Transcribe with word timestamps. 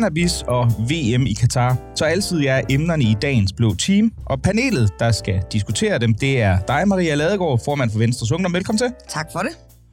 cannabis 0.00 0.42
og 0.46 0.72
VM 0.78 1.26
i 1.26 1.32
Katar. 1.32 1.76
Så 1.94 2.04
altid 2.04 2.40
er 2.46 2.60
emnerne 2.70 3.04
i 3.04 3.16
dagens 3.22 3.52
blå 3.52 3.74
team. 3.74 4.12
Og 4.26 4.42
panelet, 4.42 4.90
der 4.98 5.12
skal 5.12 5.42
diskutere 5.52 5.98
dem, 5.98 6.14
det 6.14 6.40
er 6.40 6.58
dig, 6.58 6.88
Maria 6.88 7.14
Ladegaard, 7.14 7.60
formand 7.64 7.90
for 7.90 7.98
Venstres 7.98 8.32
Ungdom. 8.32 8.52
Velkommen 8.52 8.78
til. 8.78 8.92
Tak 9.08 9.28
for 9.32 9.38
det. 9.38 9.50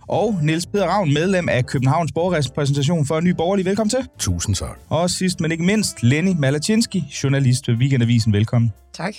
Og 0.07 0.39
Niels 0.43 0.65
Peder 0.65 0.85
Ravn, 0.85 1.13
medlem 1.13 1.49
af 1.49 1.65
Københavns 1.65 2.11
Borgerrepræsentation 2.11 3.05
for 3.05 3.19
Ny 3.19 3.29
Borgerlig. 3.29 3.65
Velkommen 3.65 3.89
til. 3.89 3.99
Tusind 4.19 4.55
tak. 4.55 4.79
Og 4.89 5.09
sidst, 5.09 5.39
men 5.39 5.51
ikke 5.51 5.63
mindst, 5.63 6.03
Lenny 6.03 6.33
Malatinski, 6.39 7.03
journalist 7.23 7.67
ved 7.67 7.75
Weekendavisen. 7.75 8.33
Velkommen. 8.33 8.73
Tak. 8.93 9.13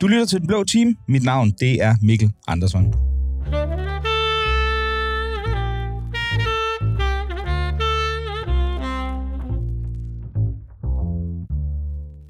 Du 0.00 0.06
lytter 0.06 0.26
til 0.26 0.38
Den 0.38 0.46
Blå 0.46 0.64
Team. 0.64 0.96
Mit 1.08 1.24
navn, 1.24 1.50
det 1.60 1.82
er 1.82 1.94
Mikkel 2.02 2.30
Andersson. 2.48 2.94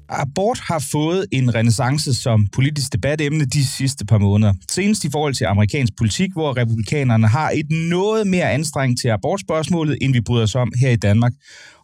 Abort 0.09 0.59
har 0.59 0.87
fået 0.91 1.25
en 1.31 1.55
renaissance 1.55 2.13
som 2.13 2.47
politisk 2.53 2.93
debatemne 2.93 3.45
de 3.45 3.65
sidste 3.65 4.05
par 4.05 4.17
måneder. 4.17 4.53
Senest 4.71 5.05
i 5.05 5.09
forhold 5.11 5.33
til 5.33 5.45
amerikansk 5.45 5.93
politik, 5.97 6.29
hvor 6.33 6.57
republikanerne 6.57 7.27
har 7.27 7.49
et 7.49 7.89
noget 7.89 8.27
mere 8.27 8.51
anstrengt 8.51 8.99
til 9.01 9.07
abortspørgsmålet, 9.07 9.97
end 10.01 10.13
vi 10.13 10.21
bryder 10.21 10.43
os 10.43 10.55
om 10.55 10.71
her 10.81 10.89
i 10.89 10.95
Danmark. 10.95 11.33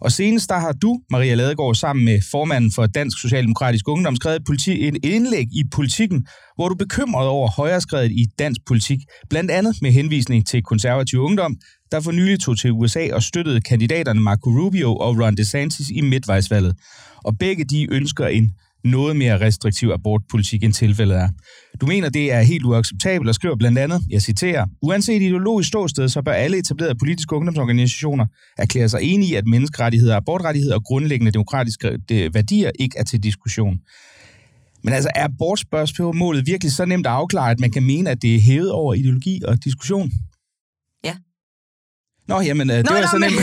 Og 0.02 0.12
senest 0.12 0.50
der 0.50 0.60
har 0.60 0.72
du, 0.72 1.00
Maria 1.12 1.36
Ladegaard, 1.36 1.76
sammen 1.76 2.06
med 2.06 2.20
formanden 2.32 2.72
for 2.72 2.86
Dansk 2.86 3.22
Socialdemokratisk 3.22 3.88
Ungdom, 3.88 4.16
skrevet 4.16 4.46
politi- 4.46 4.88
et 4.88 4.98
indlæg 5.04 5.46
i 5.52 5.64
politikken, 5.72 6.26
hvor 6.56 6.70
du 6.70 6.74
er 6.74 6.78
bekymret 6.78 7.28
over 7.28 7.50
højreskredet 7.50 8.12
i 8.12 8.26
dansk 8.40 8.62
politik, 8.68 9.00
blandt 9.30 9.52
andet 9.52 9.76
med 9.82 9.92
henvisning 9.92 10.48
til 10.48 10.64
konservativ 10.64 11.20
ungdom, 11.20 11.56
der 11.92 12.00
for 12.02 12.12
nylig 12.12 12.40
tog 12.40 12.58
til 12.58 12.72
USA 12.72 13.08
og 13.14 13.24
støttede 13.24 13.62
kandidaterne 13.62 14.20
Marco 14.20 14.50
Rubio 14.50 14.96
og 14.96 15.20
Ron 15.20 15.36
DeSantis 15.36 15.90
i 15.90 16.02
midtvejsvalget. 16.02 16.76
Og 17.24 17.38
begge 17.38 17.64
de 17.64 17.88
ønsker 17.92 18.28
en 18.28 18.54
noget 18.84 19.16
mere 19.16 19.42
restriktiv 19.42 19.90
abortpolitik, 19.90 20.64
end 20.64 20.74
tilfældet 20.74 21.18
er. 21.18 21.30
Du 21.82 21.86
mener, 21.86 22.10
det 22.10 22.34
er 22.34 22.42
helt 22.42 22.66
uacceptabelt 22.66 23.30
og 23.30 23.36
skriver 23.36 23.56
blandt 23.56 23.78
andet, 23.78 24.02
jeg 24.10 24.22
citerer, 24.22 24.66
uanset 24.82 25.22
ideologisk 25.22 25.68
ståsted, 25.68 26.10
så 26.10 26.22
bør 26.22 26.32
alle 26.32 26.58
etablerede 26.58 26.96
politiske 26.96 27.36
ungdomsorganisationer 27.36 28.26
erklære 28.58 28.90
sig 28.90 29.00
enige 29.02 29.32
i, 29.32 29.36
at 29.36 29.46
menneskerettigheder, 29.46 30.16
abortrettigheder 30.16 30.76
og 30.76 30.84
grundlæggende 30.84 31.32
demokratiske 31.32 32.00
øh, 32.12 32.34
værdier 32.34 32.72
ikke 32.80 32.98
er 32.98 33.04
til 33.04 33.24
diskussion. 33.24 33.78
Men 34.84 34.94
altså, 34.94 35.10
er 35.16 35.24
abortspørgsmålet 35.24 36.48
virkelig 36.48 36.72
så 36.72 36.86
nemt 36.86 37.08
at 37.08 37.14
afklare, 37.14 37.52
at 37.52 37.60
man 37.60 37.72
kan 37.72 37.84
mene, 37.84 38.10
at 38.10 38.22
det 38.22 38.36
er 38.36 38.40
hævet 38.40 38.72
over 38.72 38.94
ideologi 38.94 39.42
og 39.48 39.64
diskussion? 39.64 40.12
Nå, 42.32 42.42
jamen, 42.42 42.68
Nå, 42.68 42.74
det 42.74 42.90
var 42.90 43.10
så 43.12 43.18
nemt. 43.18 43.34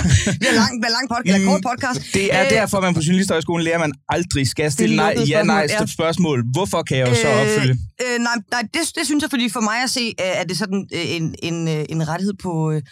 Vi 0.40 0.46
har 0.48 0.54
lang, 0.62 0.74
lang 0.96 1.06
podcast, 1.14 1.44
kort 1.44 1.62
podcast. 1.70 2.14
Det 2.14 2.34
er 2.34 2.44
øh, 2.44 2.50
derfor, 2.50 2.80
man 2.80 2.94
på 2.94 3.00
Journalisthøjskolen 3.00 3.64
lærer, 3.64 3.74
at 3.74 3.80
man 3.80 3.92
aldrig 4.08 4.48
skal 4.48 4.72
stille 4.72 4.96
nej, 4.96 5.16
ja, 5.28 5.42
nej, 5.42 5.66
ja. 5.70 5.86
spørgsmål. 5.86 6.44
Hvorfor 6.52 6.82
kan 6.82 6.98
jeg 6.98 7.08
jo 7.08 7.14
så 7.14 7.28
opfylde? 7.28 7.78
Øh, 8.02 8.14
øh, 8.14 8.18
nej, 8.18 8.32
nej 8.50 8.62
det, 8.74 8.80
det 8.96 9.06
synes 9.06 9.22
jeg, 9.22 9.30
fordi 9.30 9.48
for 9.48 9.60
mig 9.60 9.82
at 9.82 9.90
se, 9.90 10.14
er 10.18 10.44
det 10.44 10.58
sådan 10.58 10.88
en, 10.92 11.34
en, 11.42 11.68
en 11.68 12.08
rettighed 12.08 12.34
på 12.42 12.70
øh, 12.70 12.82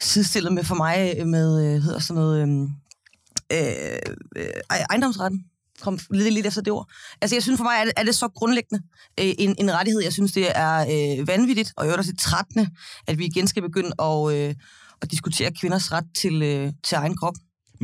sidestillet 0.00 0.52
med 0.52 0.64
for 0.64 0.74
mig 0.74 1.26
med, 1.26 1.64
øh, 1.64 1.82
hedder 1.82 1.98
sådan 1.98 2.22
noget, 2.22 2.68
øh, 3.52 3.58
øh, 4.36 4.46
ejendomsretten 4.90 5.40
kom 5.80 5.98
lidt, 6.10 6.34
lidt 6.34 6.46
efter 6.46 6.62
det 6.62 6.72
ord. 6.72 6.90
Altså, 7.20 7.36
jeg 7.36 7.42
synes 7.42 7.56
for 7.56 7.64
mig, 7.64 7.76
er 7.80 7.84
det, 7.84 7.92
er 7.96 8.02
det 8.02 8.14
så 8.14 8.28
grundlæggende 8.28 8.82
øh, 9.20 9.34
en, 9.38 9.54
en 9.58 9.72
rettighed. 9.72 10.02
Jeg 10.02 10.12
synes, 10.12 10.32
det 10.32 10.46
er 10.54 10.76
øh, 10.80 11.28
vanvittigt, 11.28 11.72
og 11.76 11.86
jeg 11.86 11.92
er 11.92 11.96
også 11.96 12.12
trættende, 12.20 12.68
at 13.06 13.18
vi 13.18 13.26
igen 13.26 13.46
skal 13.46 13.62
begynde 13.62 13.92
at, 14.02 14.34
øh, 14.34 14.54
at 15.02 15.10
diskutere 15.10 15.50
kvinders 15.60 15.92
ret 15.92 16.06
til, 16.14 16.42
øh, 16.42 16.72
til 16.84 16.94
egen 16.96 17.16
krop. 17.16 17.34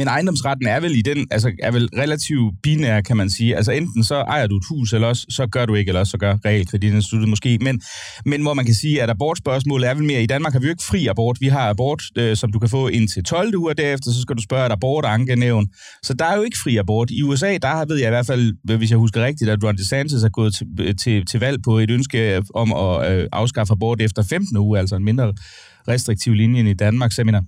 Men 0.00 0.08
ejendomsretten 0.08 0.66
er 0.66 0.80
vel 0.80 0.96
i 0.96 1.02
den, 1.02 1.26
altså 1.30 1.52
er 1.62 1.70
vel 1.70 1.88
relativt 1.98 2.54
binær, 2.62 3.00
kan 3.00 3.16
man 3.16 3.30
sige. 3.30 3.56
Altså 3.56 3.72
enten 3.72 4.04
så 4.04 4.14
ejer 4.14 4.46
du 4.46 4.56
et 4.56 4.64
hus, 4.70 4.92
eller 4.92 5.08
også 5.08 5.26
så 5.30 5.46
gør 5.46 5.66
du 5.66 5.74
ikke, 5.74 5.88
eller 5.88 6.00
også 6.00 6.10
så 6.10 6.18
gør 6.18 6.36
realkreditinstituttet 6.44 7.28
måske. 7.28 7.58
Men, 7.60 7.80
men 8.26 8.42
hvor 8.42 8.54
man 8.54 8.64
kan 8.64 8.74
sige, 8.74 9.02
at 9.02 9.10
abortspørgsmålet 9.10 9.88
er 9.88 9.94
vel 9.94 10.04
mere, 10.04 10.22
i 10.22 10.26
Danmark 10.26 10.52
har 10.52 10.60
vi 10.60 10.66
jo 10.66 10.70
ikke 10.70 10.84
fri 10.90 11.06
abort. 11.06 11.36
Vi 11.40 11.48
har 11.48 11.68
abort, 11.68 12.02
øh, 12.18 12.36
som 12.36 12.52
du 12.52 12.58
kan 12.58 12.68
få 12.68 12.88
indtil 12.88 13.24
12 13.24 13.56
uger 13.56 13.72
derefter, 13.72 14.10
så 14.10 14.22
skal 14.22 14.36
du 14.36 14.42
spørge 14.42 14.66
et 14.66 14.72
abortankenævn. 14.72 15.66
Så 16.02 16.14
der 16.14 16.24
er 16.24 16.36
jo 16.36 16.42
ikke 16.42 16.58
fri 16.64 16.76
abort. 16.76 17.10
I 17.10 17.22
USA, 17.22 17.56
der 17.62 17.84
ved 17.86 17.96
jeg 17.96 18.08
i 18.08 18.10
hvert 18.10 18.26
fald, 18.26 18.76
hvis 18.78 18.90
jeg 18.90 18.98
husker 18.98 19.24
rigtigt, 19.24 19.50
at 19.50 19.64
Ron 19.64 19.76
DeSantis 19.76 20.22
er 20.22 20.28
gået 20.28 20.54
til, 20.54 20.66
øh, 20.80 20.94
til, 21.02 21.26
til 21.26 21.40
valg 21.40 21.58
på 21.64 21.78
et 21.78 21.90
ønske 21.90 22.42
om 22.54 22.72
at 22.72 23.12
øh, 23.12 23.28
afskaffe 23.32 23.72
abort 23.72 24.00
efter 24.00 24.22
15 24.22 24.56
uger, 24.56 24.78
altså 24.78 24.96
en 24.96 25.04
mindre 25.04 25.32
restriktiv 25.88 26.34
linje 26.34 26.60
end 26.60 26.68
i 26.68 26.74
Danmark. 26.74 27.12
Så 27.12 27.20
jeg 27.22 27.26
mener, 27.26 27.40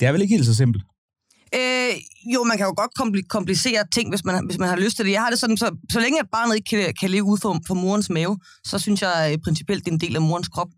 det 0.00 0.08
er 0.08 0.12
vel 0.12 0.22
ikke 0.22 0.34
helt 0.34 0.46
så 0.46 0.54
simpelt? 0.54 0.84
Jo, 2.26 2.44
man 2.44 2.56
kan 2.56 2.66
jo 2.66 2.74
godt 2.76 3.28
komplicere 3.28 3.82
ting, 3.92 4.08
hvis 4.08 4.24
man, 4.24 4.46
hvis 4.46 4.58
man 4.58 4.68
har 4.68 4.76
lyst 4.76 4.96
til 4.96 5.04
det. 5.04 5.12
Jeg 5.12 5.22
har 5.22 5.30
det 5.30 5.38
sådan, 5.38 5.56
så, 5.56 5.76
så 5.90 6.00
længe 6.00 6.20
at 6.20 6.26
barnet 6.32 6.54
ikke 6.54 6.68
kan, 6.70 6.94
kan 7.00 7.10
leve 7.10 7.24
ud 7.24 7.38
for, 7.38 7.60
for 7.66 7.74
morens 7.74 8.10
mave, 8.10 8.38
så 8.64 8.78
synes 8.78 9.02
jeg 9.02 9.30
øh, 9.32 9.38
principielt, 9.44 9.84
det 9.84 9.90
er 9.90 9.94
en 9.94 10.00
del 10.00 10.16
af 10.16 10.22
morens 10.22 10.48
krop. 10.48 10.68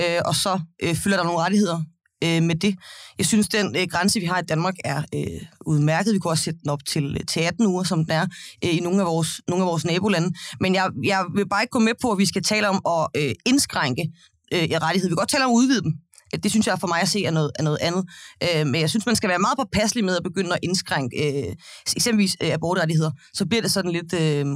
Øh, 0.00 0.20
og 0.24 0.34
så 0.34 0.60
øh, 0.82 0.94
fylder 0.94 1.16
der 1.16 1.24
nogle 1.24 1.40
rettigheder 1.40 1.80
øh, 2.24 2.42
med 2.42 2.54
det. 2.54 2.76
Jeg 3.18 3.26
synes, 3.26 3.48
den 3.48 3.76
øh, 3.76 3.86
grænse, 3.90 4.20
vi 4.20 4.26
har 4.26 4.38
i 4.38 4.44
Danmark, 4.48 4.74
er 4.84 5.02
øh, 5.14 5.40
udmærket. 5.66 6.14
Vi 6.14 6.18
kunne 6.18 6.30
også 6.30 6.44
sætte 6.44 6.60
den 6.60 6.70
op 6.70 6.84
til, 6.84 7.16
øh, 7.20 7.26
til 7.28 7.40
18 7.40 7.66
uger, 7.66 7.82
som 7.82 8.04
den 8.04 8.12
er 8.12 8.26
øh, 8.64 8.76
i 8.76 8.80
nogle 8.80 9.00
af, 9.00 9.06
vores, 9.06 9.40
nogle 9.48 9.64
af 9.64 9.68
vores 9.68 9.84
nabolande. 9.84 10.32
Men 10.60 10.74
jeg, 10.74 10.90
jeg 11.04 11.24
vil 11.34 11.48
bare 11.48 11.62
ikke 11.62 11.70
gå 11.70 11.78
med 11.78 11.94
på, 12.02 12.10
at 12.12 12.18
vi 12.18 12.26
skal 12.26 12.42
tale 12.42 12.68
om 12.68 12.80
at 12.86 13.22
øh, 13.22 13.34
indskrænke 13.46 14.12
øh, 14.52 14.58
rettigheder. 14.60 15.08
Vi 15.08 15.14
kan 15.14 15.16
godt 15.16 15.30
tale 15.30 15.44
om 15.44 15.50
at 15.50 15.54
udvide 15.54 15.82
dem. 15.82 15.92
Det 16.42 16.50
synes 16.50 16.66
jeg 16.66 16.78
for 16.80 16.86
mig 16.86 17.00
at 17.00 17.08
se 17.08 17.24
er 17.24 17.30
noget, 17.30 17.50
er 17.58 17.62
noget 17.62 17.78
andet. 17.80 18.04
Øh, 18.42 18.66
men 18.66 18.80
jeg 18.80 18.90
synes, 18.90 19.06
man 19.06 19.16
skal 19.16 19.28
være 19.28 19.38
meget 19.38 19.58
påpasselig 19.58 20.04
med 20.04 20.16
at 20.16 20.22
begynde 20.22 20.52
at 20.52 20.58
indskrænke 20.62 21.16
øh, 21.48 21.54
eksempelvis 21.96 22.36
øh, 22.42 22.52
abortrettigheder. 22.52 23.10
Så 23.34 23.46
bliver 23.46 23.62
det 23.62 23.72
sådan 23.72 23.90
lidt 23.90 24.12
øh, 24.12 24.46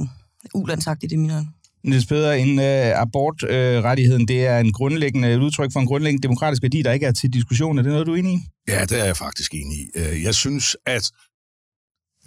ulandsagtigt 0.55 1.13
i 1.13 1.15
mine 1.15 1.33
øjne. 1.33 1.47
Niels 1.83 2.05
Peder, 2.05 2.33
en 2.33 2.59
øh, 2.59 3.01
abortrettigheden, 3.01 4.21
øh, 4.21 4.27
det 4.27 4.45
er 4.45 4.59
en 4.59 4.71
grundlæggende, 4.71 5.33
et 5.33 5.39
udtryk 5.39 5.73
for 5.73 5.79
en 5.79 5.85
grundlæggende 5.85 6.27
demokratisk 6.27 6.61
værdi, 6.61 6.81
der 6.81 6.91
ikke 6.91 7.05
er 7.05 7.11
til 7.11 7.33
diskussion. 7.33 7.77
Er 7.77 7.83
det 7.83 7.91
noget, 7.91 8.07
du 8.07 8.13
er 8.13 8.17
enig 8.17 8.33
i? 8.33 8.39
Ja, 8.67 8.81
det 8.81 8.99
er 9.01 9.05
jeg 9.05 9.17
faktisk 9.17 9.53
enig 9.53 9.77
i. 9.77 9.89
Øh, 9.95 10.23
jeg 10.23 10.35
synes, 10.35 10.75
at 10.85 11.11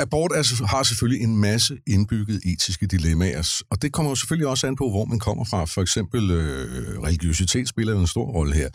abort 0.00 0.32
er, 0.32 0.66
har 0.66 0.82
selvfølgelig 0.82 1.24
en 1.24 1.36
masse 1.36 1.78
indbygget 1.86 2.40
etiske 2.44 2.86
dilemmaer, 2.86 3.62
og 3.70 3.82
det 3.82 3.92
kommer 3.92 4.10
jo 4.10 4.14
selvfølgelig 4.14 4.48
også 4.48 4.66
an 4.66 4.76
på, 4.76 4.90
hvor 4.90 5.04
man 5.04 5.18
kommer 5.18 5.44
fra. 5.44 5.64
For 5.64 5.82
eksempel 5.82 6.30
øh, 6.30 6.98
religiøsitet 6.98 7.68
spiller 7.68 8.00
en 8.00 8.06
stor 8.06 8.26
rolle 8.26 8.54
her. 8.54 8.68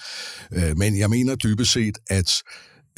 Øh, 0.53 0.77
men 0.77 0.97
jeg 0.97 1.09
mener 1.09 1.35
dybest 1.35 1.71
set, 1.71 1.97
at 2.09 2.31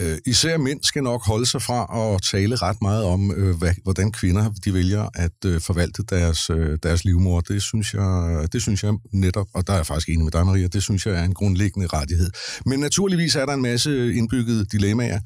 øh, 0.01 0.17
især 0.25 0.57
mænd 0.57 0.79
skal 0.83 1.03
nok 1.03 1.25
holde 1.25 1.45
sig 1.45 1.61
fra 1.61 2.13
at 2.15 2.21
tale 2.31 2.55
ret 2.55 2.77
meget 2.81 3.03
om, 3.03 3.31
øh, 3.31 3.57
hvad, 3.57 3.73
hvordan 3.83 4.11
kvinder 4.11 4.51
de 4.65 4.73
vælger 4.73 5.09
at 5.13 5.45
øh, 5.45 5.61
forvalte 5.61 6.03
deres, 6.09 6.49
øh, 6.49 6.77
deres 6.83 7.05
livmor. 7.05 7.41
Det 7.41 7.61
synes, 7.61 7.93
jeg, 7.93 8.47
det 8.53 8.61
synes 8.61 8.83
jeg 8.83 8.93
netop, 9.13 9.47
og 9.53 9.67
der 9.67 9.73
er 9.73 9.77
jeg 9.77 9.85
faktisk 9.85 10.09
enig 10.09 10.23
med 10.23 10.31
dig, 10.31 10.45
Maria, 10.45 10.67
det 10.67 10.83
synes 10.83 11.05
jeg 11.05 11.13
er 11.15 11.23
en 11.23 11.33
grundlæggende 11.33 11.87
rettighed. 11.87 12.29
Men 12.65 12.79
naturligvis 12.79 13.35
er 13.35 13.45
der 13.45 13.53
en 13.53 13.61
masse 13.61 14.13
indbyggede 14.13 14.65
dilemmaer 14.65 15.19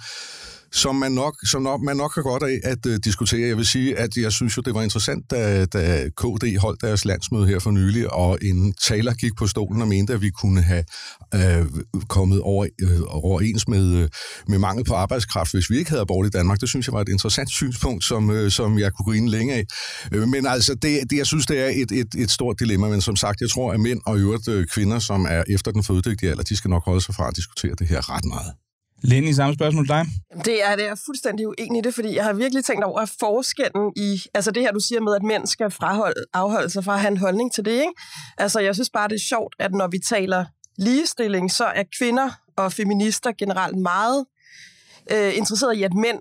som 0.74 0.96
man 0.96 1.12
nok, 1.12 1.36
som 1.52 1.62
nok, 1.62 1.82
man 1.82 1.98
nok 1.98 2.16
har 2.16 2.22
godt 2.22 2.44
af 2.44 2.60
at 2.64 2.86
øh, 2.86 3.00
diskutere. 3.04 3.48
Jeg 3.48 3.58
vil 3.58 3.66
sige, 3.66 3.98
at 3.98 4.18
jeg 4.18 4.32
synes 4.32 4.58
jo, 4.58 4.62
det 4.62 4.74
var 4.74 4.82
interessant, 4.82 5.32
da, 5.32 5.66
da 5.66 6.10
KD 6.18 6.58
holdt 6.60 6.82
deres 6.82 7.06
landsmøde 7.06 7.48
her 7.48 7.60
for 7.60 7.72
nylig, 7.72 8.14
og 8.14 8.38
en 8.42 8.74
taler 8.74 9.14
gik 9.14 9.32
på 9.38 9.48
stolen 9.48 9.82
og 9.82 9.88
mente, 9.88 10.14
at 10.14 10.22
vi 10.22 10.30
kunne 10.30 10.62
have 10.62 10.84
øh, 11.36 11.66
kommet 12.08 12.42
over, 12.42 12.66
øh, 12.82 13.00
overens 13.08 13.68
med, 13.68 13.96
øh, 13.96 14.10
med 14.48 14.58
mangel 14.58 14.86
på 14.86 14.94
arbejdskraft, 14.94 15.54
hvis 15.54 15.70
vi 15.70 15.78
ikke 15.78 15.90
havde 15.90 16.02
abort 16.02 16.28
i 16.28 16.30
Danmark. 16.30 16.62
Det 16.62 16.70
synes 16.70 16.88
jeg 16.88 16.94
var 16.94 17.02
et 17.02 17.10
interessant 17.10 17.50
synspunkt, 17.50 18.04
som, 18.04 18.30
øh, 18.30 18.52
som 18.52 18.80
jeg 18.80 18.92
kunne 18.94 19.14
grine 19.14 19.30
længe 19.30 19.54
af. 19.54 19.64
Uh, 20.16 20.28
men 20.28 20.46
altså, 20.46 20.76
det, 20.76 21.00
det, 21.10 21.18
jeg 21.18 21.26
synes, 21.26 21.46
det 21.46 21.60
er 21.60 21.72
et, 21.76 21.92
et, 21.92 22.08
et 22.18 22.32
stort 22.32 22.60
dilemma, 22.60 22.90
men 22.90 23.02
som 23.02 23.16
sagt, 23.16 23.42
jeg 23.42 23.50
tror, 23.50 23.74
at 23.74 23.80
mænd 23.80 24.02
og 24.06 24.18
øvrigt 24.18 24.48
øh, 24.48 24.68
kvinder, 24.68 25.00
som 25.00 25.26
er 25.30 25.44
efter 25.50 25.72
den 25.72 25.84
fødedygtige 25.84 26.30
alder, 26.30 26.44
de 26.44 26.56
skal 26.56 26.70
nok 26.70 26.86
holde 26.86 27.02
sig 27.02 27.16
fra 27.16 27.28
at 27.28 27.36
diskutere 27.36 27.76
det 27.80 27.88
her 27.88 28.16
ret 28.16 28.26
meget. 28.26 28.52
Lenny, 29.04 29.32
samme 29.32 29.54
spørgsmål 29.54 29.86
til 29.86 29.96
dig. 29.96 30.06
Det 30.46 30.64
er 30.66 30.76
det. 30.76 30.84
Jeg 30.84 30.92
er 30.92 31.02
fuldstændig 31.06 31.48
uenig 31.48 31.80
i 31.80 31.82
det, 31.82 31.94
fordi 31.94 32.16
jeg 32.16 32.24
har 32.24 32.34
virkelig 32.34 32.66
tænkt 32.66 32.84
over 32.84 33.06
forskellen 33.20 33.92
i, 33.96 34.22
altså 34.34 34.52
det 34.52 34.64
her, 34.64 34.72
du 34.72 34.80
siger 34.80 35.02
med, 35.02 35.16
at 35.16 35.24
mænd 35.24 35.48
skal 35.48 35.72
fraholde, 35.72 36.26
afholde 36.34 36.70
sig 36.70 36.84
fra 36.84 36.94
at 36.94 37.00
have 37.00 37.12
en 37.12 37.18
holdning 37.18 37.54
til 37.54 37.66
det, 37.66 37.72
ikke? 37.72 37.94
Altså, 38.38 38.60
jeg 38.60 38.76
synes 38.76 38.90
bare, 38.90 39.08
det 39.08 39.16
er 39.16 39.26
sjovt, 39.30 39.56
at 39.60 39.72
når 39.72 39.88
vi 39.88 40.00
taler 40.00 40.46
ligestilling, 40.78 41.52
så 41.52 41.66
er 41.66 41.84
kvinder 42.00 42.30
og 42.58 42.74
feminister 42.74 43.32
generelt 43.32 43.78
meget 43.78 44.26
øh, 45.12 45.38
interesseret 45.38 45.78
i, 45.78 45.84
at 45.84 45.94
mænd 45.94 46.20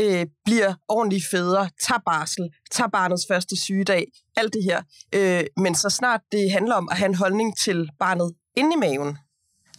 øh, 0.00 0.26
bliver 0.44 0.74
ordentlige 0.88 1.24
fædre, 1.30 1.68
tager 1.86 2.00
barsel, 2.06 2.48
tager 2.70 2.88
barnets 2.88 3.24
første 3.30 3.56
sygedag, 3.56 4.06
alt 4.36 4.52
det 4.54 4.64
her. 4.64 4.82
Øh, 5.14 5.44
men 5.56 5.74
så 5.74 5.88
snart 5.90 6.20
det 6.32 6.52
handler 6.52 6.74
om 6.74 6.88
at 6.90 6.96
have 6.96 7.08
en 7.08 7.14
holdning 7.14 7.58
til 7.58 7.88
barnet 7.98 8.34
inde 8.56 8.70
i 8.76 8.78
maven, 8.78 9.18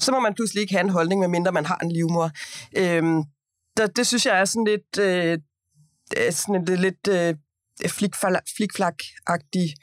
så 0.01 0.11
må 0.11 0.19
man 0.19 0.33
pludselig 0.33 0.61
ikke 0.61 0.73
have 0.73 0.83
en 0.83 0.89
holdning, 0.89 1.19
medmindre 1.19 1.51
man 1.51 1.65
har 1.65 1.77
en 1.83 1.91
livmor. 1.91 2.31
Øhm, 2.77 3.23
der, 3.77 3.87
det 3.87 4.07
synes 4.07 4.25
jeg 4.25 4.39
er 4.39 4.45
sådan 4.45 4.65
lidt, 4.65 4.97
øh, 4.99 5.37
sådan 6.31 6.65
lidt, 6.65 6.81
lidt 6.81 7.07
øh, 7.07 7.35
flikflak-agtig, 8.55 9.75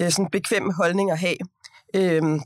øh, 0.00 0.10
sådan 0.10 0.30
bekvem 0.30 0.70
holdning 0.70 1.10
at 1.10 1.18
have. 1.18 1.36
Øhm, 1.94 2.40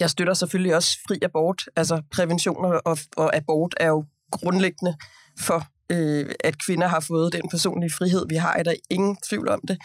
jeg 0.00 0.10
støtter 0.10 0.34
selvfølgelig 0.34 0.74
også 0.76 0.98
fri 1.08 1.18
abort. 1.22 1.68
Altså 1.76 2.02
prævention 2.12 2.64
og, 2.84 2.98
og 3.16 3.36
abort 3.36 3.74
er 3.80 3.88
jo 3.88 4.04
grundlæggende 4.30 4.96
for, 5.40 5.66
øh, 5.90 6.34
at 6.40 6.64
kvinder 6.66 6.88
har 6.88 7.00
fået 7.00 7.32
den 7.32 7.48
personlige 7.50 7.90
frihed, 7.90 8.26
vi 8.28 8.36
har. 8.36 8.52
Er 8.52 8.62
der 8.62 8.74
ingen 8.90 9.16
tvivl 9.28 9.48
om 9.48 9.60
det. 9.68 9.78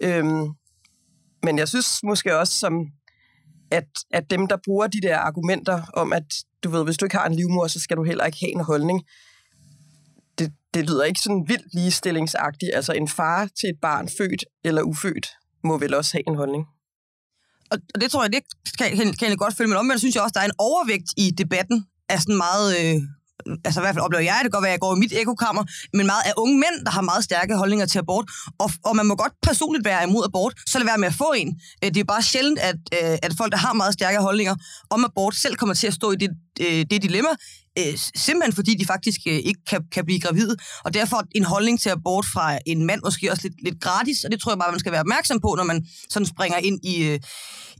Øhm, 0.00 0.48
men 1.42 1.58
jeg 1.58 1.68
synes 1.68 2.00
måske 2.02 2.38
også, 2.38 2.58
som 2.58 2.86
at, 3.70 3.88
at 4.10 4.30
dem, 4.30 4.46
der 4.46 4.56
bruger 4.64 4.86
de 4.86 5.00
der 5.00 5.18
argumenter 5.18 5.82
om, 5.94 6.12
at 6.12 6.34
du 6.64 6.70
ved, 6.70 6.84
hvis 6.84 6.96
du 6.96 7.04
ikke 7.04 7.16
har 7.16 7.26
en 7.26 7.34
livmor, 7.34 7.66
så 7.66 7.80
skal 7.80 7.96
du 7.96 8.04
heller 8.04 8.24
ikke 8.24 8.38
have 8.40 8.52
en 8.52 8.60
holdning. 8.60 9.02
Det, 10.38 10.52
det 10.74 10.90
lyder 10.90 11.04
ikke 11.04 11.20
sådan 11.20 11.44
vildt 11.48 11.74
ligestillingsagtigt. 11.74 12.70
Altså 12.74 12.92
en 12.92 13.08
far 13.08 13.48
til 13.60 13.68
et 13.68 13.80
barn, 13.82 14.08
født 14.18 14.44
eller 14.64 14.82
ufødt, 14.82 15.28
må 15.64 15.78
vel 15.78 15.94
også 15.94 16.12
have 16.12 16.28
en 16.28 16.36
holdning 16.36 16.66
og 17.70 18.00
det 18.00 18.10
tror 18.10 18.22
jeg, 18.22 18.32
det 18.32 18.42
kan, 18.78 19.12
kan, 19.12 19.28
jeg 19.28 19.38
godt 19.38 19.56
følge, 19.56 19.68
men 19.68 19.76
omvendt 19.78 20.00
synes 20.00 20.14
jeg 20.14 20.22
også, 20.22 20.32
der 20.34 20.40
er 20.40 20.44
en 20.44 20.58
overvægt 20.58 21.10
i 21.16 21.30
debatten 21.30 21.86
af 22.08 22.20
sådan 22.20 22.36
meget... 22.36 22.68
Øh, 22.80 23.02
altså 23.64 23.80
i 23.80 23.82
hvert 23.82 23.94
fald 23.94 24.04
oplever 24.04 24.22
jeg, 24.22 24.38
det 24.42 24.46
kan 24.46 24.50
godt 24.50 24.62
være, 24.62 24.74
at 24.74 24.78
jeg 24.78 24.80
går 24.80 24.96
i 24.96 24.98
mit 24.98 25.12
ekokammer, 25.22 25.64
men 25.96 26.06
meget 26.06 26.24
af 26.26 26.32
unge 26.36 26.56
mænd, 26.64 26.76
der 26.86 26.90
har 26.90 27.00
meget 27.00 27.24
stærke 27.24 27.56
holdninger 27.56 27.86
til 27.86 27.98
abort, 27.98 28.30
og, 28.58 28.70
og 28.84 28.96
man 28.96 29.06
må 29.06 29.14
godt 29.14 29.32
personligt 29.42 29.84
være 29.84 30.04
imod 30.08 30.24
abort, 30.24 30.54
så 30.66 30.78
lad 30.78 30.86
være 30.86 30.98
med 30.98 31.08
at 31.08 31.14
få 31.14 31.32
en. 31.36 31.60
Øh, 31.84 31.90
det 31.94 32.00
er 32.00 32.04
bare 32.04 32.22
sjældent, 32.22 32.58
at, 32.58 32.80
øh, 32.92 33.18
at 33.22 33.32
folk, 33.38 33.52
der 33.52 33.58
har 33.58 33.72
meget 33.72 33.92
stærke 33.94 34.18
holdninger 34.18 34.54
om 34.90 35.04
abort, 35.04 35.34
selv 35.34 35.56
kommer 35.56 35.74
til 35.74 35.86
at 35.86 35.94
stå 35.94 36.12
i 36.12 36.16
det, 36.16 36.30
øh, 36.60 36.84
det 36.90 37.02
dilemma, 37.02 37.28
simpelthen 38.16 38.52
fordi 38.52 38.74
de 38.74 38.86
faktisk 38.86 39.20
ikke 39.26 39.60
kan, 39.70 39.80
kan 39.92 40.04
blive 40.04 40.20
gravide, 40.20 40.56
og 40.84 40.94
derfor 40.94 41.22
en 41.34 41.44
holdning 41.44 41.80
til 41.80 41.90
abort 41.90 42.26
fra 42.34 42.58
en 42.66 42.86
mand 42.86 43.00
måske 43.04 43.30
også 43.30 43.42
lidt, 43.42 43.64
lidt 43.64 43.80
gratis, 43.80 44.24
og 44.24 44.32
det 44.32 44.40
tror 44.40 44.52
jeg 44.52 44.58
bare, 44.58 44.70
man 44.70 44.80
skal 44.80 44.92
være 44.92 45.00
opmærksom 45.00 45.40
på, 45.40 45.54
når 45.56 45.64
man 45.64 45.86
sådan 46.10 46.26
springer 46.26 46.58
ind 46.58 46.80
i, 46.84 47.18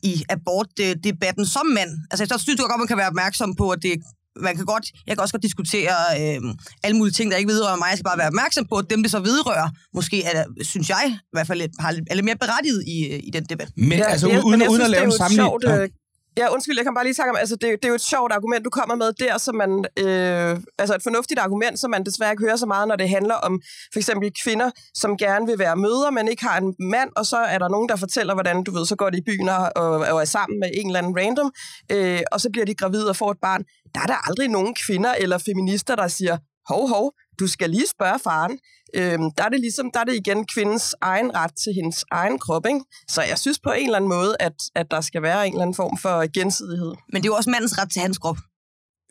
i 0.02 0.24
abortdebatten 0.28 1.46
som 1.46 1.66
mand. 1.66 1.90
Altså 2.10 2.26
jeg 2.30 2.40
synes 2.40 2.60
godt, 2.60 2.78
man 2.78 2.86
kan 2.86 2.96
være 2.96 3.08
opmærksom 3.08 3.54
på, 3.54 3.70
at 3.70 3.82
det 3.82 3.92
man 4.40 4.56
kan 4.56 4.64
godt, 4.64 4.92
jeg 5.06 5.16
kan 5.16 5.22
også 5.22 5.32
godt 5.32 5.42
diskutere 5.42 5.94
øh, 6.20 6.40
alle 6.84 6.96
mulige 6.96 7.12
ting, 7.12 7.30
der 7.30 7.36
ikke 7.36 7.48
vedrører 7.48 7.76
mig. 7.76 7.86
Jeg 7.90 7.98
skal 7.98 8.04
bare 8.04 8.18
være 8.18 8.26
opmærksom 8.26 8.66
på, 8.66 8.76
at 8.76 8.90
dem, 8.90 9.02
det 9.02 9.10
så 9.10 9.20
vedrører, 9.20 9.68
måske 9.94 10.22
er, 10.24 10.44
synes 10.62 10.88
jeg, 10.88 11.02
i 11.06 11.32
hvert 11.32 11.46
fald 11.46 11.60
har, 11.80 11.88
er 12.10 12.14
lidt 12.14 12.24
mere 12.24 12.36
berettiget 12.36 12.84
i, 12.86 12.96
i 13.28 13.30
den 13.30 13.44
debat. 13.44 13.68
Men 13.76 13.98
ja, 13.98 14.04
altså, 14.04 14.26
uden, 14.26 14.44
uden, 14.44 14.68
uden 14.68 14.82
at 14.82 14.90
lave 14.90 15.04
en 15.04 15.12
sammenligning... 15.12 15.92
Ja, 16.38 16.52
undskyld, 16.52 16.76
jeg 16.76 16.84
kan 16.84 16.94
bare 16.94 17.04
lige 17.04 17.14
sige 17.14 17.30
om, 17.30 17.36
altså 17.36 17.56
det, 17.56 17.62
det 17.62 17.84
er 17.84 17.88
jo 17.88 17.94
et 17.94 18.00
sjovt 18.00 18.32
argument, 18.32 18.64
du 18.64 18.70
kommer 18.70 18.94
med 18.94 19.12
der, 19.12 19.38
som 19.38 19.54
man, 19.54 19.84
øh, 19.98 20.60
altså 20.78 20.94
et 20.94 21.02
fornuftigt 21.02 21.40
argument, 21.40 21.78
som 21.78 21.90
man 21.90 22.04
desværre 22.04 22.30
ikke 22.30 22.44
hører 22.44 22.56
så 22.56 22.66
meget, 22.66 22.88
når 22.88 22.96
det 22.96 23.08
handler 23.08 23.34
om 23.34 23.60
for 23.92 23.98
eksempel 23.98 24.30
kvinder, 24.44 24.70
som 24.94 25.16
gerne 25.16 25.46
vil 25.46 25.58
være 25.58 25.76
mødre, 25.76 26.12
men 26.12 26.28
ikke 26.28 26.44
har 26.44 26.60
en 26.60 26.74
mand, 26.78 27.10
og 27.16 27.26
så 27.26 27.36
er 27.36 27.58
der 27.58 27.68
nogen, 27.68 27.88
der 27.88 27.96
fortæller, 27.96 28.34
hvordan, 28.34 28.64
du 28.64 28.70
ved, 28.72 28.86
så 28.86 28.96
går 28.96 29.10
de 29.10 29.18
i 29.18 29.26
byen 29.26 29.48
og, 29.48 29.72
og 30.12 30.20
er 30.20 30.24
sammen 30.24 30.60
med 30.60 30.70
en 30.74 30.86
eller 30.86 30.98
anden 30.98 31.16
random, 31.18 31.52
øh, 31.92 32.20
og 32.32 32.40
så 32.40 32.48
bliver 32.52 32.66
de 32.66 32.74
gravide 32.74 33.08
og 33.08 33.16
får 33.16 33.30
et 33.30 33.38
barn. 33.42 33.62
Der 33.94 34.00
er 34.00 34.06
der 34.06 34.28
aldrig 34.28 34.48
nogen 34.48 34.74
kvinder 34.86 35.12
eller 35.14 35.38
feminister, 35.38 35.94
der 35.96 36.08
siger, 36.08 36.38
hov, 36.68 36.88
hov, 36.88 37.12
du 37.40 37.46
skal 37.46 37.70
lige 37.70 37.86
spørge 37.90 38.18
faren. 38.24 38.58
Øhm, 38.94 39.30
der 39.36 39.44
er 39.44 39.48
det 39.48 39.60
ligesom, 39.60 39.90
der 39.94 40.00
er 40.00 40.04
det 40.04 40.14
igen 40.14 40.46
kvindens 40.54 40.94
egen 41.00 41.34
ret 41.34 41.50
til 41.64 41.72
hendes 41.74 42.04
egen 42.10 42.38
krop, 42.38 42.66
ikke? 42.66 42.80
Så 43.08 43.22
jeg 43.22 43.38
synes 43.38 43.58
på 43.58 43.70
en 43.70 43.86
eller 43.86 43.96
anden 43.96 44.08
måde, 44.08 44.36
at, 44.40 44.52
at 44.74 44.86
der 44.90 45.00
skal 45.00 45.22
være 45.22 45.46
en 45.46 45.52
eller 45.52 45.62
anden 45.62 45.74
form 45.74 45.98
for 45.98 46.32
gensidighed. 46.32 46.92
Men 47.12 47.22
det 47.22 47.28
er 47.28 47.32
jo 47.32 47.34
også 47.34 47.50
mandens 47.50 47.78
ret 47.78 47.90
til 47.92 48.02
hans 48.02 48.18
krop. 48.18 48.36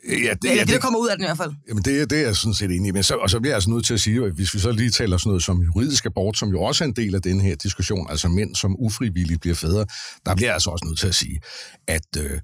Ja, 0.09 0.13
det, 0.13 0.49
Eller 0.49 0.55
ja, 0.55 0.61
det, 0.61 0.73
der 0.73 0.79
kommer 0.79 0.99
ud 0.99 1.07
af 1.07 1.15
den 1.17 1.23
i 1.25 1.27
hvert 1.27 1.37
fald. 1.37 1.53
Jamen, 1.69 1.83
det, 1.83 2.09
det 2.09 2.19
er 2.19 2.25
jeg 2.25 2.35
sådan 2.35 2.53
set 2.53 2.71
enig 2.71 2.87
i. 2.87 2.91
Men 2.91 3.03
så, 3.03 3.15
og 3.15 3.29
så 3.29 3.39
bliver 3.39 3.51
jeg 3.51 3.55
altså 3.55 3.69
nødt 3.69 3.85
til 3.85 3.93
at 3.93 3.99
sige, 3.99 4.25
at 4.25 4.31
hvis 4.31 4.53
vi 4.53 4.59
så 4.59 4.71
lige 4.71 4.89
taler 4.89 5.17
sådan 5.17 5.29
noget 5.29 5.43
som 5.43 5.61
juridisk 5.61 6.05
abort, 6.05 6.37
som 6.37 6.49
jo 6.49 6.61
også 6.61 6.83
er 6.83 6.87
en 6.87 6.95
del 6.95 7.15
af 7.15 7.21
den 7.21 7.41
her 7.41 7.55
diskussion, 7.55 8.09
altså 8.09 8.27
mænd, 8.27 8.55
som 8.55 8.75
ufrivilligt 8.79 9.41
bliver 9.41 9.55
fædre, 9.55 9.85
der 10.25 10.35
bliver 10.35 10.47
jeg 10.47 10.53
altså 10.53 10.69
også 10.69 10.85
nødt 10.85 10.99
til 10.99 11.07
at 11.07 11.15
sige, 11.15 11.39
at, 11.87 12.07
øh, 12.17 12.39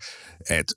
at 0.48 0.74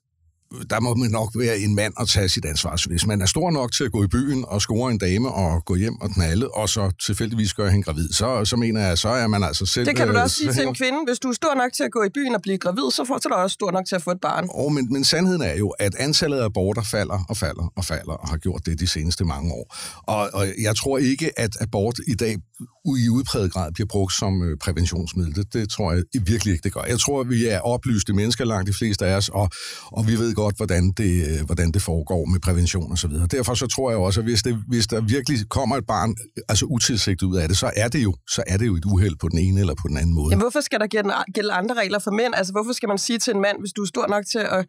der 0.70 0.80
må 0.80 0.94
man 0.94 1.10
nok 1.10 1.30
være 1.38 1.58
en 1.58 1.74
mand 1.74 1.94
at 2.00 2.08
tage 2.08 2.28
sit 2.28 2.44
ansvar. 2.44 2.76
Så 2.76 2.88
hvis 2.88 3.06
man 3.06 3.20
er 3.20 3.26
stor 3.26 3.50
nok 3.50 3.72
til 3.72 3.84
at 3.84 3.92
gå 3.92 4.04
i 4.04 4.06
byen 4.06 4.44
og 4.48 4.60
score 4.60 4.90
en 4.90 4.98
dame 4.98 5.28
og 5.28 5.64
gå 5.64 5.74
hjem 5.74 6.00
og 6.00 6.10
knalde, 6.10 6.48
og 6.48 6.68
så 6.68 6.90
tilfældigvis 7.06 7.54
gøre 7.54 7.70
hende 7.70 7.84
gravid, 7.84 8.08
så, 8.12 8.44
så 8.44 8.56
mener 8.56 8.80
jeg, 8.80 8.98
så 8.98 9.08
er 9.08 9.26
man 9.26 9.42
altså 9.44 9.66
selv... 9.66 9.86
Det 9.86 9.96
kan 9.96 10.08
du 10.08 10.14
da 10.14 10.22
også 10.22 10.36
sige 10.36 10.52
til 10.52 10.66
en 10.66 10.74
kvinde. 10.74 10.98
Hvis 11.06 11.18
du 11.18 11.28
er 11.28 11.32
stor 11.32 11.54
nok 11.54 11.72
til 11.72 11.82
at 11.82 11.90
gå 11.90 12.02
i 12.02 12.08
byen 12.14 12.34
og 12.34 12.42
blive 12.42 12.58
gravid, 12.58 12.90
så 12.90 13.04
får 13.04 13.18
du 13.18 13.34
også 13.34 13.54
stor 13.54 13.70
nok 13.70 13.86
til 13.86 13.94
at 13.94 14.02
få 14.02 14.10
et 14.10 14.20
barn. 14.22 14.48
Oh, 14.50 14.72
men, 14.72 14.92
men 14.92 15.04
sandheden 15.04 15.42
er 15.42 15.56
jo, 15.56 15.68
at 15.68 15.94
antallet 15.94 16.38
af 16.38 16.44
aborter 16.44 16.82
falder 16.82 17.24
og 17.28 17.36
falder 17.36 17.72
og 17.76 17.84
falder, 17.84 18.12
og 18.12 18.28
har 18.28 18.36
gjort 18.36 18.66
det 18.66 18.80
de 18.80 18.86
seneste 18.86 19.24
mange 19.24 19.52
år. 19.52 19.76
Og, 20.02 20.30
og 20.32 20.46
jeg 20.62 20.76
tror 20.76 20.98
ikke, 20.98 21.38
at 21.40 21.56
abort 21.60 21.98
i 22.08 22.14
dag 22.14 22.38
i 22.86 23.08
udpræget 23.08 23.52
grad 23.52 23.72
bliver 23.72 23.86
brugt 23.86 24.12
som 24.12 24.42
øh, 24.42 24.58
præventionsmiddel. 24.58 25.34
Det, 25.34 25.54
det 25.54 25.70
tror 25.70 25.92
jeg 25.92 26.02
virkelig 26.26 26.52
ikke, 26.52 26.62
det 26.62 26.72
gør. 26.72 26.82
Jeg 26.88 27.00
tror, 27.00 27.20
at 27.20 27.28
vi 27.28 27.46
er 27.46 27.60
oplyste 27.60 28.12
mennesker 28.12 28.44
langt 28.44 28.68
de 28.68 28.72
fleste 28.72 29.06
af 29.06 29.16
os, 29.16 29.28
og, 29.28 29.50
og 29.86 30.06
vi 30.08 30.18
ved 30.18 30.34
godt, 30.34 30.43
hvordan 30.56 30.90
det, 30.90 31.26
øh, 31.28 31.46
hvordan 31.46 31.70
det 31.72 31.82
foregår 31.82 32.24
med 32.24 32.40
prævention 32.40 32.92
og 32.92 32.98
så 32.98 33.08
videre. 33.08 33.26
Derfor 33.26 33.54
så 33.54 33.66
tror 33.66 33.90
jeg 33.90 33.98
også, 33.98 34.20
at 34.20 34.26
hvis, 34.26 34.42
det, 34.42 34.64
hvis 34.68 34.86
der 34.86 35.00
virkelig 35.00 35.48
kommer 35.48 35.76
et 35.76 35.86
barn 35.86 36.14
altså 36.48 36.66
utilsigtet 36.66 37.26
ud 37.26 37.36
af 37.36 37.48
det, 37.48 37.56
så 37.56 37.70
er 37.76 37.88
det 37.88 38.02
jo, 38.02 38.14
så 38.30 38.42
er 38.46 38.56
det 38.56 38.66
jo 38.66 38.76
et 38.76 38.84
uheld 38.84 39.16
på 39.16 39.28
den 39.28 39.38
ene 39.38 39.60
eller 39.60 39.74
på 39.74 39.88
den 39.88 39.96
anden 39.96 40.14
måde. 40.14 40.30
Jamen, 40.30 40.42
hvorfor 40.42 40.60
skal 40.60 40.80
der 40.80 40.86
gælde 41.32 41.52
andre 41.52 41.74
regler 41.74 41.98
for 41.98 42.10
mænd? 42.10 42.34
Altså, 42.34 42.52
hvorfor 42.52 42.72
skal 42.72 42.88
man 42.88 42.98
sige 42.98 43.18
til 43.18 43.34
en 43.34 43.40
mand, 43.40 43.56
hvis 43.60 43.72
du 43.72 43.82
er 43.82 43.86
stor 43.86 44.06
nok 44.08 44.24
til 44.32 44.38
at, 44.38 44.66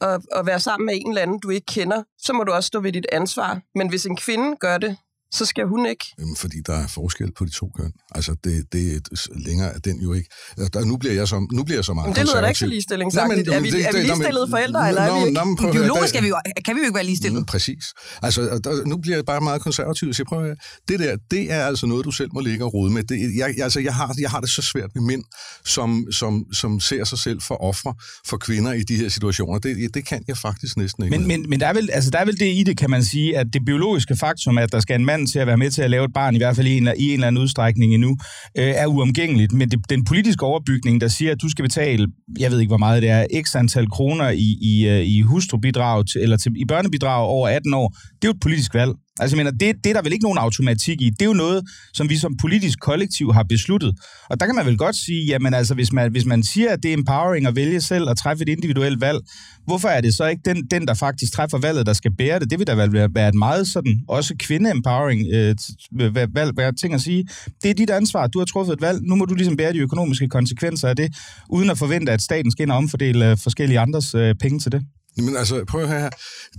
at, 0.00 0.20
at 0.32 0.46
være 0.46 0.60
sammen 0.60 0.86
med 0.86 0.94
en 0.96 1.08
eller 1.08 1.22
anden, 1.22 1.38
du 1.38 1.50
ikke 1.50 1.66
kender, 1.66 2.02
så 2.18 2.32
må 2.32 2.44
du 2.44 2.52
også 2.52 2.66
stå 2.66 2.80
ved 2.80 2.92
dit 2.92 3.06
ansvar. 3.12 3.60
Men 3.74 3.88
hvis 3.88 4.06
en 4.06 4.16
kvinde 4.16 4.56
gør 4.60 4.78
det, 4.78 4.96
så 5.36 5.44
skal 5.44 5.64
hun 5.66 5.86
ikke. 5.86 6.04
Jamen, 6.18 6.36
fordi 6.36 6.56
der 6.66 6.74
er 6.74 6.86
forskel 6.86 7.32
på 7.38 7.44
de 7.44 7.50
to 7.50 7.70
køn. 7.78 7.92
Altså, 8.14 8.36
det, 8.44 8.72
det 8.72 9.08
længere 9.46 9.74
er 9.74 9.78
den 9.78 10.00
jo 10.00 10.12
ikke. 10.12 10.28
Der, 10.72 10.84
nu 10.84 10.96
bliver 10.96 11.14
jeg 11.14 11.28
så, 11.28 11.46
nu 11.52 11.64
bliver 11.64 11.78
jeg 11.78 11.84
så 11.84 11.94
meget 11.94 12.08
Men 12.08 12.16
det 12.16 12.24
lyder 12.24 12.40
da 12.40 12.46
ikke 12.46 12.58
så 12.58 12.66
ligestillingsagtigt. 12.66 13.48
Er 13.48 13.60
vi, 13.60 13.68
er 13.68 13.92
vi 13.92 13.98
ligestillede 13.98 14.46
forældre, 14.50 14.88
eller 14.88 15.02
er 15.02 15.20
vi 15.20 15.28
ikke? 15.28 15.72
Biologisk 15.72 16.14
er 16.14 16.20
vi 16.20 16.28
jo, 16.28 16.36
kan 16.64 16.74
vi 16.74 16.80
jo 16.80 16.84
ikke 16.84 16.94
være 16.94 17.04
ligestillede. 17.04 17.40
Mm, 17.40 17.46
præcis. 17.46 17.84
Altså, 18.22 18.60
der, 18.64 18.84
nu 18.86 18.96
bliver 18.96 19.16
jeg 19.16 19.24
bare 19.24 19.40
meget 19.40 19.62
konservativ. 19.62 20.14
Så 20.14 20.22
jeg 20.22 20.26
prøver, 20.26 20.54
det 20.88 20.98
der, 21.00 21.16
det 21.30 21.52
er 21.52 21.64
altså 21.66 21.86
noget, 21.86 22.04
du 22.04 22.10
selv 22.10 22.30
må 22.34 22.40
ligge 22.40 22.64
og 22.64 22.74
rode 22.74 22.92
med. 22.92 23.02
Det, 23.02 23.36
jeg, 23.36 23.54
altså, 23.62 23.80
jeg, 23.80 23.94
har, 23.94 24.14
jeg 24.20 24.30
har 24.30 24.40
det 24.40 24.50
så 24.50 24.62
svært 24.62 24.90
med 24.94 25.02
mænd, 25.02 25.24
som, 25.64 26.06
som, 26.12 26.44
som 26.52 26.80
ser 26.80 27.04
sig 27.04 27.18
selv 27.18 27.40
for 27.40 27.54
ofre 27.54 27.94
for 28.26 28.36
kvinder 28.36 28.72
i 28.72 28.82
de 28.82 28.96
her 28.96 29.08
situationer. 29.08 29.58
Det, 29.58 29.94
det 29.94 30.06
kan 30.06 30.24
jeg 30.28 30.36
faktisk 30.36 30.76
næsten 30.76 31.04
ikke. 31.04 31.18
Men, 31.18 31.28
men, 31.28 31.50
men 31.50 31.60
der, 31.60 31.66
er 31.66 31.72
vel, 31.72 31.90
altså, 31.92 32.10
der 32.10 32.18
er 32.18 32.24
vel 32.24 32.40
det 32.40 32.46
i 32.46 32.62
det, 32.62 32.76
kan 32.78 32.90
man 32.90 33.04
sige, 33.04 33.38
at 33.38 33.46
det 33.52 33.64
biologiske 33.64 34.16
faktum, 34.16 34.58
at 34.58 34.72
der 34.72 34.80
skal 34.80 34.94
en 35.00 35.06
mand 35.06 35.25
til 35.26 35.38
at 35.38 35.46
være 35.46 35.56
med 35.56 35.70
til 35.70 35.82
at 35.82 35.90
lave 35.90 36.04
et 36.04 36.12
barn, 36.12 36.34
i 36.34 36.38
hvert 36.38 36.56
fald 36.56 36.66
i 36.66 36.76
en, 36.76 36.88
i 36.98 37.08
en 37.08 37.14
eller 37.14 37.26
anden 37.26 37.42
udstrækning 37.42 37.94
endnu, 37.94 38.16
øh, 38.58 38.72
er 38.76 38.86
uomgængeligt. 38.86 39.52
Men 39.52 39.68
det, 39.68 39.90
den 39.90 40.04
politiske 40.04 40.46
overbygning, 40.46 41.00
der 41.00 41.08
siger, 41.08 41.32
at 41.32 41.42
du 41.42 41.48
skal 41.48 41.62
betale, 41.62 42.08
jeg 42.38 42.50
ved 42.50 42.60
ikke, 42.60 42.70
hvor 42.70 42.76
meget 42.76 43.02
det 43.02 43.10
er, 43.10 43.26
x 43.42 43.56
antal 43.56 43.90
kroner 43.90 44.28
i, 44.28 44.56
i, 44.62 44.88
øh, 44.88 45.06
i 45.06 45.20
hustrubidrag, 45.20 46.06
til, 46.06 46.20
eller 46.20 46.36
til, 46.36 46.52
i 46.56 46.64
børnebidrag 46.64 47.26
over 47.26 47.48
18 47.48 47.74
år, 47.74 47.88
det 47.88 48.24
er 48.24 48.28
jo 48.28 48.30
et 48.30 48.40
politisk 48.40 48.74
valg. 48.74 48.92
Altså, 49.20 49.36
jeg 49.36 49.44
mener, 49.44 49.50
det, 49.50 49.84
det 49.84 49.90
er 49.90 49.94
der 49.94 50.02
vel 50.02 50.12
ikke 50.12 50.22
nogen 50.22 50.38
automatik 50.38 51.00
i. 51.00 51.10
Det 51.10 51.22
er 51.22 51.26
jo 51.26 51.32
noget, 51.32 51.64
som 51.94 52.08
vi 52.08 52.16
som 52.16 52.36
politisk 52.40 52.80
kollektiv 52.80 53.32
har 53.32 53.42
besluttet. 53.42 53.94
Og 54.30 54.40
der 54.40 54.46
kan 54.46 54.54
man 54.54 54.66
vel 54.66 54.78
godt 54.78 54.96
sige, 54.96 55.26
jamen 55.26 55.54
altså, 55.54 55.74
hvis 55.74 55.92
man, 55.92 56.10
hvis 56.10 56.24
man 56.24 56.42
siger, 56.42 56.70
at 56.72 56.82
det 56.82 56.88
er 56.88 56.94
empowering 56.94 57.46
at 57.46 57.56
vælge 57.56 57.80
selv 57.80 58.08
og 58.08 58.16
træffe 58.18 58.42
et 58.42 58.48
individuelt 58.48 59.00
valg, 59.00 59.18
hvorfor 59.66 59.88
er 59.88 60.00
det 60.00 60.14
så 60.14 60.26
ikke 60.26 60.42
den, 60.44 60.66
den 60.70 60.86
der 60.86 60.94
faktisk 60.94 61.32
træffer 61.32 61.58
valget, 61.58 61.86
der 61.86 61.92
skal 61.92 62.12
bære 62.18 62.38
det? 62.38 62.50
Det 62.50 62.58
vil 62.58 62.66
da 62.66 62.74
vel 62.74 63.14
være 63.14 63.28
et 63.28 63.34
meget 63.34 63.68
sådan, 63.68 64.00
også 64.08 64.34
kvinde-empowering 64.42 65.20
øh, 65.34 66.34
valg, 66.34 66.52
hvad 66.54 66.72
ting 66.80 66.94
at 66.94 67.00
sige. 67.00 67.28
Det 67.62 67.70
er 67.70 67.74
dit 67.74 67.90
ansvar, 67.90 68.26
du 68.26 68.38
har 68.38 68.46
truffet 68.46 68.72
et 68.72 68.80
valg, 68.80 69.02
nu 69.02 69.16
må 69.16 69.24
du 69.24 69.34
ligesom 69.34 69.56
bære 69.56 69.72
de 69.72 69.78
økonomiske 69.78 70.28
konsekvenser 70.28 70.88
af 70.88 70.96
det, 70.96 71.14
uden 71.50 71.70
at 71.70 71.78
forvente, 71.78 72.12
at 72.12 72.22
staten 72.22 72.50
skal 72.50 72.62
ind 72.62 72.70
og 72.70 72.76
omfordele 72.76 73.30
øh, 73.30 73.36
forskellige 73.42 73.80
andres 73.80 74.14
øh, 74.14 74.34
penge 74.34 74.58
til 74.58 74.72
det. 74.72 74.82
Men 75.16 75.36
altså, 75.36 75.64
prøv 75.64 75.82
at 75.82 75.88
høre 75.88 76.00
her. 76.00 76.10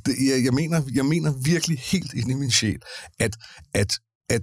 Det, 0.06 0.16
jeg, 0.30 0.44
jeg, 0.44 0.54
mener, 0.54 0.82
jeg 0.94 1.06
mener 1.06 1.32
virkelig 1.32 1.80
helt 1.80 2.14
ind 2.14 2.32
i 2.32 2.34
min 2.34 2.52
sjæl, 2.52 2.80
at, 3.20 3.38
at, 3.74 4.00
at 4.30 4.42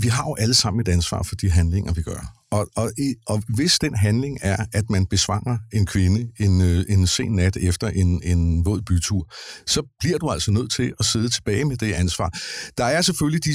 vi 0.00 0.08
har 0.08 0.24
jo 0.28 0.36
alle 0.38 0.54
sammen 0.54 0.80
et 0.80 0.88
ansvar 0.88 1.22
for 1.22 1.34
de 1.36 1.50
handlinger, 1.50 1.92
vi 1.92 2.02
gør. 2.02 2.35
Og, 2.52 2.66
og, 2.76 2.90
og 3.26 3.42
hvis 3.54 3.78
den 3.78 3.94
handling 3.94 4.38
er, 4.42 4.64
at 4.72 4.90
man 4.90 5.06
besvanger 5.06 5.58
en 5.72 5.86
kvinde 5.86 6.28
en, 6.40 6.60
øh, 6.60 6.84
en 6.88 7.06
sen 7.06 7.32
nat 7.32 7.56
efter 7.56 7.88
en, 7.88 8.22
en 8.24 8.64
våd 8.64 8.82
bytur, 8.82 9.32
så 9.66 9.82
bliver 10.00 10.18
du 10.18 10.30
altså 10.30 10.50
nødt 10.50 10.72
til 10.72 10.92
at 10.98 11.04
sidde 11.04 11.28
tilbage 11.28 11.64
med 11.64 11.76
det 11.76 11.92
ansvar. 11.92 12.38
Der 12.78 12.84
er 12.84 13.02
selvfølgelig 13.02 13.44
de, 13.44 13.54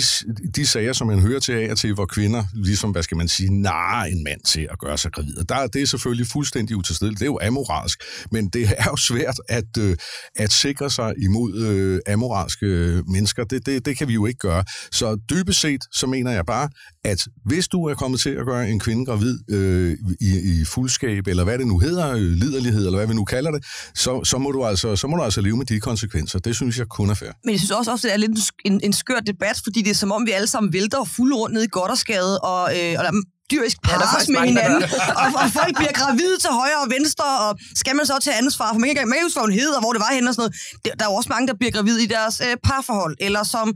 de 0.55 0.67
sager, 0.67 0.93
som 0.93 1.07
man 1.07 1.19
hører 1.19 1.39
til 1.39 1.53
af 1.53 1.71
og 1.71 1.77
til, 1.77 1.93
hvor 1.93 2.05
kvinder, 2.05 2.43
ligesom, 2.53 2.91
hvad 2.91 3.03
skal 3.03 3.17
man 3.17 3.27
sige, 3.27 3.61
nar 3.61 4.03
en 4.03 4.23
mand 4.23 4.41
til 4.45 4.67
at 4.71 4.79
gøre 4.79 4.97
sig 4.97 5.11
gravid. 5.11 5.37
Og 5.37 5.49
der, 5.49 5.67
det 5.67 5.81
er 5.81 5.85
selvfølgelig 5.85 6.27
fuldstændig 6.27 6.77
utilstedeligt. 6.77 7.19
Det 7.19 7.25
er 7.25 7.31
jo 7.31 7.39
amoralsk. 7.41 8.03
Men 8.31 8.49
det 8.49 8.63
er 8.77 8.83
jo 8.85 8.95
svært 8.95 9.39
at, 9.49 9.77
øh, 9.79 9.97
at 10.35 10.51
sikre 10.51 10.89
sig 10.89 11.13
imod 11.23 11.55
øh, 11.55 11.99
amoralske 12.13 12.65
mennesker. 13.07 13.43
Det, 13.43 13.65
det, 13.65 13.85
det 13.85 13.97
kan 13.97 14.07
vi 14.07 14.13
jo 14.13 14.25
ikke 14.25 14.39
gøre. 14.39 14.63
Så 14.91 15.17
dybest 15.29 15.61
set, 15.61 15.81
så 15.93 16.07
mener 16.07 16.31
jeg 16.31 16.45
bare, 16.45 16.69
at 17.03 17.27
hvis 17.45 17.67
du 17.67 17.85
er 17.85 17.95
kommet 17.95 18.19
til 18.19 18.29
at 18.29 18.45
gøre 18.45 18.69
en 18.69 18.79
kvinde 18.81 19.05
gravid 19.05 19.39
øh, 19.49 19.97
i, 20.19 20.61
i 20.61 20.65
fuldskab, 20.65 21.27
eller 21.27 21.43
hvad 21.43 21.57
det 21.57 21.67
nu 21.67 21.79
hedder, 21.79 22.11
øh, 22.11 22.17
liderlighed, 22.21 22.85
eller 22.85 22.97
hvad 22.97 23.07
vi 23.07 23.13
nu 23.13 23.23
kalder 23.23 23.51
det, 23.51 23.65
så, 23.95 24.23
så, 24.23 24.37
må 24.37 24.51
du 24.51 24.65
altså, 24.65 24.95
så 24.95 25.07
må 25.07 25.17
du 25.17 25.23
altså 25.23 25.41
leve 25.41 25.57
med 25.57 25.65
de 25.65 25.79
konsekvenser. 25.79 26.39
Det 26.39 26.55
synes 26.55 26.77
jeg 26.77 26.87
kun 26.87 27.09
er 27.09 27.13
fair. 27.13 27.31
Men 27.43 27.51
jeg 27.51 27.59
synes 27.59 27.71
også, 27.71 27.91
også 27.91 28.07
det 28.07 28.13
er 28.13 28.17
lidt 28.17 28.31
en, 28.65 28.79
en 28.83 28.93
skør 28.93 29.19
debat, 29.19 29.61
fordi 29.63 29.81
det 29.81 29.89
er 29.89 29.95
som 29.95 30.11
om, 30.11 30.25
vi 30.25 30.31
alle 30.31 30.47
sammen 30.47 30.73
vælter 30.73 31.03
fuld 31.03 31.33
rundt 31.33 31.53
ned 31.53 31.63
i 31.63 31.67
Goddersgade, 31.71 32.39
og, 32.39 32.63
øh, 32.77 32.95
og 32.99 33.03
der 33.05 33.11
dyrisk 33.51 33.77
pares 33.87 34.27
ja, 34.27 34.31
med 34.33 34.41
hinanden, 34.49 34.83
og, 35.21 35.27
og 35.41 35.47
folk 35.59 35.73
bliver 35.79 35.93
gravide 36.01 36.37
til 36.43 36.51
højre 36.61 36.81
og 36.85 36.89
venstre, 36.97 37.27
og 37.45 37.51
skal 37.81 37.95
man 37.95 38.05
så 38.05 38.15
tage 38.25 38.37
ansvar 38.43 38.67
for, 38.73 38.79
man 38.79 38.87
kan 38.87 38.89
ikke 38.89 39.01
engang 39.01 39.09
med, 39.15 39.33
hvor 39.33 39.41
hun 39.41 39.53
hed, 39.61 39.71
og 39.77 39.81
hvor 39.83 39.93
det 39.95 40.01
var 40.05 40.11
henne 40.17 40.29
og 40.29 40.35
sådan 40.35 40.51
noget. 40.85 40.99
Der 40.99 41.05
er 41.05 41.09
jo 41.11 41.15
også 41.19 41.29
mange, 41.35 41.47
der 41.47 41.55
bliver 41.59 41.71
gravide 41.71 42.03
i 42.03 42.09
deres 42.15 42.35
øh, 42.47 42.57
parforhold, 42.67 43.15
eller 43.27 43.43
som 43.55 43.67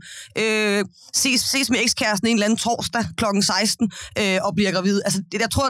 øh, 0.42 0.84
ses, 1.22 1.40
ses 1.40 1.70
med 1.70 1.78
ekskæresten 1.86 2.28
en 2.28 2.36
eller 2.36 2.46
anden 2.46 2.60
torsdag 2.66 3.04
kl. 3.18 3.24
16 3.40 3.90
øh, 4.20 4.38
og 4.46 4.50
bliver 4.56 4.72
gravide. 4.72 5.00
Altså, 5.04 5.20
det, 5.32 5.40
jeg 5.40 5.50
tror, 5.50 5.66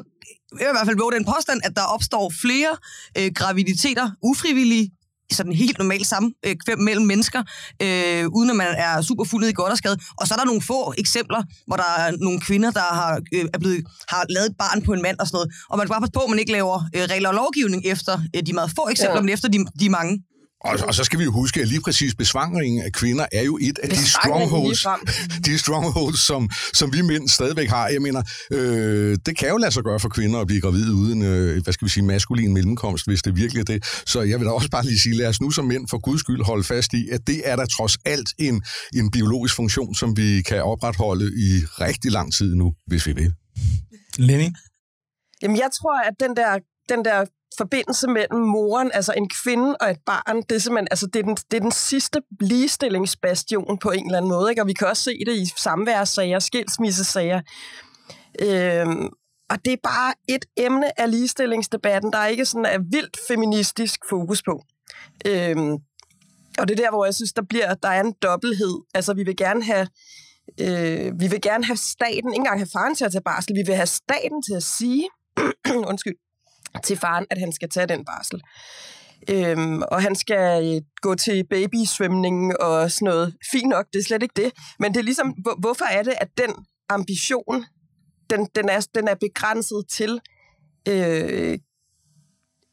jeg 0.59 0.67
vil 0.67 0.75
i 0.75 0.77
hvert 0.79 0.87
fald 0.87 0.99
våge 1.03 1.13
den 1.13 1.25
påstand, 1.25 1.61
at 1.65 1.73
der 1.77 1.83
opstår 1.83 2.33
flere 2.45 2.73
øh, 3.19 3.31
graviditeter, 3.35 4.11
ufrivillige, 4.23 4.91
sådan 5.33 5.53
helt 5.53 5.79
normalt 5.79 6.07
samkvem 6.07 6.79
mellem 6.79 7.07
mennesker, 7.07 7.43
øh, 7.83 8.27
uden 8.29 8.51
at 8.51 8.57
man 8.57 8.67
er 8.77 9.03
super 9.03 9.25
fuldet 9.25 9.49
i 9.49 9.53
godt 9.53 9.73
og 9.73 9.79
skade. 9.79 9.99
Og 10.21 10.27
så 10.27 10.35
er 10.35 10.39
der 10.39 10.45
nogle 10.45 10.63
få 10.63 10.95
eksempler, 10.99 11.43
hvor 11.67 11.77
der 11.77 11.91
er 11.99 12.13
nogle 12.21 12.41
kvinder, 12.41 12.71
der 12.71 12.81
har, 12.81 13.21
øh, 13.35 13.45
er 13.55 13.59
blevet, 13.59 13.85
har 14.09 14.25
lavet 14.29 14.47
et 14.47 14.57
barn 14.59 14.83
på 14.83 14.93
en 14.93 15.03
mand 15.03 15.19
og 15.19 15.27
sådan 15.27 15.37
noget. 15.37 15.53
Og 15.71 15.79
man 15.79 15.87
skal 15.87 15.93
bare 15.93 16.01
passe 16.01 16.13
på, 16.13 16.21
at 16.21 16.31
man 16.31 16.39
ikke 16.39 16.53
laver 16.53 16.77
øh, 16.95 17.03
regler 17.03 17.29
og 17.29 17.35
lovgivning 17.35 17.85
efter 17.85 18.15
øh, 18.37 18.43
de 18.47 18.53
meget 18.53 18.71
få 18.77 18.89
eksempler, 18.91 19.21
ja. 19.21 19.23
men 19.23 19.33
efter 19.37 19.49
de, 19.49 19.59
de 19.81 19.89
mange. 19.89 20.23
Og, 20.67 20.79
og 20.89 20.95
så 20.95 21.05
skal 21.05 21.19
vi 21.19 21.25
jo 21.25 21.33
huske, 21.33 21.61
at 21.61 21.69
lige 21.69 21.81
præcis 21.81 22.15
besvangringen 22.15 22.83
af 22.83 22.93
kvinder 22.93 23.27
er 23.33 23.43
jo 23.43 23.59
et 23.63 23.79
af 23.79 23.89
de 23.89 24.11
strongholds, 24.11 24.87
de 25.47 25.59
strongholds 25.59 26.21
som, 26.21 26.51
som 26.75 26.93
vi 26.93 27.03
mænd 27.03 27.29
stadigvæk 27.29 27.69
har. 27.69 27.89
Jeg 27.89 28.03
mener, 28.03 28.23
øh, 28.51 29.19
det 29.27 29.39
kan 29.39 29.49
jo 29.49 29.57
lade 29.57 29.71
sig 29.71 29.83
gøre 29.83 30.01
for 30.01 30.09
kvinder 30.09 30.41
at 30.41 30.47
blive 30.47 30.61
gravide 30.61 30.95
uden, 30.95 31.23
øh, 31.23 31.63
hvad 31.63 31.73
skal 31.73 31.85
vi 31.85 31.91
sige, 31.91 32.05
maskulin 32.05 32.53
mellemkomst, 32.53 33.07
hvis 33.07 33.23
det 33.23 33.37
virkelig 33.37 33.61
er 33.61 33.65
det. 33.65 33.85
Så 34.07 34.23
jeg 34.23 34.39
vil 34.39 34.47
da 34.47 34.53
også 34.53 34.71
bare 34.71 34.85
lige 34.85 34.99
sige, 34.99 35.17
lad 35.17 35.29
os 35.29 35.41
nu 35.41 35.51
som 35.51 35.65
mænd 35.65 35.89
for 35.89 35.99
guds 35.99 36.21
skyld 36.21 36.45
holde 36.45 36.65
fast 36.65 36.93
i, 36.93 37.09
at 37.09 37.21
det 37.27 37.43
er 37.45 37.57
der 37.57 37.67
trods 37.67 37.97
alt 38.05 38.29
en, 38.39 38.63
en 38.95 39.11
biologisk 39.11 39.55
funktion, 39.55 39.95
som 39.95 40.17
vi 40.17 40.43
kan 40.43 40.63
opretholde 40.63 41.25
i 41.25 41.51
rigtig 41.81 42.13
lang 42.13 42.33
tid 42.35 42.55
nu, 42.55 42.73
hvis 42.87 43.07
vi 43.07 43.13
vil. 43.13 43.33
Lenny? 44.19 44.49
Jamen, 45.43 45.57
jeg 45.57 45.71
tror, 45.79 46.01
at 46.09 46.15
den 46.21 46.37
der, 46.37 46.59
den 46.89 47.05
der 47.05 47.25
forbindelse 47.59 48.09
mellem 48.09 48.41
moren, 48.41 48.91
altså 48.95 49.13
en 49.17 49.29
kvinde 49.29 49.77
og 49.81 49.91
et 49.91 49.99
barn, 50.07 50.43
det 50.43 50.53
er 50.53 50.59
simpelthen, 50.59 50.89
altså 50.91 51.07
det 51.07 51.19
er 51.19 51.23
den, 51.23 51.37
det 51.37 51.57
er 51.57 51.61
den 51.61 51.73
sidste 51.73 52.23
ligestillingsbastion 52.41 53.79
på 53.79 53.91
en 53.91 54.07
eller 54.07 54.19
anden 54.19 54.31
måde, 54.31 54.51
ikke? 54.51 54.63
og 54.63 54.69
vi 54.69 54.73
kan 54.73 54.89
også 54.89 55.03
se 55.03 55.19
det 55.27 55.37
i 55.37 55.47
samværssager, 55.57 56.39
skilsmissesager. 56.39 57.41
Øhm, 58.41 59.09
og 59.51 59.65
det 59.65 59.73
er 59.73 59.77
bare 59.83 60.15
et 60.29 60.45
emne 60.57 61.01
af 61.01 61.11
ligestillingsdebatten, 61.11 62.13
der 62.13 62.19
er 62.19 62.27
ikke 62.27 62.45
sådan 62.45 62.65
er 62.65 62.79
vildt 62.79 63.17
feministisk 63.29 64.01
fokus 64.09 64.43
på. 64.43 64.63
Øhm, 65.27 65.73
og 66.59 66.69
det 66.69 66.71
er 66.71 66.85
der, 66.85 66.91
hvor 66.91 67.05
jeg 67.05 67.15
synes, 67.15 67.33
der 67.33 67.43
bliver, 67.49 67.75
der 67.75 67.89
er 67.89 68.01
en 68.01 68.15
dobbelthed. 68.23 68.75
Altså, 68.95 69.15
vi 69.15 69.23
vil 69.23 69.37
gerne 69.37 69.65
have 69.65 69.89
øh, 70.61 71.21
vi 71.21 71.27
vil 71.29 71.41
gerne 71.41 71.65
have 71.65 71.77
staten, 71.77 72.31
ikke 72.33 72.37
engang 72.37 72.61
have 72.61 72.69
faren 72.73 72.95
til 72.95 73.05
at 73.05 73.13
tage 73.13 73.23
barsel, 73.23 73.57
vi 73.57 73.63
vil 73.67 73.75
have 73.75 73.87
staten 73.87 74.43
til 74.43 74.55
at 74.55 74.63
sige, 74.63 75.09
undskyld, 75.91 76.15
til 76.85 76.97
faren, 76.97 77.27
at 77.31 77.39
han 77.39 77.53
skal 77.53 77.69
tage 77.69 77.87
den 77.87 78.05
barsel. 78.05 78.43
Øhm, 79.31 79.83
og 79.83 80.03
han 80.03 80.15
skal 80.15 80.75
øh, 80.75 80.83
gå 81.01 81.15
til 81.15 81.45
babysvømning 81.51 82.61
og 82.61 82.91
sådan 82.91 83.07
noget. 83.07 83.35
Fint 83.53 83.69
nok, 83.69 83.87
det 83.93 83.99
er 83.99 84.05
slet 84.05 84.23
ikke 84.23 84.43
det. 84.43 84.53
Men 84.79 84.95
det 84.95 84.99
er 84.99 85.05
ligesom, 85.05 85.29
hvor, 85.29 85.57
hvorfor 85.61 85.85
er 85.85 86.03
det, 86.03 86.15
at 86.21 86.29
den 86.39 86.55
ambition, 86.89 87.65
den, 88.31 88.49
den, 88.55 88.69
er, 88.69 88.87
den 88.95 89.09
er 89.09 89.15
begrænset 89.15 89.85
til 89.91 90.21
øh, 90.89 91.59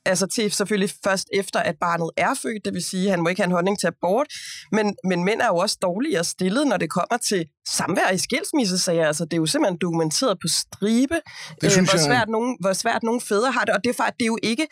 altså 0.05 0.27
til 0.27 0.51
selvfølgelig 0.51 0.89
først 1.03 1.27
efter, 1.33 1.60
at 1.60 1.75
barnet 1.81 2.10
er 2.17 2.33
født, 2.33 2.65
det 2.65 2.74
vil 2.74 2.83
sige, 2.83 3.05
at 3.05 3.12
han 3.12 3.22
må 3.22 3.29
ikke 3.29 3.41
have 3.41 3.45
en 3.45 3.51
holdning 3.51 3.79
til 3.79 3.88
abort, 3.88 4.27
men, 4.72 4.95
men 5.03 5.24
mænd 5.24 5.41
er 5.41 5.48
jo 5.48 5.57
også 5.57 5.77
dårligere 5.81 6.24
stillet, 6.24 6.67
når 6.67 6.77
det 6.77 6.89
kommer 6.89 7.17
til 7.17 7.45
samvær 7.67 8.10
i 8.13 8.17
skilsmissesager. 8.17 9.07
Altså, 9.07 9.25
det 9.25 9.33
er 9.33 9.38
jo 9.38 9.45
simpelthen 9.45 9.77
dokumenteret 9.81 10.38
på 10.41 10.48
stribe, 10.48 11.15
det 11.62 11.77
øh, 11.77 11.83
hvor, 11.83 11.98
svært 11.98 12.29
nogen, 12.29 12.57
hvor 12.60 12.74
svært 12.74 13.03
nogle 13.03 13.22
fædre 13.22 13.51
har 13.51 13.65
det, 13.65 13.74
og 13.75 13.83
det 13.83 13.89
er, 13.89 13.93
faktisk, 13.93 14.17
det 14.17 14.24
er 14.24 14.33
jo 14.36 14.39
ikke 14.43 14.67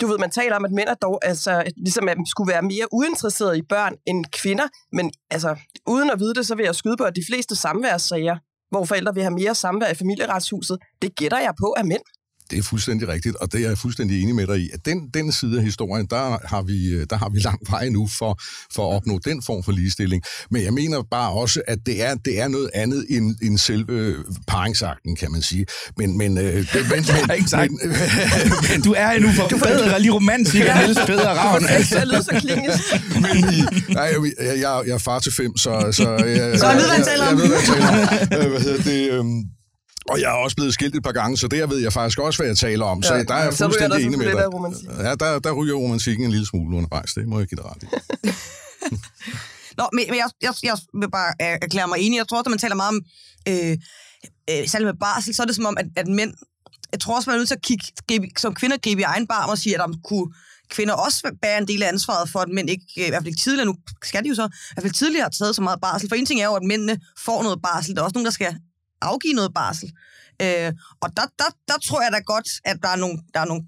du 0.00 0.06
ved, 0.06 0.18
man 0.18 0.30
taler 0.30 0.56
om, 0.56 0.64
at 0.64 0.70
mænd 0.70 0.88
er 0.88 0.94
dog, 0.94 1.18
altså, 1.22 1.72
ligesom 1.76 2.08
at 2.08 2.16
skulle 2.26 2.52
være 2.52 2.62
mere 2.62 2.86
uinteresserede 2.92 3.58
i 3.58 3.62
børn 3.62 3.94
end 4.06 4.24
kvinder, 4.32 4.68
men 4.92 5.12
altså, 5.30 5.56
uden 5.86 6.10
at 6.10 6.20
vide 6.20 6.34
det, 6.34 6.46
så 6.46 6.54
vil 6.54 6.64
jeg 6.64 6.74
skyde 6.74 6.96
på, 6.96 7.04
at 7.04 7.16
de 7.16 7.24
fleste 7.30 7.56
samværssager, 7.56 8.36
hvor 8.70 8.84
forældre 8.84 9.14
vil 9.14 9.22
have 9.22 9.34
mere 9.34 9.54
samvær 9.54 9.88
i 9.90 9.94
familieretshuset, 9.94 10.78
det 11.02 11.16
gætter 11.16 11.38
jeg 11.38 11.54
på 11.60 11.74
af 11.78 11.84
mænd. 11.84 12.02
Det 12.50 12.58
er 12.58 12.62
fuldstændig 12.62 13.08
rigtigt, 13.08 13.36
og 13.36 13.52
det 13.52 13.64
er 13.64 13.68
jeg 13.68 13.78
fuldstændig 13.78 14.22
enig 14.22 14.34
med 14.34 14.46
dig 14.46 14.58
i. 14.58 14.70
At 14.72 14.80
den, 14.84 15.08
den 15.14 15.32
side 15.32 15.58
af 15.58 15.64
historien, 15.64 16.06
der 16.10 16.38
har 16.46 16.62
vi, 16.62 17.04
der 17.04 17.16
har 17.16 17.28
vi 17.28 17.38
lang 17.38 17.58
vej 17.70 17.88
nu 17.88 18.06
for, 18.06 18.40
for 18.74 18.90
at 18.90 18.96
opnå 18.96 19.18
den 19.24 19.42
form 19.42 19.62
for 19.62 19.72
ligestilling. 19.72 20.22
Men 20.50 20.62
jeg 20.62 20.72
mener 20.72 21.02
bare 21.10 21.32
også, 21.32 21.62
at 21.66 21.78
det 21.86 22.04
er, 22.04 22.14
det 22.14 22.40
er 22.40 22.48
noget 22.48 22.70
andet 22.74 23.06
end, 23.10 23.36
end 23.42 23.58
selve 23.58 24.14
paringsakten, 24.46 25.16
kan 25.16 25.32
man 25.32 25.42
sige. 25.42 25.66
Men, 25.96 26.18
men, 26.18 26.38
øh, 26.38 26.44
det, 26.44 26.68
men, 26.72 26.90
men, 26.90 27.04
men, 27.60 27.80
men, 28.70 28.82
du 28.86 28.94
er 28.96 29.10
endnu 29.10 29.32
for 29.32 29.48
bedre 29.48 30.00
lige 30.00 30.12
romantiker, 30.12 30.64
ja. 30.64 30.80
Niels 30.80 30.98
Peder 31.06 31.28
Ravn. 31.28 31.66
Altså. 31.68 32.00
Det 32.00 32.08
lyder 32.08 32.22
så 32.22 33.00
men 33.14 33.54
I, 33.54 33.92
nej, 33.92 34.02
jeg, 34.02 34.32
jeg, 34.38 34.82
jeg 34.86 34.94
er 34.94 34.98
far 34.98 35.18
til 35.18 35.32
fem, 35.32 35.56
så... 35.56 35.70
Så, 35.70 35.70
jeg, 35.78 35.94
så 35.94 36.08
jeg, 36.08 36.26
jeg. 36.26 36.36
Jeg, 36.36 36.60
jeg 36.62 36.76
ved, 36.76 36.86
hvad 36.86 36.96
jeg 36.96 37.06
taler 37.06 37.26
om. 37.26 37.36
Hvad 38.50 38.60
hedder 38.60 38.82
det... 38.82 39.12
Øhm, 39.12 39.57
og 40.08 40.20
jeg 40.20 40.28
er 40.30 40.38
også 40.44 40.56
blevet 40.56 40.74
skilt 40.74 40.94
et 40.96 41.02
par 41.02 41.12
gange, 41.12 41.36
så 41.36 41.48
der 41.48 41.66
ved 41.66 41.78
jeg 41.78 41.92
faktisk 41.92 42.18
også, 42.18 42.38
hvad 42.38 42.46
jeg 42.46 42.56
taler 42.56 42.84
om. 42.84 43.02
Så 43.02 43.14
ja, 43.14 43.22
der 43.22 43.34
er 43.34 43.44
jeg 43.44 43.54
fuldstændig 43.54 44.06
enig 44.06 44.18
med 44.18 44.26
dig. 44.26 45.04
Ja, 45.04 45.14
der, 45.14 45.38
der 45.38 45.52
ryger 45.52 45.74
romantikken 45.74 46.24
en 46.24 46.30
lille 46.30 46.46
smule 46.46 46.76
undervejs. 46.76 47.14
Det 47.14 47.28
må 47.28 47.38
jeg 47.38 47.48
give 47.48 47.56
dig 47.56 47.66
ret 47.70 47.82
i. 47.82 47.86
Nå, 49.78 49.88
men, 49.92 50.04
men 50.08 50.18
jeg, 50.18 50.30
jeg, 50.42 50.54
jeg 50.62 50.76
vil 51.00 51.10
bare 51.10 51.32
erklære 51.40 51.88
mig 51.88 51.98
enig. 51.98 52.16
Jeg 52.16 52.28
tror, 52.28 52.40
at 52.40 52.46
man 52.46 52.58
taler 52.58 52.74
meget 52.74 52.88
om, 52.88 53.00
øh, 53.48 53.76
øh, 54.50 54.68
særligt 54.68 54.88
med 54.92 54.98
barsel, 55.00 55.34
så 55.34 55.42
er 55.42 55.46
det 55.46 55.56
som 55.56 55.66
om, 55.66 55.76
at, 55.78 55.86
at 55.96 56.08
mænd... 56.08 56.34
Jeg 56.92 57.00
tror 57.00 57.16
også, 57.16 57.30
man 57.30 57.34
er 57.34 57.40
nødt 57.40 57.48
til 57.48 57.54
at 57.54 57.62
kigge, 57.62 57.84
gribe, 58.08 58.26
som 58.38 58.54
kvinder 58.54 58.76
gribe 58.76 59.00
i 59.00 59.04
egen 59.04 59.26
barm 59.26 59.50
og 59.50 59.58
sige, 59.58 59.74
at 59.74 59.80
der 59.80 59.98
kunne 60.04 60.26
kvinder 60.70 60.94
også 60.94 61.30
bære 61.42 61.58
en 61.58 61.68
del 61.68 61.82
af 61.82 61.88
ansvaret 61.88 62.28
for, 62.28 62.38
at 62.38 62.48
mænd 62.48 62.70
ikke, 62.70 62.84
i 62.96 63.08
hvert 63.08 63.22
fald 63.22 63.26
ikke 63.26 63.40
tidligere, 63.40 63.66
nu 63.66 63.74
skal 64.04 64.24
de 64.24 64.28
jo 64.28 64.34
så, 64.34 64.46
i 64.46 64.74
hvert 64.74 64.82
fald 64.82 64.92
tidligere 64.92 65.22
har 65.22 65.30
taget 65.30 65.56
så 65.56 65.62
meget 65.62 65.80
barsel. 65.80 66.08
For 66.08 66.16
en 66.16 66.26
ting 66.26 66.40
er 66.40 66.44
jo, 66.44 66.54
at 66.54 66.62
mændene 66.62 67.00
får 67.24 67.42
noget 67.42 67.58
barsel. 67.62 67.94
Der 67.94 68.00
er 68.00 68.04
også 68.04 68.14
nogen, 68.14 68.24
der 68.24 68.30
skal 68.30 68.56
afgive 69.02 69.34
noget 69.34 69.54
barsel. 69.54 69.92
Øh, 70.42 70.72
og 71.00 71.16
der, 71.16 71.26
der, 71.38 71.50
der 71.68 71.78
tror 71.86 72.02
jeg 72.02 72.12
da 72.12 72.18
godt, 72.18 72.48
at 72.64 72.76
der 72.82 72.88
er 72.88 72.96
nogle, 72.96 73.18
der 73.34 73.40
er 73.40 73.44
nogle 73.44 73.64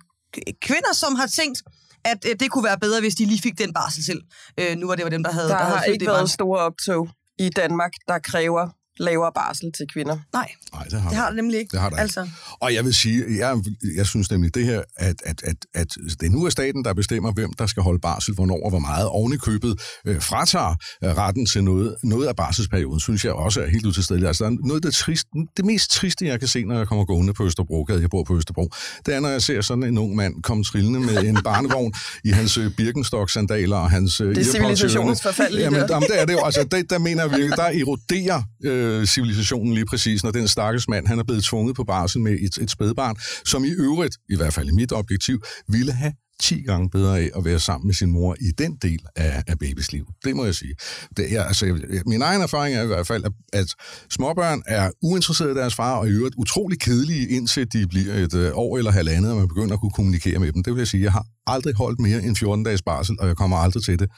kvinder, 0.62 0.92
som 0.94 1.14
har 1.14 1.26
tænkt, 1.26 1.62
at 2.04 2.24
øh, 2.28 2.36
det 2.40 2.50
kunne 2.50 2.64
være 2.64 2.78
bedre, 2.78 3.00
hvis 3.00 3.14
de 3.14 3.24
lige 3.24 3.42
fik 3.42 3.58
den 3.58 3.72
barsel 3.72 4.04
selv. 4.04 4.22
Øh, 4.60 4.76
nu 4.76 4.86
var 4.86 4.94
det 4.94 5.04
var 5.04 5.10
dem, 5.10 5.22
der 5.22 5.32
havde... 5.32 5.48
Der, 5.48 5.56
der 5.56 5.64
har 5.64 5.76
havde 5.76 5.92
ikke 5.92 6.06
været 6.06 6.30
store 6.30 6.60
optog 6.60 7.08
i 7.38 7.48
Danmark, 7.48 7.92
der 8.08 8.18
kræver 8.18 8.68
lavere 9.00 9.32
barsel 9.34 9.72
til 9.72 9.86
kvinder. 9.92 10.18
Nej, 10.32 10.48
Nej 10.72 10.84
det, 10.84 11.00
har 11.00 11.08
det 11.08 11.18
har 11.18 11.26
det 11.26 11.36
nemlig 11.36 11.58
ikke. 11.58 11.70
Det 11.72 11.80
har 11.80 11.90
det 11.90 11.98
altså. 11.98 12.22
ikke. 12.22 12.34
Og 12.60 12.74
jeg 12.74 12.84
vil 12.84 12.94
sige, 12.94 13.24
jeg, 13.38 13.62
jeg 13.96 14.06
synes 14.06 14.30
nemlig 14.30 14.54
det 14.54 14.64
her, 14.64 14.82
at, 14.96 15.16
at, 15.24 15.42
at, 15.44 15.56
at 15.74 15.88
det 16.20 16.32
nu 16.32 16.44
er 16.44 16.50
staten, 16.50 16.84
der 16.84 16.94
bestemmer, 16.94 17.32
hvem 17.32 17.52
der 17.52 17.66
skal 17.66 17.82
holde 17.82 18.00
barsel, 18.00 18.34
hvornår 18.34 18.64
og 18.64 18.70
hvor 18.70 18.78
meget. 18.78 19.06
Oven 19.08 19.32
i 19.32 19.36
købet 19.36 19.80
øh, 20.06 20.22
fratager 20.22 20.74
øh, 21.04 21.10
retten 21.16 21.46
til 21.46 21.64
noget, 21.64 21.96
noget 22.04 22.26
af 22.26 22.36
barselsperioden, 22.36 23.00
synes 23.00 23.24
jeg 23.24 23.32
også 23.32 23.62
er 23.62 23.66
helt 23.66 23.86
utilstedeligt. 23.86 24.28
Altså, 24.28 24.44
der 24.44 24.50
er 24.50 24.56
noget 24.64 24.82
det, 24.82 24.94
trist, 24.94 25.26
det 25.56 25.64
mest 25.64 25.90
triste, 25.90 26.26
jeg 26.26 26.38
kan 26.38 26.48
se, 26.48 26.64
når 26.64 26.78
jeg 26.78 26.88
kommer 26.88 27.04
gående 27.04 27.32
på 27.32 27.44
Østerbro, 27.44 27.86
jeg 27.88 28.10
bor 28.10 28.24
på 28.24 28.36
Østerbro, 28.36 28.70
det 29.06 29.14
er, 29.14 29.20
når 29.20 29.28
jeg 29.28 29.42
ser 29.42 29.60
sådan 29.60 29.84
en 29.84 29.98
ung 29.98 30.16
mand 30.16 30.42
komme 30.42 30.64
trillende 30.64 31.00
med 31.00 31.24
en 31.24 31.38
barnevogn 31.48 31.92
i 32.24 32.30
hans 32.30 32.58
øh, 32.58 32.70
Birkenstock-sandaler 32.76 33.76
og 33.76 33.90
hans 33.90 34.20
øh, 34.20 34.34
Det 34.34 34.38
er 34.38 34.52
civilisationens 34.52 35.22
forfald. 35.22 35.58
Jamen, 35.58 35.80
jamen, 35.90 36.08
det 36.08 36.20
er 36.20 36.24
det 36.26 36.32
jo. 36.32 36.40
Altså, 36.44 36.64
det, 36.70 36.90
der 36.90 36.98
mener 36.98 37.22
jeg 37.22 37.30
virkelig, 37.30 37.56
der 37.56 37.62
eroderer 37.62 38.42
øh, 38.64 38.89
Øh, 38.90 39.06
civilisationen 39.06 39.74
lige 39.74 39.86
præcis, 39.86 40.24
når 40.24 40.30
den 40.30 40.48
stakkels 40.48 40.88
mand, 40.88 41.06
han 41.06 41.18
er 41.18 41.24
blevet 41.24 41.44
tvunget 41.44 41.76
på 41.76 41.84
barsel 41.84 42.20
med 42.20 42.32
et, 42.32 42.58
et 42.62 42.70
spædbarn, 42.70 43.16
som 43.44 43.64
i 43.64 43.70
øvrigt, 43.70 44.16
i 44.28 44.36
hvert 44.36 44.54
fald 44.54 44.68
i 44.68 44.72
mit 44.72 44.92
objektiv, 44.92 45.42
ville 45.68 45.92
have 45.92 46.12
10 46.40 46.62
gange 46.62 46.90
bedre 46.90 47.18
af 47.18 47.30
at 47.36 47.44
være 47.44 47.58
sammen 47.58 47.86
med 47.86 47.94
sin 47.94 48.10
mor 48.10 48.36
i 48.40 48.50
den 48.58 48.76
del 48.82 49.00
af, 49.16 49.42
af 49.46 49.58
babys 49.58 49.92
liv. 49.92 50.06
Det 50.24 50.36
må 50.36 50.44
jeg 50.44 50.54
sige. 50.54 50.74
Det 51.16 51.36
er, 51.36 51.44
altså, 51.44 51.78
min 52.06 52.22
egen 52.22 52.42
erfaring 52.42 52.76
er 52.76 52.82
i 52.82 52.86
hvert 52.86 53.06
fald, 53.06 53.24
at, 53.24 53.32
at 53.52 53.66
småbørn 54.10 54.62
er 54.66 54.90
uinteresserede 55.02 55.52
i 55.52 55.56
deres 55.56 55.74
far, 55.74 55.96
og 55.96 56.08
i 56.08 56.10
øvrigt 56.10 56.34
utrolig 56.38 56.80
kedelige, 56.80 57.28
indtil 57.28 57.66
de 57.72 57.86
bliver 57.86 58.14
et 58.14 58.34
øh, 58.34 58.50
år 58.54 58.78
eller 58.78 58.90
halvandet, 58.90 59.30
og 59.32 59.38
man 59.38 59.48
begynder 59.48 59.74
at 59.74 59.80
kunne 59.80 59.90
kommunikere 59.90 60.38
med 60.38 60.52
dem. 60.52 60.62
Det 60.62 60.72
vil 60.72 60.80
jeg 60.80 60.88
sige, 60.88 61.02
jeg 61.02 61.12
har 61.12 61.26
aldrig 61.46 61.74
holdt 61.74 62.00
mere 62.00 62.22
end 62.22 62.36
14 62.36 62.64
dages 62.64 62.82
barsel, 62.82 63.16
og 63.20 63.28
jeg 63.28 63.36
kommer 63.36 63.56
aldrig 63.56 63.82
til 63.82 63.98
det, 63.98 64.08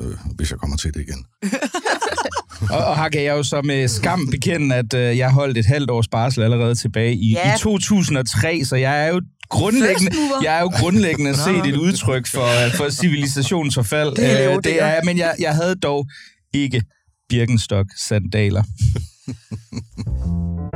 øh, 0.00 0.16
hvis 0.36 0.50
jeg 0.50 0.58
kommer 0.58 0.76
til 0.76 0.94
det 0.94 1.00
igen. 1.00 1.24
og, 2.70 2.84
og 2.84 2.96
her 3.02 3.08
kan 3.08 3.22
jeg 3.22 3.36
jo 3.36 3.42
så 3.42 3.62
med 3.62 3.88
skam 3.88 4.28
bekende, 4.30 4.74
at 4.74 4.94
øh, 4.94 5.18
jeg 5.18 5.30
holdt 5.30 5.58
et 5.58 5.66
halvt 5.66 5.90
års 5.90 6.08
barsel 6.08 6.42
allerede 6.42 6.74
tilbage 6.74 7.14
i, 7.14 7.32
ja. 7.32 7.54
i 7.54 7.58
2003, 7.58 8.64
så 8.64 8.76
jeg 8.76 9.04
er 9.04 9.08
jo 9.08 9.20
grundlæggende, 9.48 10.12
jeg 10.42 10.56
er 10.56 10.60
jo 10.60 10.68
grundlæggende 10.68 11.34
set 11.34 11.66
et 11.66 11.76
udtryk 11.76 12.26
for, 12.26 12.48
for 12.76 12.90
civilisationsforfald. 12.90 14.16
Det 14.16 14.44
er, 14.44 14.50
øh, 14.50 14.58
det 14.64 14.82
er, 14.82 15.00
men 15.04 15.18
jeg, 15.18 15.34
jeg 15.38 15.54
havde 15.54 15.74
dog 15.74 16.06
ikke 16.54 16.82
Birkenstock-sandaler. 17.28 18.62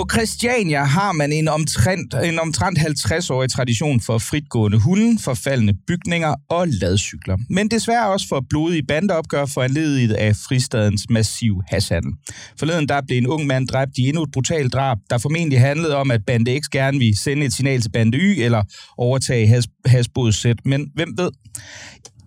På 0.00 0.06
Christiania 0.12 0.84
har 0.84 1.12
man 1.12 1.32
en 1.32 1.48
omtrent, 1.48 2.14
en 2.24 2.38
omtrent 2.38 2.78
50-årig 2.78 3.50
tradition 3.50 4.00
for 4.00 4.18
fritgående 4.18 4.78
hunde, 4.78 5.22
forfaldende 5.22 5.74
bygninger 5.86 6.34
og 6.50 6.68
ladcykler. 6.68 7.36
Men 7.50 7.68
desværre 7.70 8.12
også 8.12 8.28
for 8.28 8.44
blodige 8.50 8.82
bandeopgør 8.82 9.46
for 9.46 9.62
anledet 9.62 10.12
af 10.12 10.36
fristadens 10.36 11.06
massiv 11.10 11.62
hashandel. 11.68 12.12
Forleden 12.58 12.88
der 12.88 13.00
blev 13.06 13.18
en 13.18 13.26
ung 13.26 13.46
mand 13.46 13.68
dræbt 13.68 13.98
i 13.98 14.08
endnu 14.08 14.22
et 14.22 14.30
brutalt 14.32 14.72
drab, 14.72 14.98
der 15.10 15.18
formentlig 15.18 15.60
handlede 15.60 15.96
om, 15.96 16.10
at 16.10 16.20
Bande 16.26 16.60
X 16.60 16.68
gerne 16.72 16.98
vil 16.98 17.18
sende 17.18 17.46
et 17.46 17.52
signal 17.52 17.80
til 17.80 17.90
Bande 17.90 18.18
Y 18.18 18.42
eller 18.42 18.62
overtage 18.98 19.46
has, 19.46 19.68
hasbodssæt. 19.86 20.56
Men 20.64 20.90
hvem 20.94 21.14
ved? 21.16 21.30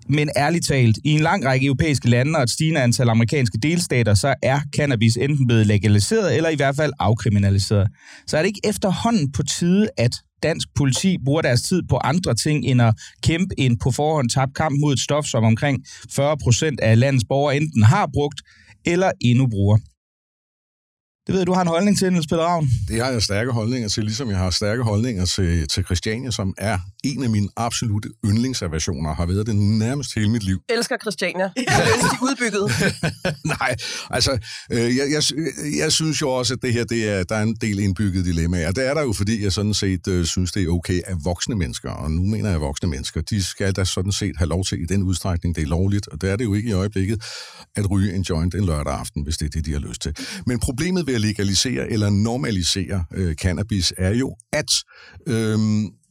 Men 0.10 0.29
ærligt 0.38 0.65
talt, 0.67 0.98
i 1.03 1.12
en 1.12 1.19
lang 1.19 1.45
række 1.45 1.65
europæiske 1.65 2.10
lande 2.10 2.38
og 2.38 2.43
et 2.43 2.50
stigende 2.50 2.81
antal 2.81 3.10
amerikanske 3.10 3.57
delstater, 3.62 4.13
så 4.13 4.36
er 4.41 4.60
cannabis 4.75 5.17
enten 5.17 5.48
blevet 5.48 5.67
legaliseret 5.67 6.36
eller 6.38 6.50
i 6.50 6.55
hvert 6.55 6.75
fald 6.75 6.93
afkriminaliseret. 7.00 7.88
Så 8.27 8.38
er 8.38 8.41
det 8.41 8.48
ikke 8.48 8.62
efterhånden 8.63 9.31
på 9.31 9.43
tide, 9.43 9.88
at 9.98 10.12
dansk 10.43 10.67
politi 10.75 11.17
bruger 11.25 11.41
deres 11.41 11.62
tid 11.62 11.81
på 11.89 11.98
andre 11.98 12.33
ting 12.36 12.65
end 12.65 12.81
at 12.81 12.93
kæmpe 13.24 13.55
en 13.57 13.77
på 13.79 13.91
forhånd 13.91 14.29
tabt 14.29 14.55
kamp 14.55 14.75
mod 14.81 14.93
et 14.93 15.00
stof, 15.00 15.25
som 15.25 15.43
omkring 15.43 15.86
40 16.12 16.38
procent 16.38 16.79
af 16.79 17.00
landets 17.00 17.25
borgere 17.29 17.57
enten 17.57 17.83
har 17.83 18.10
brugt 18.13 18.41
eller 18.86 19.12
endnu 19.22 19.48
bruger. 19.48 19.77
Det 21.27 21.34
ved 21.34 21.39
jeg, 21.39 21.48
du 21.48 21.53
har 21.53 21.62
en 21.62 21.68
holdning 21.68 21.98
til, 21.98 22.12
Niels 22.12 22.27
Peter 22.27 22.44
Ravn. 22.44 22.70
Det 22.88 23.03
har 23.03 23.12
jeg 23.12 23.22
stærke 23.22 23.51
holdninger 23.51 23.89
til, 23.89 24.03
ligesom 24.03 24.30
jeg 24.30 24.38
har 24.38 24.50
stærke 24.50 24.84
holdninger 24.84 25.25
til, 25.25 25.68
til 25.68 25.84
Christiania, 25.86 26.32
som 26.32 26.53
er 26.58 26.80
en 27.03 27.24
af 27.24 27.30
mine 27.30 27.50
absolute 27.58 28.10
yndlingsaversioner, 28.25 29.13
har 29.13 29.25
været 29.25 29.48
det 29.48 29.56
nærmest 29.56 30.15
hele 30.15 30.30
mit 30.30 30.44
liv. 30.44 30.62
Elsker 30.70 30.98
Christiania. 31.01 31.44
Jeg 31.58 31.88
ønsker 31.96 32.10
de 32.10 32.24
udbygget. 32.24 32.72
Nej, 33.60 33.75
altså, 34.10 34.32
øh, 34.72 34.98
jeg, 34.98 35.08
jeg, 35.12 35.24
jeg 35.77 35.92
synes 35.92 36.22
jo 36.22 36.30
også, 36.30 36.53
at 36.53 36.62
det 36.62 36.74
her, 36.74 36.84
det 36.84 37.10
er, 37.10 37.24
der 37.24 37.36
er 37.36 37.44
en 37.44 37.56
del 37.62 37.80
indbygget 37.80 38.25
dilemmaer. 38.25 38.72
Det 38.72 38.88
er 38.88 38.94
der 38.94 39.01
jo, 39.01 39.13
fordi 39.13 39.44
jeg 39.44 39.51
sådan 39.51 39.74
set 39.74 40.08
øh, 40.08 40.25
synes, 40.25 40.51
det 40.51 40.63
er 40.63 40.70
okay, 40.70 41.01
at 41.06 41.18
voksne 41.24 41.56
mennesker, 41.56 41.92
og 41.92 42.12
nu 42.12 42.22
mener 42.22 42.50
jeg 42.50 42.62
voksne 42.62 42.89
mennesker, 42.89 43.22
de 43.22 43.44
skal 43.44 43.74
da 43.74 43.84
sådan 43.84 44.12
set 44.12 44.38
have 44.38 44.48
lov 44.48 44.63
til 44.65 44.82
i 44.82 44.86
den 44.86 45.03
udstrækning, 45.03 45.56
det 45.56 45.63
er 45.63 45.68
lovligt, 45.68 46.08
og 46.08 46.22
det 46.22 46.30
er 46.32 46.36
det 46.36 46.44
jo 46.44 46.53
ikke 46.53 46.70
i 46.70 46.74
øjeblikket, 46.74 47.24
at 47.75 47.92
ryge 47.92 48.13
en 48.15 48.22
joint 48.22 48.56
en 48.56 48.65
lørdag 48.65 48.94
aften, 48.94 49.24
hvis 49.24 49.38
det 49.38 49.46
er 49.46 49.50
det, 49.50 49.65
de 49.65 49.72
har 49.72 49.80
lyst 49.80 50.01
til. 50.01 50.15
Men 50.46 50.60
problemet 50.60 51.12
ved 51.13 51.15
at 51.15 51.22
legalisere 51.22 51.91
eller 51.91 52.10
normalisere 52.10 53.05
øh, 53.13 53.36
cannabis 53.36 53.93
er 53.98 54.13
jo, 54.13 54.36
at 54.53 54.72
øh, 55.27 55.60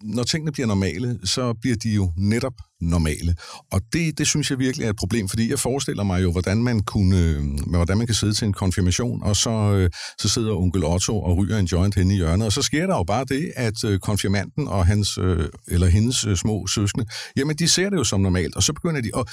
når 0.02 0.22
tingene 0.22 0.52
bliver 0.52 0.66
normale, 0.66 1.18
så 1.24 1.54
bliver 1.60 1.76
de 1.76 1.90
jo 1.94 2.12
netop 2.16 2.52
normale. 2.80 3.36
Og 3.72 3.80
det, 3.92 4.18
det 4.18 4.26
synes 4.26 4.50
jeg 4.50 4.58
virkelig 4.58 4.84
er 4.84 4.90
et 4.90 4.96
problem, 4.96 5.28
fordi 5.28 5.50
jeg 5.50 5.58
forestiller 5.58 6.02
mig 6.02 6.22
jo, 6.22 6.32
hvordan 6.32 6.62
man, 6.62 6.80
kunne, 6.80 7.18
øh, 7.18 7.42
hvordan 7.66 7.98
man 7.98 8.06
kan 8.06 8.14
sidde 8.14 8.32
til 8.32 8.46
en 8.46 8.52
konfirmation, 8.52 9.22
og 9.22 9.36
så, 9.36 9.50
øh, 9.50 9.90
så 10.18 10.28
sidder 10.28 10.56
onkel 10.56 10.84
Otto 10.84 11.22
og 11.22 11.36
ryger 11.36 11.58
en 11.58 11.66
joint 11.66 11.94
hen 11.94 12.10
i 12.10 12.14
hjørnet, 12.14 12.46
og 12.46 12.52
så 12.52 12.62
sker 12.62 12.86
der 12.86 12.96
jo 12.96 13.04
bare 13.04 13.24
det, 13.24 13.52
at 13.56 13.84
øh, 13.84 13.98
konfirmanden 13.98 14.68
og 14.68 14.86
hans, 14.86 15.18
øh, 15.18 15.48
eller 15.68 15.86
hendes 15.86 16.24
øh, 16.24 16.36
små 16.36 16.66
søskende, 16.66 17.06
jamen 17.36 17.56
de 17.56 17.68
ser 17.68 17.90
det 17.90 17.96
jo 17.96 18.04
som 18.04 18.20
normalt, 18.20 18.56
og 18.56 18.62
så 18.62 18.72
begynder 18.72 19.00
de, 19.00 19.10
og, 19.14 19.26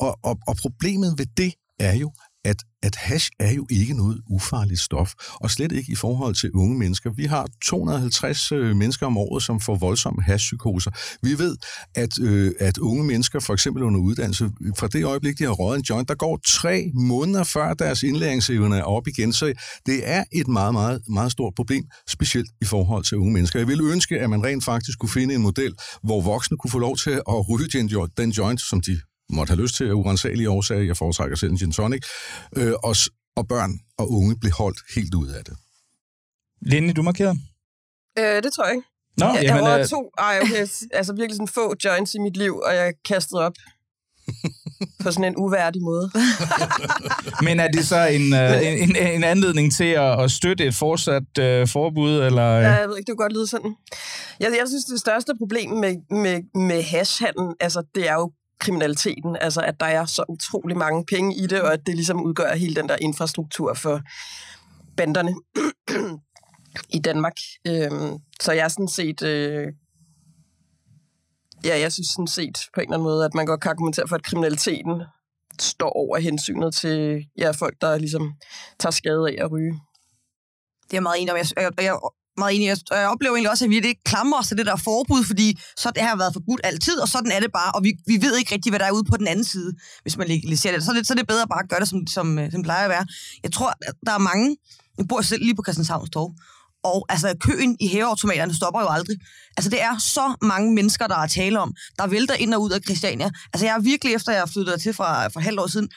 og, 0.00 0.18
og, 0.22 0.38
og 0.46 0.56
problemet 0.56 1.14
ved 1.18 1.26
det 1.36 1.52
er 1.80 1.94
jo, 1.94 2.12
at, 2.44 2.56
at 2.82 2.96
hash 2.96 3.30
er 3.40 3.52
jo 3.52 3.66
ikke 3.70 3.94
noget 3.94 4.20
ufarligt 4.30 4.80
stof, 4.80 5.12
og 5.34 5.50
slet 5.50 5.72
ikke 5.72 5.92
i 5.92 5.94
forhold 5.94 6.34
til 6.34 6.50
unge 6.54 6.78
mennesker. 6.78 7.10
Vi 7.12 7.24
har 7.24 7.48
250 7.64 8.52
øh, 8.52 8.76
mennesker 8.76 9.06
om 9.06 9.16
året, 9.16 9.42
som 9.42 9.60
får 9.60 9.74
voldsomme 9.74 10.22
hashpsykoser. 10.22 10.90
Vi 11.22 11.38
ved, 11.38 11.56
at, 11.94 12.18
øh, 12.20 12.52
at 12.60 12.78
unge 12.78 13.04
mennesker, 13.04 13.40
for 13.40 13.52
eksempel 13.52 13.82
under 13.82 14.00
uddannelse, 14.00 14.50
fra 14.78 14.88
det 14.88 15.04
øjeblik, 15.04 15.38
de 15.38 15.44
har 15.44 15.50
røget 15.50 15.78
en 15.78 15.84
joint, 15.84 16.08
der 16.08 16.14
går 16.14 16.40
tre 16.46 16.90
måneder 16.94 17.44
før 17.44 17.74
deres 17.74 18.02
indlæringsevne 18.02 18.76
er 18.76 18.82
op 18.82 19.08
igen. 19.08 19.32
Så 19.32 19.52
det 19.86 20.00
er 20.04 20.24
et 20.32 20.48
meget, 20.48 20.72
meget, 20.72 21.00
meget 21.08 21.32
stort 21.32 21.52
problem, 21.56 21.84
specielt 22.08 22.48
i 22.60 22.64
forhold 22.64 23.04
til 23.04 23.18
unge 23.18 23.32
mennesker. 23.32 23.58
Jeg 23.58 23.68
vil 23.68 23.80
ønske, 23.80 24.20
at 24.20 24.30
man 24.30 24.44
rent 24.44 24.64
faktisk 24.64 24.98
kunne 24.98 25.10
finde 25.10 25.34
en 25.34 25.42
model, 25.42 25.74
hvor 26.02 26.20
voksne 26.20 26.56
kunne 26.56 26.70
få 26.70 26.78
lov 26.78 26.96
til 26.96 27.10
at 27.10 27.48
ryge 27.50 27.86
den 28.16 28.30
joint, 28.30 28.60
som 28.60 28.80
de 28.80 29.00
måtte 29.32 29.50
have 29.50 29.62
lyst 29.62 29.76
til 29.76 29.84
af 29.84 29.92
urensagelige 29.92 30.50
årsager, 30.50 30.82
jeg 30.82 30.96
foretrækker 30.96 31.36
selv 31.36 31.50
en 31.50 31.58
gin 31.58 31.72
tonic, 31.72 32.02
øh, 32.56 32.72
og, 32.82 32.96
og 33.36 33.48
børn 33.48 33.80
og 33.98 34.10
unge 34.10 34.36
blev 34.40 34.52
holdt 34.52 34.78
helt 34.94 35.14
ud 35.14 35.28
af 35.28 35.44
det. 35.44 35.56
Linje, 36.60 36.92
du 36.92 37.02
markerer? 37.02 37.34
Øh, 38.18 38.42
det 38.42 38.52
tror 38.52 38.64
jeg 38.64 38.74
ikke. 38.74 38.88
Nå, 39.16 39.26
jeg, 39.26 39.42
jamen, 39.42 39.64
jeg 39.64 39.72
har 39.72 39.78
øh... 39.78 39.86
to, 39.86 40.10
ej, 40.18 40.38
okay, 40.42 40.66
altså 40.98 41.12
virkelig 41.12 41.36
sådan 41.36 41.48
få 41.48 41.74
joints 41.84 42.14
i 42.14 42.18
mit 42.18 42.36
liv, 42.36 42.56
og 42.66 42.74
jeg 42.74 42.94
kastede 43.04 43.40
op 43.42 43.52
på 45.02 45.10
sådan 45.12 45.24
en 45.24 45.36
uværdig 45.36 45.82
måde. 45.82 46.10
Men 47.46 47.60
er 47.60 47.68
det 47.68 47.86
så 47.86 48.06
en, 48.06 48.32
uh, 48.32 48.82
en, 48.82 48.96
en 48.96 49.24
anledning 49.24 49.72
til 49.74 49.84
at, 49.84 50.22
at 50.22 50.30
støtte 50.30 50.64
et 50.64 50.74
fortsat 50.74 51.22
uh, 51.38 51.68
forbud? 51.68 52.20
Eller? 52.20 52.42
Ja, 52.42 52.72
jeg 52.72 52.88
ved 52.88 52.96
ikke, 52.96 53.06
det 53.06 53.16
kunne 53.16 53.24
godt 53.24 53.32
lyde 53.32 53.46
sådan. 53.46 53.74
Jeg, 54.40 54.48
jeg 54.60 54.68
synes, 54.68 54.84
det 54.84 55.00
største 55.00 55.32
problem 55.38 55.70
med, 55.70 55.94
med, 56.10 56.60
med 56.68 56.82
hashhandel, 56.82 57.54
altså 57.60 57.82
det 57.94 58.08
er 58.08 58.14
jo 58.14 58.32
kriminaliteten, 58.58 59.36
altså 59.40 59.60
at 59.60 59.80
der 59.80 59.86
er 59.86 60.04
så 60.04 60.24
utrolig 60.28 60.76
mange 60.76 61.04
penge 61.04 61.36
i 61.36 61.46
det, 61.46 61.62
og 61.62 61.72
at 61.72 61.86
det 61.86 61.94
ligesom 61.94 62.22
udgør 62.22 62.54
hele 62.54 62.74
den 62.74 62.88
der 62.88 62.96
infrastruktur 63.00 63.74
for 63.74 64.00
banderne 64.96 65.34
i 66.96 66.98
Danmark. 66.98 67.36
Øhm, 67.66 68.18
så 68.40 68.52
jeg 68.52 68.64
er 68.64 68.68
sådan 68.68 68.88
set... 68.88 69.22
Øh, 69.22 69.66
ja, 71.64 71.78
jeg 71.78 71.92
synes 71.92 72.08
sådan 72.08 72.26
set 72.26 72.58
på 72.74 72.80
en 72.80 72.84
eller 72.84 72.94
anden 72.94 73.04
måde, 73.04 73.24
at 73.24 73.34
man 73.34 73.46
godt 73.46 73.60
kan 73.60 73.70
argumentere 73.70 74.08
for, 74.08 74.16
at 74.16 74.22
kriminaliteten 74.22 75.02
står 75.60 75.90
over 75.90 76.18
hensynet 76.18 76.74
til 76.74 77.26
ja, 77.38 77.50
folk, 77.50 77.76
der 77.80 77.98
ligesom 77.98 78.34
tager 78.78 78.90
skade 78.90 79.28
af 79.28 79.44
at 79.44 79.52
ryge. 79.52 79.80
Det 80.90 80.96
er 80.96 81.00
meget 81.00 81.20
enig 81.20 81.32
om. 81.32 81.38
Jeg, 81.38 81.46
jeg, 81.56 81.84
jeg 81.84 81.98
meget 82.38 82.54
enig. 82.54 82.70
Og 82.90 82.96
jeg 82.98 83.08
oplever 83.08 83.34
egentlig 83.34 83.50
også, 83.50 83.64
at 83.64 83.70
vi 83.70 83.76
ikke 83.76 84.04
klamrer 84.04 84.38
os 84.38 84.48
til 84.48 84.56
det 84.58 84.66
der 84.66 84.76
forbud, 84.76 85.24
fordi 85.24 85.58
så 85.76 85.90
det 85.90 86.02
har 86.02 86.16
været 86.16 86.32
forbudt 86.32 86.60
altid, 86.64 86.96
og 87.00 87.08
sådan 87.08 87.32
er 87.32 87.40
det 87.40 87.52
bare. 87.52 87.72
Og 87.72 87.84
vi, 87.84 87.92
vi 88.06 88.16
ved 88.22 88.36
ikke 88.36 88.54
rigtigt, 88.54 88.70
hvad 88.72 88.78
der 88.78 88.86
er 88.86 88.92
ude 88.92 89.04
på 89.04 89.16
den 89.16 89.26
anden 89.26 89.44
side, 89.44 89.72
hvis 90.02 90.16
man 90.16 90.28
legaliserer 90.28 90.74
det. 90.74 90.84
Så 90.84 90.90
er 90.90 90.94
det, 90.94 91.06
så 91.06 91.12
er 91.12 91.16
det 91.16 91.26
bedre 91.26 91.46
bare 91.48 91.62
at 91.62 91.68
gøre 91.68 91.80
det, 91.80 91.88
som, 91.88 92.06
som, 92.06 92.38
øh, 92.38 92.52
som 92.52 92.62
plejer 92.62 92.84
at 92.84 92.90
være. 92.90 93.06
Jeg 93.42 93.52
tror, 93.52 93.72
der 94.06 94.12
er 94.12 94.18
mange, 94.18 94.56
jeg 94.98 95.08
bor 95.08 95.20
selv 95.20 95.42
lige 95.42 95.56
på 95.56 95.62
Christianshavns 95.66 96.10
Torv, 96.10 96.32
og 96.84 97.06
altså, 97.08 97.34
køen 97.40 97.76
i 97.80 97.88
hæveautomaterne 97.88 98.54
stopper 98.54 98.80
jo 98.80 98.88
aldrig. 98.88 99.16
Altså, 99.56 99.70
det 99.70 99.82
er 99.82 99.98
så 99.98 100.34
mange 100.42 100.74
mennesker, 100.74 101.06
der 101.06 101.16
er 101.16 101.26
tale 101.26 101.60
om, 101.60 101.74
der 101.98 102.06
vælter 102.06 102.34
ind 102.34 102.54
og 102.54 102.62
ud 102.62 102.70
af 102.70 102.80
Christiania. 102.84 103.30
Altså, 103.52 103.66
jeg 103.66 103.74
er 103.74 103.80
virkelig, 103.80 104.14
efter 104.14 104.32
jeg 104.32 104.48
flyttede 104.48 104.78
til 104.78 104.92
fra, 104.94 105.28
for 105.28 105.40
halvt 105.40 105.60
år 105.60 105.66
siden, 105.66 105.88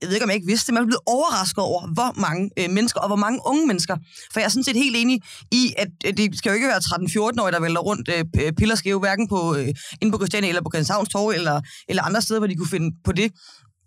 jeg 0.00 0.08
ved 0.08 0.14
ikke, 0.14 0.24
om 0.24 0.30
jeg 0.30 0.34
ikke 0.34 0.46
vidste 0.46 0.66
det, 0.66 0.74
men 0.74 0.80
jeg 0.80 0.86
blev 0.86 1.00
overrasket 1.06 1.58
over, 1.64 1.86
hvor 1.94 2.20
mange 2.20 2.50
øh, 2.58 2.70
mennesker, 2.70 3.00
og 3.00 3.06
hvor 3.06 3.16
mange 3.16 3.40
unge 3.46 3.66
mennesker. 3.66 3.96
For 4.32 4.40
jeg 4.40 4.44
er 4.44 4.50
sådan 4.50 4.64
set 4.64 4.76
helt 4.76 4.96
enig 4.96 5.22
i, 5.52 5.72
at 5.78 5.88
øh, 6.06 6.16
det 6.16 6.38
skal 6.38 6.50
jo 6.50 6.54
ikke 6.54 6.68
være 6.68 6.78
13-14-årige, 6.78 7.52
der 7.52 7.60
vælter 7.60 7.80
rundt 7.80 8.08
øh, 8.08 8.52
piller 8.52 8.74
skæve, 8.74 8.98
hverken 8.98 9.28
på, 9.28 9.56
øh, 9.56 9.68
inde 10.00 10.12
på 10.12 10.18
Christiania 10.18 10.48
eller 10.48 10.62
på 10.62 10.70
Christianshavns 10.74 11.08
Torv, 11.08 11.28
eller, 11.28 11.60
eller 11.88 12.02
andre 12.02 12.22
steder, 12.22 12.40
hvor 12.40 12.46
de 12.46 12.56
kunne 12.56 12.68
finde 12.76 12.90
på 13.04 13.12
det. 13.12 13.32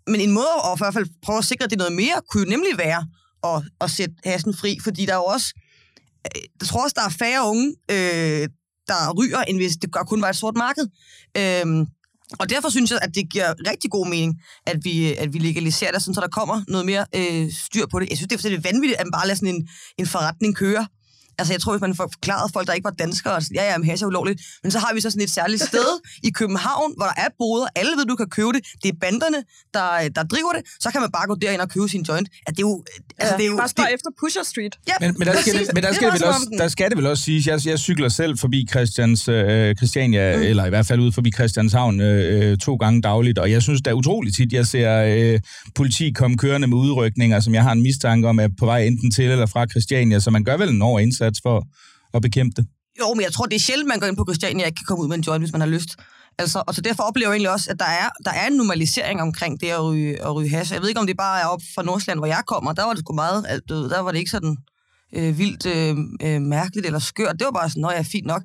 Men 0.06 0.20
en 0.20 0.32
måde 0.32 0.54
at 0.64 0.78
i 0.78 0.80
hvert 0.80 0.94
fald 0.94 1.06
prøve 1.22 1.38
at 1.38 1.44
sikre, 1.44 1.64
at 1.64 1.70
det 1.70 1.76
er 1.76 1.84
noget 1.84 1.96
mere, 1.96 2.16
kunne 2.30 2.44
jo 2.44 2.50
nemlig 2.50 2.78
være 2.78 3.06
at, 3.50 3.62
at 3.80 3.90
sætte 3.90 4.14
hasen 4.24 4.54
fri, 4.56 4.78
fordi 4.84 5.06
der 5.06 5.12
er 5.12 5.16
jo 5.16 5.24
også 5.24 5.54
Øh, 6.26 6.42
jeg 6.60 6.68
tror 6.68 6.82
også, 6.84 6.94
der 6.98 7.04
er 7.04 7.14
færre 7.18 7.48
unge, 7.48 7.74
øh, 7.90 8.48
der 8.88 9.12
ryger, 9.18 9.40
end 9.40 9.58
hvis 9.58 9.76
det 9.76 9.92
kun 10.08 10.22
var 10.22 10.28
et 10.28 10.36
sort 10.36 10.56
marked. 10.56 10.86
Øh, 11.36 11.86
og 12.38 12.50
derfor 12.50 12.68
synes 12.68 12.90
jeg, 12.90 12.98
at 13.02 13.14
det 13.14 13.30
giver 13.32 13.54
rigtig 13.70 13.90
god 13.90 14.06
mening, 14.08 14.40
at 14.66 14.78
vi, 14.82 15.14
at 15.14 15.32
vi 15.32 15.38
legaliserer 15.38 15.92
det, 15.92 16.02
så 16.02 16.20
der 16.20 16.28
kommer 16.28 16.64
noget 16.68 16.86
mere 16.86 17.06
øh, 17.14 17.52
styr 17.52 17.86
på 17.86 18.00
det. 18.00 18.08
Jeg 18.10 18.16
synes, 18.16 18.28
det 18.28 18.44
er, 18.44 18.48
det 18.48 18.66
er 18.66 18.72
vanvittigt, 18.72 19.00
at 19.00 19.06
man 19.06 19.12
bare 19.12 19.26
lader 19.26 19.36
sådan 19.36 19.54
en, 19.54 19.68
en 19.98 20.06
forretning 20.06 20.56
køre 20.56 20.86
Altså, 21.38 21.52
jeg 21.54 21.60
tror, 21.60 21.72
hvis 21.72 21.80
man 21.80 21.94
forklarede 21.94 22.50
folk, 22.52 22.66
der 22.66 22.72
ikke 22.72 22.84
var 22.84 22.96
danskere, 23.04 23.36
at 23.36 23.44
ja, 23.54 23.64
ja, 23.70 23.78
men 23.78 23.88
hash 23.88 24.02
er 24.02 24.06
ulovligt, 24.06 24.40
men 24.62 24.70
så 24.70 24.78
har 24.78 24.94
vi 24.94 25.00
så 25.00 25.10
sådan 25.10 25.22
et 25.22 25.30
særligt 25.30 25.62
sted 25.70 25.90
i 26.22 26.30
København, 26.30 26.90
hvor 26.96 27.06
der 27.06 27.18
er 27.24 27.28
boder, 27.38 27.66
alle 27.76 27.92
ved, 27.98 28.04
du 28.12 28.16
kan 28.16 28.28
købe 28.38 28.52
det, 28.56 28.62
det 28.82 28.88
er 28.88 28.96
banderne, 29.00 29.40
der, 29.74 29.88
der 30.16 30.22
driver 30.32 30.52
det, 30.56 30.62
så 30.80 30.88
kan 30.92 31.00
man 31.00 31.10
bare 31.10 31.26
gå 31.26 31.34
derind 31.34 31.60
og 31.60 31.68
købe 31.68 31.88
sin 31.88 32.02
joint. 32.08 32.28
Ja, 32.46 32.50
det 32.50 32.58
er 32.58 32.68
jo... 32.70 32.84
Altså, 33.18 33.34
ja, 33.34 33.38
det 33.38 33.44
er 33.46 33.50
jo 33.50 33.56
bare 33.56 33.68
spørg 33.68 33.86
det, 33.86 33.94
efter 33.94 34.10
Pusher 34.20 34.44
Street. 34.52 34.74
ja, 34.88 34.96
Men, 35.00 35.14
men 35.18 35.28
der 35.28 35.34
skal, 35.40 35.52
det, 35.58 35.70
men 35.74 35.82
der 35.82 35.88
Det 35.88 35.96
skal, 35.96 36.12
det 36.12 36.20
vel 36.20 36.28
også, 36.28 36.46
der 36.58 36.68
skal 36.68 36.90
det 36.90 36.96
vel 36.98 37.06
også 37.06 37.22
siges, 37.22 37.46
jeg, 37.46 37.66
jeg 37.66 37.78
cykler 37.78 38.08
selv 38.08 38.38
forbi 38.38 38.66
Christians, 38.70 39.28
øh, 39.28 39.76
Christiania, 39.76 40.36
mm. 40.36 40.42
eller 40.42 40.64
i 40.66 40.68
hvert 40.68 40.86
fald 40.86 41.00
ud 41.00 41.12
forbi 41.12 41.30
Christianshavn 41.32 42.00
øh, 42.00 42.50
øh, 42.52 42.58
to 42.58 42.74
gange 42.76 43.02
dagligt, 43.02 43.38
og 43.38 43.50
jeg 43.50 43.62
synes, 43.62 43.82
det 43.82 43.90
er 43.90 43.94
utroligt 43.94 44.36
tit, 44.36 44.52
jeg 44.52 44.66
ser 44.66 44.90
øh, 45.16 45.40
politi 45.74 46.10
komme 46.10 46.36
kørende 46.36 46.66
med 46.66 46.76
udrykninger, 46.76 47.40
som 47.40 47.54
jeg 47.54 47.62
har 47.62 47.72
en 47.72 47.82
mistanke 47.82 48.28
om, 48.28 48.38
er 48.38 48.48
på 48.58 48.66
vej 48.66 48.80
enten 48.82 49.10
til 49.10 49.30
eller 49.30 49.46
fra 49.46 49.66
Christiania, 49.66 50.20
så 50.20 50.30
man 50.30 50.44
gør 50.44 50.56
vel 50.56 50.68
en 50.68 50.82
over 50.82 51.00
indsats 51.00 51.23
for 51.42 51.66
at 52.14 52.22
bekæmpe 52.22 52.54
det. 52.56 52.66
Jo, 53.00 53.14
men 53.14 53.22
jeg 53.22 53.32
tror, 53.32 53.46
det 53.46 53.56
er 53.56 53.60
sjældent, 53.60 53.88
man 53.88 54.00
går 54.00 54.06
ind 54.06 54.16
på 54.16 54.24
Christiania 54.28 54.64
og 54.64 54.66
ikke 54.68 54.76
kan 54.76 54.86
komme 54.86 55.02
ud 55.02 55.08
med 55.08 55.16
en 55.16 55.22
joint, 55.22 55.42
hvis 55.42 55.52
man 55.52 55.60
har 55.60 55.68
lyst. 55.68 55.90
Altså, 56.38 56.62
og 56.66 56.74
så 56.74 56.80
derfor 56.80 57.02
oplever 57.02 57.28
jeg 57.28 57.34
egentlig 57.34 57.50
også, 57.50 57.70
at 57.70 57.78
der 57.78 57.84
er, 57.84 58.08
der 58.24 58.30
er 58.30 58.46
en 58.46 58.52
normalisering 58.52 59.22
omkring 59.22 59.60
det 59.60 59.66
at 59.66 59.84
ryge, 59.84 60.22
at 60.22 60.34
ryge 60.34 60.48
hash. 60.48 60.72
Jeg 60.72 60.80
ved 60.80 60.88
ikke, 60.88 61.00
om 61.00 61.06
det 61.06 61.16
bare 61.16 61.40
er 61.40 61.46
op 61.46 61.60
fra 61.74 61.82
Nordsjælland, 61.82 62.20
hvor 62.20 62.26
jeg 62.26 62.42
kommer. 62.46 62.72
Der 62.72 62.84
var 62.84 62.92
det 62.92 63.00
sgu 63.00 63.14
meget, 63.14 63.60
du 63.68 63.74
ved, 63.74 63.90
der 63.90 64.00
var 64.00 64.12
det 64.12 64.18
ikke 64.18 64.30
sådan 64.30 64.56
øh, 65.14 65.38
vildt 65.38 65.66
øh, 65.66 65.96
øh 66.22 66.42
mærkeligt 66.42 66.86
eller 66.86 66.98
skørt. 66.98 67.36
Det 67.38 67.44
var 67.44 67.50
bare 67.50 67.70
sådan, 67.70 67.80
noget 67.80 67.94
jeg 67.94 68.00
er 68.00 68.08
fint 68.12 68.26
nok. 68.26 68.42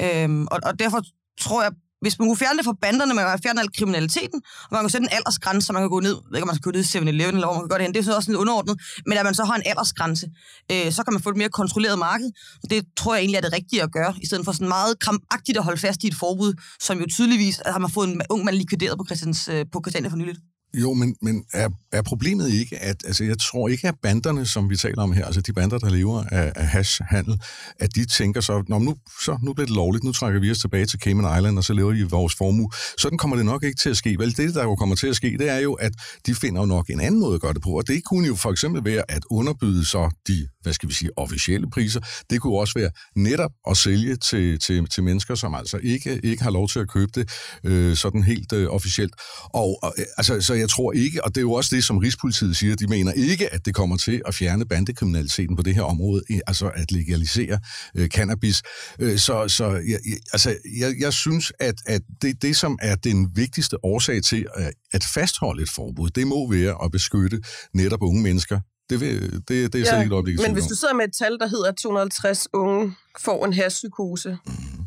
Øhm, 0.00 0.46
og, 0.50 0.58
og 0.62 0.78
derfor 0.78 1.02
tror 1.40 1.62
jeg, 1.62 1.72
hvis 2.02 2.18
man 2.18 2.28
kunne 2.28 2.40
fjerne 2.44 2.56
det 2.58 2.64
fra 2.64 2.76
banderne, 2.84 3.14
man 3.14 3.24
kunne 3.24 3.42
fjerne 3.46 3.60
al 3.60 3.70
kriminaliteten, 3.78 4.38
og 4.68 4.72
man 4.72 4.80
kunne 4.80 4.94
sætte 4.94 5.06
en 5.10 5.14
aldersgrænse, 5.18 5.66
så 5.66 5.72
man 5.72 5.82
kan 5.82 5.90
gå 5.96 6.00
ned, 6.00 6.16
ved 6.28 6.36
ikke, 6.36 6.46
om 6.46 6.50
man 6.52 6.56
skal 6.56 6.68
gå 6.68 6.74
ned 6.76 6.84
i 6.84 6.90
7-Eleven, 6.94 7.34
eller 7.34 7.46
hvor 7.46 7.54
man 7.56 7.62
kan 7.64 7.68
gøre 7.72 7.78
det 7.78 7.86
hen, 7.86 7.94
det 7.94 8.00
er 8.00 8.04
så 8.04 8.16
også 8.16 8.30
lidt 8.30 8.40
underordnet, 8.44 8.74
men 9.06 9.18
at 9.18 9.24
man 9.24 9.34
så 9.34 9.44
har 9.44 9.56
en 9.60 9.66
aldersgrænse, 9.66 10.26
øh, 10.72 10.92
så 10.96 11.00
kan 11.04 11.12
man 11.12 11.22
få 11.22 11.30
et 11.30 11.36
mere 11.42 11.52
kontrolleret 11.60 11.98
marked. 11.98 12.28
Det 12.70 12.78
tror 12.96 13.14
jeg 13.14 13.20
egentlig 13.20 13.38
er 13.38 13.44
det 13.48 13.52
rigtige 13.52 13.82
at 13.82 13.92
gøre, 13.92 14.14
i 14.22 14.26
stedet 14.26 14.44
for 14.44 14.52
sådan 14.52 14.68
meget 14.68 14.98
krampagtigt 15.04 15.58
at 15.58 15.64
holde 15.64 15.80
fast 15.80 16.04
i 16.04 16.06
et 16.06 16.14
forbud, 16.14 16.52
som 16.80 16.98
jo 16.98 17.06
tydeligvis 17.16 17.56
har 17.66 17.78
man 17.78 17.90
fået 17.90 18.08
en 18.08 18.22
ung 18.30 18.44
mand 18.44 18.56
likvideret 18.56 18.98
på, 18.98 19.04
Christians, 19.08 19.48
øh, 19.48 19.66
på 19.72 19.80
Christiania 19.84 20.10
for 20.10 20.16
nyligt. 20.16 20.38
Jo, 20.74 20.92
men, 20.92 21.16
men 21.22 21.44
er, 21.52 21.68
er 21.92 22.02
problemet 22.02 22.50
ikke, 22.50 22.78
at 22.78 22.96
altså, 23.06 23.24
jeg 23.24 23.38
tror 23.38 23.68
ikke, 23.68 23.88
at 23.88 23.94
banderne, 24.02 24.46
som 24.46 24.70
vi 24.70 24.76
taler 24.76 25.02
om 25.02 25.12
her, 25.12 25.24
altså 25.24 25.40
de 25.40 25.52
bander, 25.52 25.78
der 25.78 25.90
lever 25.90 26.24
af, 26.24 26.52
af 26.56 26.66
hashhandel, 26.68 27.40
at 27.78 27.94
de 27.94 28.04
tænker 28.04 28.40
så, 28.40 28.64
Nå, 28.68 28.78
nu, 28.78 28.96
så, 29.24 29.38
nu 29.42 29.52
bliver 29.52 29.66
det 29.66 29.76
lovligt, 29.76 30.04
nu 30.04 30.12
trækker 30.12 30.40
vi 30.40 30.50
os 30.50 30.58
tilbage 30.58 30.86
til 30.86 30.98
Cayman 30.98 31.38
Island, 31.38 31.58
og 31.58 31.64
så 31.64 31.72
lever 31.72 31.92
vi 31.92 32.02
vores 32.02 32.34
formue. 32.34 32.70
Sådan 32.98 33.18
kommer 33.18 33.36
det 33.36 33.46
nok 33.46 33.64
ikke 33.64 33.78
til 33.82 33.90
at 33.90 33.96
ske. 33.96 34.18
Vel, 34.18 34.36
det, 34.36 34.54
der 34.54 34.62
jo 34.62 34.76
kommer 34.76 34.94
til 34.94 35.06
at 35.06 35.16
ske, 35.16 35.36
det 35.38 35.48
er 35.48 35.58
jo, 35.58 35.72
at 35.72 35.92
de 36.26 36.34
finder 36.34 36.60
jo 36.60 36.66
nok 36.66 36.90
en 36.90 37.00
anden 37.00 37.20
måde 37.20 37.34
at 37.34 37.40
gøre 37.40 37.54
det 37.54 37.62
på, 37.62 37.70
og 37.70 37.88
det 37.88 38.04
kunne 38.04 38.26
jo 38.26 38.34
for 38.34 38.50
eksempel 38.50 38.84
være 38.84 39.02
at 39.08 39.22
underbyde 39.30 39.84
så 39.84 40.10
de, 40.28 40.48
hvad 40.62 40.72
skal 40.72 40.88
vi 40.88 40.94
sige, 40.94 41.10
officielle 41.16 41.70
priser. 41.70 42.00
Det 42.30 42.40
kunne 42.40 42.58
også 42.58 42.78
være 42.78 42.90
netop 43.16 43.50
at 43.70 43.76
sælge 43.76 44.16
til, 44.16 44.58
til, 44.60 44.88
til 44.88 45.02
mennesker, 45.02 45.34
som 45.34 45.54
altså 45.54 45.78
ikke, 45.82 46.20
ikke 46.24 46.42
har 46.42 46.50
lov 46.50 46.68
til 46.68 46.78
at 46.78 46.88
købe 46.88 47.12
det 47.14 47.30
øh, 47.64 47.96
sådan 47.96 48.22
helt 48.22 48.52
øh, 48.52 48.68
officielt. 48.68 49.14
Og, 49.44 49.78
og 49.82 49.94
øh, 49.98 50.04
altså, 50.16 50.40
så 50.40 50.61
jeg 50.62 50.68
tror 50.68 50.92
ikke, 50.92 51.24
og 51.24 51.34
det 51.34 51.36
er 51.36 51.42
jo 51.42 51.52
også 51.52 51.76
det, 51.76 51.84
som 51.84 51.98
Rigspolitiet 51.98 52.56
siger, 52.56 52.76
de 52.76 52.86
mener 52.86 53.12
ikke, 53.12 53.54
at 53.54 53.66
det 53.66 53.74
kommer 53.74 53.96
til 53.96 54.22
at 54.26 54.34
fjerne 54.34 54.64
bandekriminaliteten 54.66 55.56
på 55.56 55.62
det 55.62 55.74
her 55.74 55.82
område, 55.82 56.22
altså 56.46 56.70
at 56.74 56.92
legalisere 56.92 57.58
øh, 57.96 58.08
cannabis. 58.08 58.62
Øh, 58.98 59.18
så 59.18 59.48
så 59.48 59.66
jeg, 59.70 59.98
altså, 60.32 60.56
jeg, 60.78 60.94
jeg 61.00 61.12
synes, 61.12 61.52
at, 61.60 61.74
at 61.86 62.02
det, 62.22 62.42
det, 62.42 62.56
som 62.56 62.78
er 62.82 62.94
den 62.94 63.30
vigtigste 63.34 63.84
årsag 63.84 64.22
til 64.22 64.46
at, 64.54 64.72
at 64.92 65.04
fastholde 65.14 65.62
et 65.62 65.70
forbud, 65.70 66.10
det 66.10 66.26
må 66.26 66.50
være 66.52 66.84
at 66.84 66.90
beskytte 66.92 67.40
netop 67.74 68.02
unge 68.02 68.22
mennesker. 68.22 68.60
Det, 68.90 69.00
vil, 69.00 69.32
det, 69.32 69.48
det 69.48 69.74
er 69.74 69.78
ja, 69.78 69.84
slet 69.84 69.98
ikke 69.98 70.06
et 70.06 70.12
øjeblik 70.12 70.38
men 70.42 70.52
hvis 70.52 70.64
du 70.64 70.74
sidder 70.74 70.94
med 70.94 71.04
et 71.04 71.14
tal, 71.18 71.38
der 71.38 71.46
hedder, 71.46 71.68
at 71.68 71.76
250 71.76 72.48
unge 72.52 72.94
får 73.20 73.46
en 73.46 73.52
hashpsykose, 73.52 74.38
Mhm. 74.46 74.84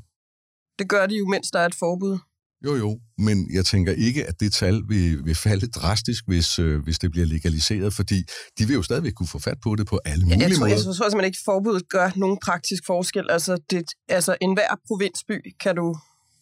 det 0.79 0.89
gør 0.89 1.05
de 1.05 1.15
jo, 1.15 1.25
mens 1.27 1.51
der 1.51 1.59
er 1.59 1.65
et 1.65 1.75
forbud. 1.75 2.17
Jo, 2.65 2.75
jo, 2.75 2.99
men 3.17 3.49
jeg 3.53 3.65
tænker 3.65 3.93
ikke, 3.93 4.25
at 4.25 4.39
det 4.39 4.53
tal 4.53 4.83
vil, 4.87 5.25
vil 5.25 5.35
falde 5.35 5.67
drastisk, 5.67 6.23
hvis, 6.27 6.59
øh, 6.59 6.83
hvis 6.83 6.99
det 6.99 7.11
bliver 7.11 7.27
legaliseret, 7.27 7.93
fordi 7.93 8.23
de 8.59 8.65
vil 8.67 8.73
jo 8.73 8.83
stadigvæk 8.83 9.13
kunne 9.13 9.27
få 9.27 9.39
fat 9.39 9.57
på 9.63 9.75
det 9.75 9.87
på 9.87 9.99
alle 10.05 10.25
mulige 10.25 10.39
Jeg, 10.39 10.49
jeg, 10.49 10.57
tror, 10.57 10.65
måder. 10.65 10.75
jeg 10.75 10.83
tror 10.83 10.93
simpelthen 10.93 11.25
ikke, 11.25 11.37
at 11.41 11.45
forbuddet 11.45 11.89
gør 11.89 12.11
nogen 12.15 12.37
praktisk 12.45 12.83
forskel. 12.85 13.25
Altså, 13.29 13.57
det, 13.69 13.83
altså 14.09 14.37
enhver 14.41 14.71
provinsby 14.87 15.37
kan 15.63 15.75
du 15.75 15.95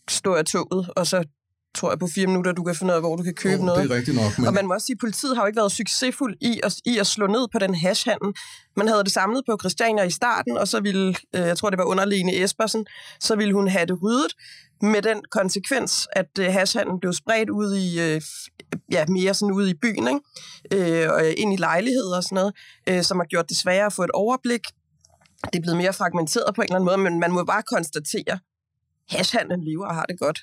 stå 0.10 0.34
af 0.34 0.46
toget, 0.46 0.90
og 0.96 1.08
så 1.08 1.24
tror 1.76 1.92
jeg 1.92 2.00
på 2.00 2.08
fire 2.08 2.28
minutter, 2.28 2.52
du 2.52 2.64
kan 2.64 2.76
finde 2.76 2.92
ud 2.92 2.96
af, 2.96 3.02
hvor 3.02 3.16
du 3.16 3.24
kan 3.24 3.34
købe 3.34 3.60
Jo, 3.60 3.66
noget. 3.66 3.84
Det 3.84 3.92
er 3.92 3.96
rigtigt 3.96 4.18
nok, 4.18 4.38
men... 4.38 4.48
Og 4.48 4.54
man 4.54 4.68
må 4.68 4.74
også 4.74 4.86
sige, 4.86 4.94
at 4.94 5.00
politiet 5.00 5.36
har 5.36 5.44
jo 5.44 5.48
ikke 5.48 5.58
været 5.58 5.72
succesfuld 5.72 6.38
i 6.42 6.60
at, 6.64 6.76
i 6.86 6.98
at 6.98 7.08
slå 7.08 7.28
ned 7.28 7.48
på 7.52 7.60
den 7.60 7.76
hashhandel. 7.76 8.34
Man 8.78 8.88
havde 8.88 9.04
det 9.04 9.12
samlet 9.12 9.44
på 9.50 9.58
Christiania 9.62 10.04
i 10.04 10.10
starten, 10.10 10.58
og 10.58 10.68
så 10.68 10.80
ville, 10.80 11.16
øh, 11.36 11.42
jeg 11.42 11.58
tror 11.58 11.70
det 11.70 11.80
var 11.80 11.84
under 11.84 12.06
Lene 12.06 12.44
Espersen, 12.44 12.86
så 13.20 13.36
ville 13.36 13.54
hun 13.54 13.68
have 13.68 13.86
det 13.86 14.04
ryddet 14.04 14.34
med 14.82 15.02
den 15.02 15.22
konsekvens, 15.32 16.08
at 16.12 16.30
øh, 16.40 16.46
hashhandlen 16.46 17.00
blev 17.00 17.14
spredt 17.14 17.50
ud 17.50 17.76
i, 17.76 18.02
øh, 18.02 18.22
ja, 18.92 19.06
mere 19.06 19.34
sådan 19.34 19.54
ud 19.54 19.68
i 19.68 19.74
byen, 19.74 20.08
ikke? 20.08 21.14
Og 21.14 21.34
ind 21.38 21.54
i 21.54 21.58
lejligheder 21.58 22.16
og 22.18 22.24
sådan 22.24 22.36
noget, 22.88 23.06
som 23.06 23.20
har 23.20 23.26
gjort 23.26 23.50
det 23.50 23.58
sværere 23.58 23.86
at 23.86 23.94
få 23.94 24.04
et 24.04 24.12
overblik. 24.12 24.62
Det 25.54 25.60
er 25.60 25.62
blevet 25.62 25.78
mere 25.78 25.94
fragmenteret 25.94 26.56
på 26.56 26.62
en 26.62 26.66
eller 26.66 26.76
anden 26.76 26.86
måde, 26.86 26.98
men 26.98 27.20
man 27.20 27.32
må 27.32 27.44
bare 27.44 27.64
konstatere, 27.64 28.40
hashhandlen 29.10 29.64
lever 29.64 29.88
og 29.88 29.96
har 29.96 30.06
det 30.06 30.20
godt. 30.20 30.40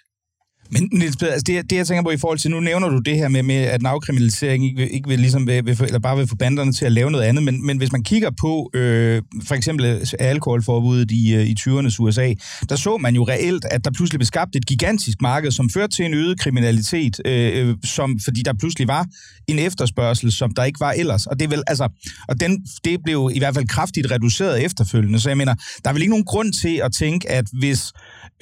Men 0.73 0.89
Niels 0.93 1.17
Peder, 1.17 1.33
altså 1.33 1.45
det, 1.47 1.71
det, 1.71 1.77
jeg 1.77 1.87
tænker 1.87 2.03
på 2.03 2.11
i 2.11 2.17
forhold 2.17 2.39
til, 2.39 2.51
nu 2.51 2.61
nævner 2.61 2.89
du 2.89 2.99
det 2.99 3.17
her 3.17 3.29
med, 3.29 3.43
med 3.43 3.55
at 3.55 3.81
en 3.81 3.87
afkriminalisering 3.87 4.65
ikke, 4.65 4.77
vil- 4.77 4.95
ikke 4.95 5.09
vil, 5.09 5.19
ligesom 5.19 5.47
vil, 5.47 5.67
vil, 5.67 5.79
eller 5.83 5.99
bare 5.99 6.17
vil 6.17 6.27
få 6.27 6.37
banderne 6.37 6.73
til 6.73 6.85
at 6.85 6.93
lave 6.93 7.11
noget 7.11 7.25
andet, 7.25 7.45
men, 7.45 7.67
men 7.67 7.79
hvis 7.79 7.93
man 7.93 8.03
kigger 8.03 8.31
på 8.41 8.71
øh, 8.75 9.23
for 9.45 9.55
eksempel 9.55 10.09
alkoholforbuddet 10.19 11.11
i, 11.11 11.35
øh, 11.35 11.47
i 11.47 11.55
20'ernes 11.61 11.97
USA, 11.99 12.35
der 12.69 12.77
så 12.77 12.97
man 12.97 13.15
jo 13.15 13.25
reelt, 13.25 13.65
at 13.71 13.85
der 13.85 13.91
pludselig 13.91 14.19
blev 14.19 14.27
skabt 14.27 14.57
et 14.57 14.67
gigantisk 14.67 15.23
marked, 15.23 15.51
som 15.51 15.71
førte 15.71 15.97
til 15.97 16.05
en 16.05 16.15
øget 16.15 16.41
kriminalitet, 16.41 17.21
øh, 17.25 17.69
øh 17.69 17.77
som, 17.85 18.21
fordi 18.25 18.43
der 18.43 18.53
pludselig 18.59 18.89
var 18.89 19.07
en 19.49 19.59
efterspørgsel, 19.59 20.33
som 20.33 20.51
der 20.51 20.65
ikke 20.65 20.81
var 20.81 20.93
ellers. 20.93 21.27
Og 21.27 21.41
det 21.41 21.51
vel, 21.51 21.63
altså, 21.67 21.89
og 22.29 22.41
den, 22.41 22.67
det 22.85 22.99
blev 23.05 23.31
i 23.35 23.39
hvert 23.39 23.55
fald 23.55 23.67
kraftigt 23.67 24.11
reduceret 24.11 24.65
efterfølgende, 24.65 25.21
så 25.21 25.31
jeg 25.31 25.37
mener, 25.37 25.55
der 25.85 25.91
er 25.91 25.93
vel 25.93 26.03
ikke 26.03 26.11
nogen 26.11 26.25
grund 26.25 26.53
til 26.53 26.81
at 26.85 26.93
tænke, 26.93 27.31
at 27.31 27.45
hvis 27.53 27.93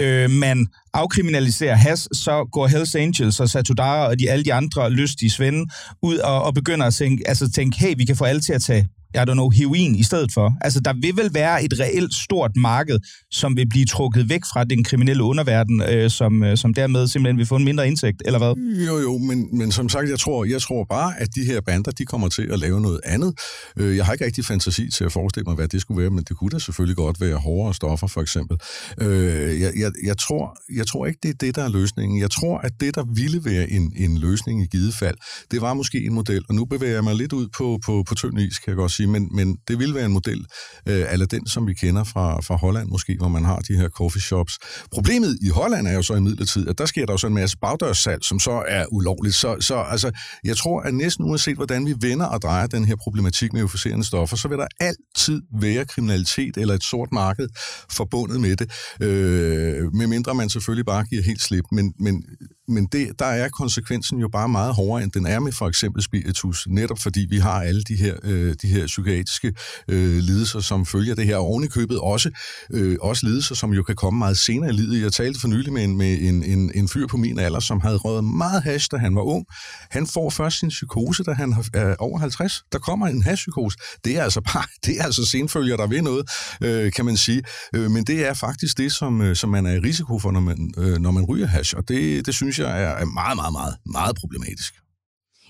øh, 0.01 0.31
man 0.31 0.67
afkriminaliserer 0.95 1.75
has, 1.77 2.09
så 2.13 2.49
går 2.53 2.67
Hells 2.67 2.95
Angels 2.95 3.41
og 3.41 3.49
Satudara 3.49 4.07
og 4.09 4.19
de, 4.19 4.31
alle 4.31 4.45
de 4.45 4.55
andre 4.55 4.91
lystige 4.91 5.31
svende 5.31 5.67
ud 6.03 6.17
og, 6.19 6.43
og 6.43 6.55
begynder 6.55 6.87
at 6.87 6.95
tænke, 6.95 7.29
altså 7.29 7.51
tænke, 7.51 7.79
hey, 7.79 7.95
vi 7.97 8.05
kan 8.05 8.17
få 8.17 8.25
alle 8.25 8.41
til 8.41 8.53
at 8.53 8.63
tage 8.63 8.89
I 9.15 9.19
don't 9.19 9.33
know, 9.33 9.49
heroin 9.51 9.95
i 9.95 10.03
stedet 10.03 10.33
for. 10.33 10.53
Altså, 10.61 10.81
der 10.81 10.93
vil 11.03 11.17
vel 11.17 11.35
være 11.35 11.65
et 11.65 11.81
reelt 11.81 12.15
stort 12.15 12.51
marked, 12.57 12.99
som 13.31 13.57
vil 13.57 13.69
blive 13.69 13.85
trukket 13.85 14.29
væk 14.29 14.41
fra 14.53 14.65
den 14.65 14.85
kriminelle 14.85 15.23
underverden, 15.23 15.83
øh, 15.83 16.11
som, 16.11 16.45
øh, 16.45 16.57
som 16.57 16.75
dermed 16.75 17.07
simpelthen 17.09 17.39
vil 17.39 17.47
få 17.47 17.57
en 17.57 17.65
mindre 17.65 17.87
indtægt, 17.87 18.23
eller 18.27 18.39
hvad? 18.39 18.55
Jo, 18.87 18.99
jo, 18.99 19.19
men, 19.19 19.59
men 19.59 19.73
som 19.73 19.89
sagt, 19.89 20.09
jeg 20.11 20.19
tror, 20.19 20.45
jeg 20.45 20.63
tror 20.63 20.87
bare, 20.91 21.21
at 21.21 21.35
de 21.35 21.45
her 21.45 21.61
bander, 21.61 21.91
de 21.91 22.05
kommer 22.05 22.29
til 22.29 22.43
at 22.53 22.59
lave 22.59 22.81
noget 22.81 23.01
andet. 23.05 23.35
Øh, 23.79 23.97
Jeg 23.97 24.05
har 24.07 24.13
ikke 24.13 24.25
rigtig 24.25 24.45
fantasi 24.45 24.91
til 24.91 25.05
at 25.05 25.13
forestille 25.13 25.45
mig, 25.45 25.55
hvad 25.55 25.69
det 25.69 25.81
skulle 25.81 26.03
være, 26.03 26.11
men 26.11 26.25
det 26.29 26.37
kunne 26.37 26.51
da 26.51 26.59
selvfølgelig 26.59 26.97
godt 26.97 27.21
være 27.21 27.37
hårdere 27.37 27.75
stoffer, 27.75 28.07
for 28.07 28.21
eksempel. 28.21 28.57
Øh, 29.01 29.61
Jeg, 29.61 29.73
jeg, 29.77 29.93
jeg, 30.05 30.19
tror, 30.19 30.59
jeg 30.79 30.87
tror 30.87 31.07
ikke, 31.07 31.19
det 31.23 31.29
er 31.29 31.39
det, 31.41 31.57
der 31.57 31.65
er 31.65 31.69
løsningen. 31.69 32.21
Jeg 32.21 32.31
tror, 32.31 32.59
at 32.59 32.73
det, 32.81 32.95
der 32.95 33.05
ville 33.15 33.45
være 33.45 33.71
en, 33.71 33.93
en 33.97 34.19
løsning 34.19 34.63
i 34.63 34.67
givet 34.67 34.95
fald, 34.95 35.17
det 35.51 35.61
var 35.61 35.75
måske 35.75 36.05
en 36.05 36.15
model, 36.15 36.45
og 36.49 36.55
nu 36.55 36.65
bevæger 36.65 36.95
jeg 36.95 37.05
mig 37.05 37.15
lidt 37.15 37.33
ud 37.33 37.49
på, 37.59 37.79
på, 37.87 38.05
på 38.09 38.15
tynd 38.15 38.41
is, 38.41 38.59
kan 38.59 38.71
jeg 38.71 38.77
godt 38.77 38.93
sige, 38.93 39.07
men, 39.07 39.29
men 39.35 39.57
det 39.69 39.79
ville 39.79 39.95
være 39.95 40.07
en 40.07 40.13
model, 40.13 40.47
øh, 40.89 41.13
eller 41.13 41.27
den, 41.27 41.47
som 41.47 41.67
vi 41.67 41.75
kender 41.75 42.05
fra, 42.05 42.41
fra 42.41 42.57
Holland 42.57 42.89
måske, 42.89 43.17
hvor 43.19 43.29
man 43.29 43.45
har 43.45 43.57
de 43.57 43.77
her 43.77 43.89
coffee 43.89 44.23
shops. 44.23 44.59
Problemet 44.93 45.39
i 45.43 45.49
Holland 45.49 45.87
er 45.87 45.93
jo 45.93 46.03
så 46.03 46.15
i 46.15 46.21
midlertid, 46.21 46.69
at 46.69 46.79
der 46.79 46.87
sker 46.87 47.07
der 47.07 47.13
jo 47.13 47.19
så 47.19 47.27
en 47.27 47.35
masse 47.35 47.57
bagdørssalg, 47.59 48.25
som 48.25 48.41
så 48.41 48.65
er 48.69 48.85
ulovligt. 48.93 49.35
Så, 49.35 49.57
så 49.61 49.77
altså, 49.77 50.11
jeg 50.45 50.57
tror, 50.57 50.81
at 50.81 50.95
næsten 50.95 51.25
uanset 51.25 51.57
hvordan 51.57 51.87
vi 51.87 51.95
vender 52.01 52.27
og 52.27 52.43
drejer 52.43 52.67
den 52.67 52.85
her 52.85 52.97
problematik 52.97 53.53
med 53.53 53.61
euforiserende 53.61 54.05
stoffer, 54.05 54.37
så 54.37 54.49
vil 54.49 54.59
der 54.59 54.67
altid 54.81 55.43
være 55.61 55.85
kriminalitet 55.85 56.57
eller 56.57 56.75
et 56.75 56.83
sort 56.83 57.09
marked 57.13 57.49
forbundet 57.91 58.41
med 58.41 58.57
det, 58.57 58.71
øh, 59.03 59.95
medmindre 59.95 60.35
man 60.35 60.49
selvfølgelig 60.51 60.68
bare 60.85 61.05
giver 61.05 61.23
helt 61.23 61.41
slip. 61.41 61.65
Men, 61.73 61.95
men, 61.99 62.25
men 62.69 62.87
det, 62.93 63.19
der 63.19 63.27
er 63.27 63.49
konsekvensen 63.49 64.19
jo 64.19 64.29
bare 64.29 64.49
meget 64.49 64.75
hårdere, 64.75 65.05
end 65.05 65.13
den 65.13 65.27
er 65.27 65.41
med 65.41 65.53
for 65.53 65.69
eksempel 65.69 66.03
spiritus, 66.03 66.67
netop 66.69 66.99
fordi 66.99 67.27
vi 67.31 67.39
har 67.39 67.63
alle 67.63 67.83
de 67.83 67.97
her, 67.97 68.15
øh, 68.25 68.55
de 68.63 68.69
her 68.69 68.87
psykiatriske 68.87 69.53
øh, 69.89 70.17
lidelser, 70.17 70.61
som 70.61 70.87
følger 70.87 71.15
det 71.15 71.27
her, 71.27 71.37
og 71.37 71.47
ovenikøbet 71.47 71.99
også, 71.99 72.31
øh, 72.73 72.97
også 73.01 73.27
lidelser, 73.27 73.55
som 73.55 73.73
jo 73.73 73.83
kan 73.83 73.97
komme 73.97 74.19
meget 74.19 74.39
senere 74.39 74.71
i 74.71 74.73
livet. 74.73 75.03
Jeg 75.03 75.13
talte 75.13 75.41
for 75.41 75.49
nylig 75.49 75.73
med 75.73 75.85
en, 75.85 75.97
med 75.97 76.19
en, 76.21 76.45
en, 76.45 76.73
en 76.75 76.89
fyr 76.89 77.07
på 77.07 77.17
min 77.17 77.39
alder, 77.39 77.61
som 77.61 77.81
havde 77.81 77.97
røget 77.97 78.25
meget 78.25 78.63
hash, 78.63 78.89
da 78.91 78.97
han 78.97 79.15
var 79.15 79.23
ung. 79.23 79.47
Han 79.91 80.07
får 80.07 80.31
først 80.31 80.59
sin 80.59 80.69
psykose, 80.69 81.25
da 81.25 81.33
han 81.33 81.55
er 81.75 81.95
over 81.99 82.19
50. 82.19 82.63
Der 82.73 82.79
kommer 82.79 83.07
en 83.07 83.23
hashpsykose. 83.23 83.79
Det 84.05 84.17
er 84.17 84.23
altså 84.23 84.41
bare, 84.41 84.65
det 84.87 85.01
er 85.01 85.05
altså 85.05 85.25
senfølger, 85.25 85.77
der 85.77 85.87
ved 85.87 86.03
noget, 86.03 86.31
øh, 86.63 86.93
kan 86.93 87.05
man 87.05 87.17
sige. 87.17 87.43
Øh, 87.75 87.91
men 87.91 88.05
det 88.05 88.27
er 88.29 88.35
faktisk 88.35 88.79
det, 88.79 88.93
som, 88.93 89.21
øh, 89.23 89.37
som 89.37 89.51
man 89.51 89.67
er 89.67 89.73
i 89.73 89.79
risiko 89.79 90.19
for, 90.19 90.31
når 90.31 90.41
man, 90.41 90.71
øh, 90.79 90.99
når 90.99 91.11
man 91.11 91.25
ryger 91.25 91.47
hash, 91.47 91.77
og 91.77 91.89
det, 91.89 92.27
det 92.27 92.35
synes 92.35 92.58
jeg 92.63 92.83
er, 92.83 92.89
er 92.89 93.05
meget, 93.05 93.37
meget, 93.37 93.53
meget, 93.53 93.75
meget 93.87 94.17
problematisk. 94.17 94.75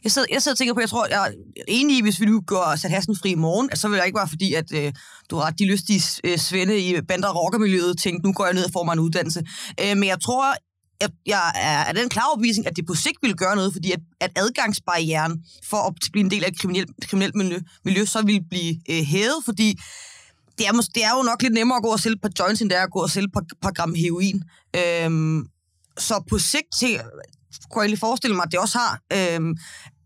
Jeg 0.05 0.12
sidder, 0.12 0.29
jeg 0.31 0.42
sidder 0.42 0.55
og 0.55 0.59
tænker 0.59 0.75
på, 0.75 0.81
jeg 0.81 0.88
tror, 0.88 1.07
jeg 1.07 1.27
er 1.27 1.33
enig 1.68 1.99
i, 1.99 2.03
hvis 2.03 2.21
vi 2.21 2.27
nu 2.27 2.40
går 2.47 2.77
sat 2.77 2.90
hassen 2.90 3.16
fri 3.16 3.31
i 3.31 3.35
morgen, 3.35 3.68
at 3.73 3.79
så 3.79 3.88
vil 3.88 3.97
jeg 3.97 4.07
ikke 4.07 4.16
bare 4.16 4.29
fordi, 4.29 4.55
at 4.55 4.73
øh, 4.75 4.92
du 5.31 5.37
har 5.37 5.47
ret, 5.47 5.59
de 5.59 5.66
lystige 5.66 6.03
øh, 6.25 6.38
svende 6.38 6.79
i 6.81 7.01
bander- 7.01 7.29
og 7.29 7.37
rockermiljøet 7.37 7.99
tænkte, 7.99 8.27
nu 8.27 8.33
går 8.33 8.44
jeg 8.44 8.55
ned 8.55 8.64
og 8.64 8.71
får 8.73 8.85
mig 8.85 8.92
en 8.92 8.99
uddannelse. 8.99 9.40
Øh, 9.81 9.97
men 9.97 10.09
jeg 10.09 10.21
tror, 10.21 10.55
jeg, 11.01 11.11
jeg 11.27 11.53
er 11.55 11.85
af 11.85 11.94
den 11.94 12.09
klare 12.09 12.33
opvisning, 12.33 12.66
at 12.66 12.77
det 12.77 12.87
på 12.87 12.94
sigt 12.94 13.18
vil 13.23 13.35
gøre 13.35 13.57
noget, 13.57 13.73
fordi 13.73 13.92
at, 13.92 14.01
at 14.21 14.31
adgangsbarrieren 14.37 15.44
for 15.64 15.77
at 15.77 15.94
blive 16.12 16.25
en 16.25 16.31
del 16.31 16.44
af 16.44 16.49
et 16.49 16.59
kriminelt, 16.59 16.90
kriminelt 17.09 17.35
miljø, 17.35 17.59
miljø, 17.85 18.05
så 18.05 18.23
vil 18.23 18.44
blive 18.51 18.81
øh, 18.90 19.03
hævet, 19.05 19.44
fordi 19.44 19.79
det 20.59 20.66
er, 20.66 20.73
det 20.94 21.05
er 21.05 21.16
jo 21.16 21.23
nok 21.23 21.42
lidt 21.42 21.55
nemmere 21.55 21.77
at 21.77 21.83
gå 21.83 21.88
og 21.88 22.01
sælge 22.01 22.18
på 22.23 22.29
joints, 22.38 22.62
end 22.62 22.71
det 22.71 22.79
er 22.79 22.83
at 22.83 22.90
gå 22.90 23.03
og 23.03 23.11
sælge 23.11 23.29
på, 23.35 23.40
par 23.62 23.71
gram 23.71 23.94
heroin. 23.94 24.42
Øhm, 24.77 25.47
så 25.99 26.23
på 26.31 26.39
sigt 26.39 26.67
til, 26.79 27.01
kunne 27.71 27.83
jeg 27.83 27.89
lige 27.89 28.01
forestille 28.01 28.37
mig, 28.37 28.43
at 28.43 28.53
det 28.53 28.61
også 28.61 28.79
har... 28.79 29.01
Øh, 29.13 29.41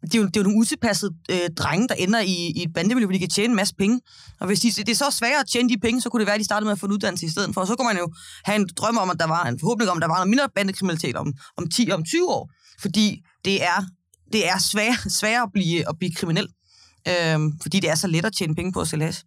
det 0.03 0.15
er, 0.15 0.19
jo, 0.19 0.27
det 0.27 0.37
er 0.37 0.41
jo 0.41 0.45
nogle 0.45 0.59
utilpassede 0.59 1.15
øh, 1.31 1.51
drenge, 1.57 1.89
der 1.89 1.95
ender 1.95 2.21
i, 2.21 2.53
i 2.57 2.63
et 2.63 2.73
bandemiljø, 2.75 3.07
hvor 3.07 3.13
de 3.13 3.19
kan 3.19 3.29
tjene 3.29 3.51
en 3.51 3.57
masse 3.57 3.75
penge. 3.75 4.01
Og 4.41 4.47
hvis 4.47 4.61
de, 4.61 4.71
det 4.71 4.89
er 4.89 4.95
så 4.95 5.11
svært 5.11 5.41
at 5.41 5.47
tjene 5.53 5.69
de 5.69 5.79
penge, 5.79 6.01
så 6.01 6.09
kunne 6.09 6.21
det 6.21 6.27
være, 6.27 6.35
at 6.35 6.41
de 6.41 6.45
startede 6.45 6.65
med 6.65 6.73
at 6.73 6.79
få 6.79 6.87
en 6.87 6.93
uddannelse 6.93 7.27
i 7.27 7.29
stedet 7.29 7.55
for. 7.55 7.61
Og 7.61 7.67
så 7.67 7.77
kunne 7.77 7.87
man 7.87 7.97
jo 7.97 8.13
have 8.45 8.57
en 8.57 8.69
drøm 8.77 8.99
om, 8.99 9.11
at 9.11 9.21
der 9.21 9.27
var 9.27 9.45
en 9.45 9.59
forhåbning 9.61 9.91
om, 9.91 9.97
at 9.97 10.03
der 10.03 10.09
var 10.09 10.15
noget 10.15 10.29
mindre 10.29 10.49
bandekriminalitet 10.55 11.17
om, 11.17 11.33
om 11.57 11.69
10 11.69 11.91
om 11.91 12.05
20 12.05 12.29
år. 12.29 12.51
Fordi 12.81 13.23
det 13.45 13.63
er, 13.63 13.85
det 14.33 14.49
er 14.49 14.59
svært 14.59 15.13
svær 15.13 15.43
at, 15.43 15.49
blive, 15.53 15.89
at 15.89 15.99
blive 15.99 16.13
kriminel. 16.15 16.49
Øhm, 17.09 17.59
fordi 17.63 17.81
det 17.81 17.91
er 17.91 17.95
så 17.95 18.07
let 18.07 18.25
at 18.25 18.33
tjene 18.39 18.55
penge 18.55 18.73
på 18.73 18.81
at 18.81 18.89
sælge 18.89 19.05
hash. 19.05 19.25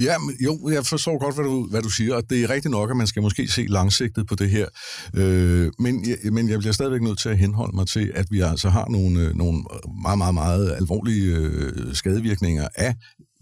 Ja, 0.00 0.18
men, 0.18 0.36
jo, 0.40 0.68
jeg 0.68 0.86
forstår 0.86 1.18
godt, 1.18 1.34
hvad 1.34 1.44
du, 1.44 1.66
hvad 1.70 1.82
du 1.82 1.88
siger, 1.88 2.14
og 2.14 2.22
det 2.30 2.42
er 2.44 2.50
rigtigt 2.50 2.72
nok, 2.72 2.90
at 2.90 2.96
man 2.96 3.06
skal 3.06 3.22
måske 3.22 3.48
se 3.48 3.66
langsigtet 3.68 4.26
på 4.26 4.34
det 4.34 4.50
her. 4.50 4.66
Øh, 5.14 5.70
men, 5.78 6.08
jeg, 6.08 6.32
men 6.32 6.48
jeg 6.48 6.58
bliver 6.58 6.72
stadigvæk 6.72 7.02
nødt 7.02 7.18
til 7.18 7.28
at 7.28 7.38
henholde 7.38 7.76
mig 7.76 7.86
til, 7.86 8.12
at 8.14 8.26
vi 8.30 8.40
altså 8.40 8.68
har 8.68 8.86
nogle, 8.88 9.20
øh, 9.20 9.36
nogle 9.36 9.64
meget, 10.02 10.18
meget, 10.18 10.34
meget 10.34 10.72
alvorlige 10.72 11.36
øh, 11.36 11.94
skadevirkninger 11.94 12.68
af 12.74 12.94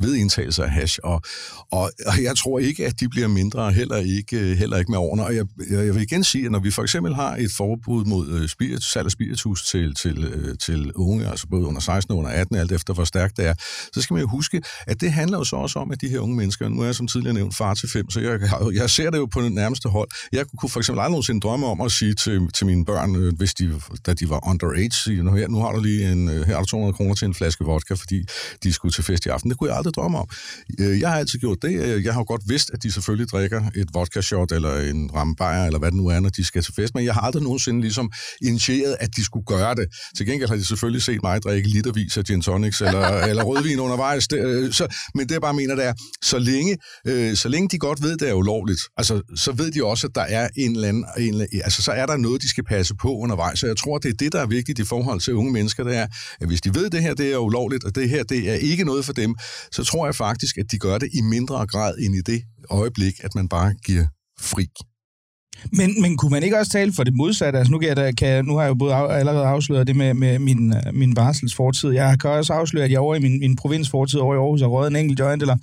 ved 0.05 0.15
indtagelse 0.15 0.65
af 0.65 0.71
hash, 0.71 0.99
og, 1.03 1.23
og, 1.73 1.91
og 2.07 2.23
jeg 2.23 2.37
tror 2.37 2.59
ikke, 2.59 2.87
at 2.87 3.01
de 3.01 3.09
bliver 3.09 3.29
mindre, 3.29 3.73
heller 3.73 3.97
ikke, 3.97 4.55
heller 4.55 4.77
ikke 4.77 4.91
med 4.91 4.99
årene. 4.99 5.25
Og 5.25 5.37
jeg, 5.37 5.47
jeg 5.71 5.95
vil 5.95 6.03
igen 6.03 6.25
sige, 6.25 6.45
at 6.47 6.53
når 6.53 6.59
vi 6.59 6.71
for 6.71 6.83
eksempel 6.83 7.15
har 7.15 7.37
et 7.37 7.51
forbud 7.57 8.05
mod 8.05 8.29
øh, 8.29 8.49
spiritus, 8.49 8.93
salg 8.93 9.05
af 9.05 9.11
spiritus 9.11 9.65
til, 9.65 9.95
til, 9.95 10.25
øh, 10.25 10.59
til 10.59 10.93
unge, 10.95 11.29
altså 11.29 11.47
både 11.51 11.67
under 11.67 11.81
16 11.81 12.13
og 12.13 12.19
under 12.19 12.31
18, 12.31 12.57
alt 12.57 12.73
efter 12.73 12.95
hvor 12.95 13.05
stærkt 13.05 13.37
det 13.37 13.47
er, 13.47 13.55
så 13.93 14.03
skal 14.03 14.15
man 14.15 14.21
jo 14.21 14.29
huske, 14.29 14.63
at 14.87 15.01
det 15.01 15.13
handler 15.13 15.39
jo 15.39 15.45
så 15.45 15.57
også 15.57 15.79
om, 15.79 15.91
at 15.91 16.01
de 16.01 16.09
her 16.09 16.19
unge 16.19 16.37
mennesker, 16.37 16.69
nu 16.69 16.81
er 16.81 16.85
jeg 16.85 16.95
som 16.95 17.07
tidligere 17.07 17.35
nævnt 17.35 17.57
far 17.57 17.75
til 17.75 17.89
fem, 17.91 18.11
så 18.11 18.21
jeg, 18.21 18.41
jeg 18.75 18.91
ser 18.91 19.11
det 19.11 19.19
jo 19.19 19.27
på 19.27 19.43
det 19.43 19.53
nærmeste 19.53 19.89
hold. 19.89 20.09
Jeg 20.33 20.47
kunne 20.59 20.69
for 20.69 20.81
eksempel 20.81 21.01
aldrig 21.01 21.11
nogensinde 21.11 21.41
drømme 21.41 21.67
om 21.67 21.81
at 21.81 21.93
sige 21.93 22.15
til, 22.15 22.49
til 22.55 22.67
mine 22.67 22.85
børn, 22.85 23.17
øh, 23.17 23.33
hvis 23.37 23.55
de, 23.55 23.81
da 24.07 24.15
de 24.15 24.31
var 24.31 24.49
underage, 24.49 24.91
sige, 24.93 25.23
nu, 25.23 25.33
her, 25.33 25.49
nu 25.49 25.59
har 25.59 25.73
du 25.73 25.81
lige 25.81 26.13
en, 26.13 26.29
her 26.29 26.55
har 26.55 26.61
du 26.61 26.67
200 26.67 26.93
kroner 26.93 27.15
til 27.15 27.27
en 27.27 27.35
flaske 27.35 27.65
vodka, 27.65 27.95
fordi 27.95 28.25
de 28.63 28.73
skulle 28.73 28.93
til 28.93 29.05
fest 29.05 29.27
i 29.27 29.29
aften. 29.29 29.51
Det 29.51 29.59
kunne 29.59 29.71
jeg 29.71 29.77
aldrig 29.77 29.94
drømme 29.97 30.19
om. 30.19 30.29
Øh, 30.81 31.01
jeg 31.01 31.09
har 31.09 31.19
altid 31.19 31.39
gjort 31.39 31.59
det. 31.63 32.05
Jeg 32.05 32.15
har 32.15 32.25
godt 32.25 32.43
vidst, 32.49 32.71
at 32.75 32.83
de 32.83 32.93
selvfølgelig 32.93 33.29
drikker 33.29 33.63
et 33.77 33.89
vodka 33.95 34.21
shot 34.21 34.53
eller 34.53 34.77
en 34.77 35.11
rambajer, 35.15 35.67
eller 35.67 35.79
hvad 35.79 35.91
det 35.91 35.97
nu 35.97 36.07
er, 36.07 36.21
når 36.21 36.29
de 36.29 36.45
skal 36.45 36.63
til 36.63 36.75
fest, 36.75 36.95
men 36.95 37.05
jeg 37.05 37.15
har 37.15 37.21
aldrig 37.21 37.43
nogensinde 37.43 37.81
ligesom 37.81 38.11
initieret, 38.43 38.97
at 39.01 39.09
de 39.17 39.25
skulle 39.25 39.47
gøre 39.47 39.75
det. 39.75 39.87
Til 40.17 40.27
gengæld 40.27 40.49
har 40.49 40.57
de 40.57 40.65
selvfølgelig 40.65 41.03
set 41.03 41.23
mig 41.23 41.43
drikke 41.43 41.69
litervis 41.69 42.17
af 42.17 42.25
gin 42.25 42.41
tonics 42.41 42.81
eller, 42.81 43.09
eller 43.31 43.43
rødvin 43.43 43.81
undervejs. 43.81 44.29
Det, 44.29 44.39
øh, 44.39 44.73
så, 44.73 44.87
men 45.15 45.27
det 45.27 45.33
jeg 45.33 45.41
bare 45.41 45.55
mener, 45.55 45.75
det 45.75 45.85
er, 45.85 45.93
så 46.23 46.39
længe, 46.39 46.77
øh, 47.07 47.37
så 47.37 47.49
længe 47.49 47.69
de 47.69 47.79
godt 47.79 48.03
ved, 48.03 48.17
det 48.17 48.29
er 48.29 48.33
ulovligt, 48.33 48.81
altså, 48.97 49.23
så 49.37 49.53
ved 49.53 49.71
de 49.71 49.85
også, 49.85 50.07
at 50.07 50.15
der 50.15 50.21
er 50.21 50.49
en 50.57 50.75
eller 50.75 50.89
anden, 50.89 51.05
en, 51.19 51.41
altså, 51.41 51.83
så 51.83 51.93
er 51.93 52.07
der 52.07 52.17
noget, 52.17 52.43
de 52.43 52.49
skal 52.49 52.65
passe 52.65 52.95
på 52.95 53.17
undervejs. 53.17 53.59
Så 53.59 53.67
jeg 53.67 53.77
tror, 53.77 53.99
det 53.99 54.09
er 54.09 54.15
det, 54.15 54.33
der 54.33 54.41
er 54.41 54.47
vigtigt 54.47 54.79
i 54.79 54.85
forhold 54.85 55.21
til 55.21 55.35
unge 55.35 55.53
mennesker, 55.53 55.85
det 55.85 55.97
er, 55.97 56.07
at 56.41 56.47
hvis 56.47 56.61
de 56.61 56.75
ved, 56.75 56.87
at 56.87 56.93
det 56.93 57.03
her 57.03 57.15
det 57.15 57.33
er 57.33 57.39
ulovligt, 57.39 57.85
og 57.85 57.95
det 57.95 58.09
her 58.09 58.23
det 58.23 58.51
er 58.51 58.55
ikke 58.55 58.85
noget 58.85 59.05
for 59.05 59.13
dem, 59.13 59.35
så 59.75 59.85
tror 59.85 60.07
jeg 60.07 60.15
faktisk, 60.15 60.59
at 60.59 60.71
de 60.71 60.79
gør 60.79 60.99
det 60.99 61.09
i 61.13 61.21
mindre 61.21 61.67
grad 61.67 61.95
end 61.99 62.15
i 62.15 62.21
det 62.33 62.43
øjeblik, 62.71 63.15
at 63.25 63.35
man 63.35 63.49
bare 63.49 63.75
giver 63.87 64.07
fri. 64.41 64.67
Men, 65.73 66.03
men 66.03 66.17
kunne 66.17 66.31
man 66.31 66.43
ikke 66.43 66.59
også 66.59 66.73
tale 66.73 66.93
for 66.93 67.05
det 67.05 67.15
modsatte? 67.15 67.59
Altså 67.59 67.73
nu, 67.73 67.79
kan 67.79 67.89
jeg, 67.89 67.97
da, 67.97 68.13
kan, 68.13 68.45
nu 68.45 68.55
har 68.55 68.63
jeg 68.63 68.69
jo 68.69 68.75
både 68.75 68.95
af, 68.95 69.19
allerede 69.19 69.45
afsløret 69.45 69.87
det 69.87 69.97
med, 69.97 70.15
med 70.15 70.39
min, 70.39 70.75
øh, 70.75 70.95
min 70.95 71.15
barselsfortid. 71.15 71.91
Jeg 71.91 72.21
kan 72.21 72.31
også 72.31 72.53
afsløre, 72.53 72.85
at 72.85 72.91
jeg 72.91 72.99
over 72.99 73.15
i 73.15 73.21
min, 73.21 73.41
min 73.41 73.57
provinsfortid 73.57 74.21
over 74.21 74.35
i 74.35 74.39
Aarhus 74.39 74.61
har 74.61 74.69
røget 74.69 74.91
en 74.91 74.97
enkelt 74.97 75.19
joint, 75.21 75.43
eller 75.43 75.57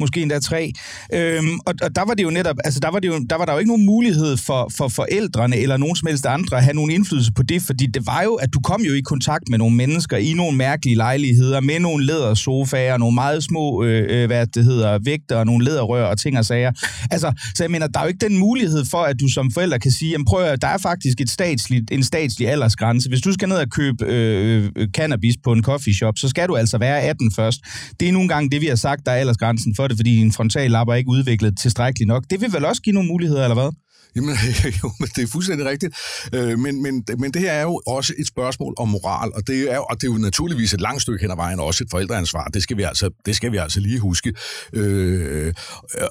måske 0.00 0.22
endda 0.22 0.38
tre. 0.38 0.72
Øhm, 1.14 1.58
og, 1.66 1.74
og 1.82 1.96
der 1.96 2.04
var 2.04 2.14
det 2.14 2.22
jo 2.22 2.30
netop, 2.30 2.56
altså 2.64 2.80
der 2.80 2.90
var, 2.90 2.98
det 2.98 3.08
jo, 3.08 3.18
der 3.30 3.36
var 3.36 3.44
der 3.44 3.52
jo 3.52 3.58
ikke 3.58 3.68
nogen 3.68 3.86
mulighed 3.86 4.36
for, 4.36 4.70
for 4.76 4.88
forældrene 4.88 5.56
eller 5.56 5.76
nogen 5.76 5.96
som 5.96 6.06
helst 6.06 6.26
andre 6.26 6.56
at 6.56 6.64
have 6.64 6.74
nogen 6.74 6.90
indflydelse 6.90 7.32
på 7.32 7.42
det, 7.42 7.62
fordi 7.62 7.86
det 7.86 8.06
var 8.06 8.22
jo, 8.22 8.34
at 8.34 8.48
du 8.54 8.60
kom 8.60 8.82
jo 8.82 8.94
i 8.94 9.00
kontakt 9.00 9.48
med 9.48 9.58
nogle 9.58 9.76
mennesker 9.76 10.16
i 10.16 10.32
nogle 10.32 10.56
mærkelige 10.56 10.96
lejligheder, 10.96 11.60
med 11.60 11.80
nogle 11.80 12.06
lædersofaer, 12.06 12.96
nogle 12.96 13.14
meget 13.14 13.44
små, 13.44 13.84
øh, 13.84 14.06
øh 14.08 14.26
hvad 14.26 14.46
det 14.46 14.64
hedder, 14.64 14.98
vægter, 15.04 15.36
og 15.36 15.46
nogle 15.46 15.64
læderrør 15.64 16.04
og 16.04 16.18
ting 16.18 16.38
og 16.38 16.44
sager. 16.44 16.72
Altså, 17.10 17.32
så 17.54 17.64
jeg 17.64 17.70
mener, 17.70 17.86
der 17.86 17.98
er 17.98 18.04
jo 18.04 18.08
ikke 18.08 18.28
den 18.28 18.38
mulighed 18.38 18.84
for, 18.84 18.98
at 18.98 19.20
du 19.20 19.28
som 19.28 19.50
forælder 19.50 19.78
kan 19.78 19.90
sige, 19.90 20.10
jamen 20.10 20.24
prøv 20.24 20.44
at 20.44 20.62
der 20.62 20.68
er 20.68 20.78
faktisk 20.78 21.20
et 21.20 21.30
statsligt, 21.30 21.90
en 21.90 22.04
statslig 22.04 22.48
aldersgrænse. 22.48 23.08
Hvis 23.08 23.20
du 23.20 23.32
skal 23.32 23.48
ned 23.48 23.56
og 23.56 23.70
købe 23.70 24.04
øh, 24.06 24.70
cannabis 24.86 25.34
på 25.44 25.52
en 25.52 25.62
coffee 25.62 25.94
shop, 25.94 26.18
så 26.18 26.28
skal 26.28 26.48
du 26.48 26.56
altså 26.56 26.78
være 26.78 27.00
18 27.00 27.32
først. 27.36 27.60
Det 28.00 28.08
er 28.08 28.12
nogle 28.12 28.28
gange 28.28 28.50
det, 28.50 28.60
vi 28.60 28.66
har 28.66 28.76
sagt, 28.76 29.06
der 29.06 29.12
er 29.12 29.16
aldersgrænsen 29.16 29.74
for 29.74 29.87
det, 29.88 29.96
fordi 29.96 30.16
din 30.16 30.32
frontallapper 30.32 30.94
er 30.94 30.98
ikke 30.98 31.10
udviklet 31.10 31.58
tilstrækkeligt 31.58 32.08
nok. 32.08 32.24
Det 32.30 32.40
vil 32.40 32.52
vel 32.52 32.64
også 32.64 32.82
give 32.82 32.94
nogle 32.94 33.08
muligheder, 33.08 33.42
eller 33.42 33.54
hvad? 33.54 33.70
Jamen, 34.16 34.36
jo, 34.82 34.92
men 35.00 35.08
det 35.16 35.22
er 35.22 35.26
fuldstændig 35.26 35.66
rigtigt. 35.66 35.96
Øh, 36.32 36.58
men, 36.58 36.82
men, 36.82 37.04
men 37.18 37.30
det 37.34 37.42
her 37.42 37.52
er 37.52 37.62
jo 37.62 37.80
også 37.86 38.14
et 38.18 38.26
spørgsmål 38.26 38.74
om 38.76 38.88
moral, 38.88 39.32
og 39.34 39.46
det 39.46 39.72
er, 39.72 39.76
jo, 39.76 39.84
og 39.90 40.00
det 40.00 40.08
er 40.08 40.12
jo 40.12 40.18
naturligvis 40.18 40.74
et 40.74 40.80
langt 40.80 41.02
stykke 41.02 41.22
hen 41.22 41.30
ad 41.30 41.36
vejen 41.36 41.60
også 41.60 41.84
et 41.84 41.90
forældreansvar. 41.90 42.44
Det 42.44 42.62
skal 42.62 42.76
vi 42.76 42.82
altså, 42.82 43.10
det 43.26 43.36
skal 43.36 43.52
vi 43.52 43.56
altså 43.56 43.80
lige 43.80 43.98
huske. 43.98 44.34
Øh, 44.72 45.54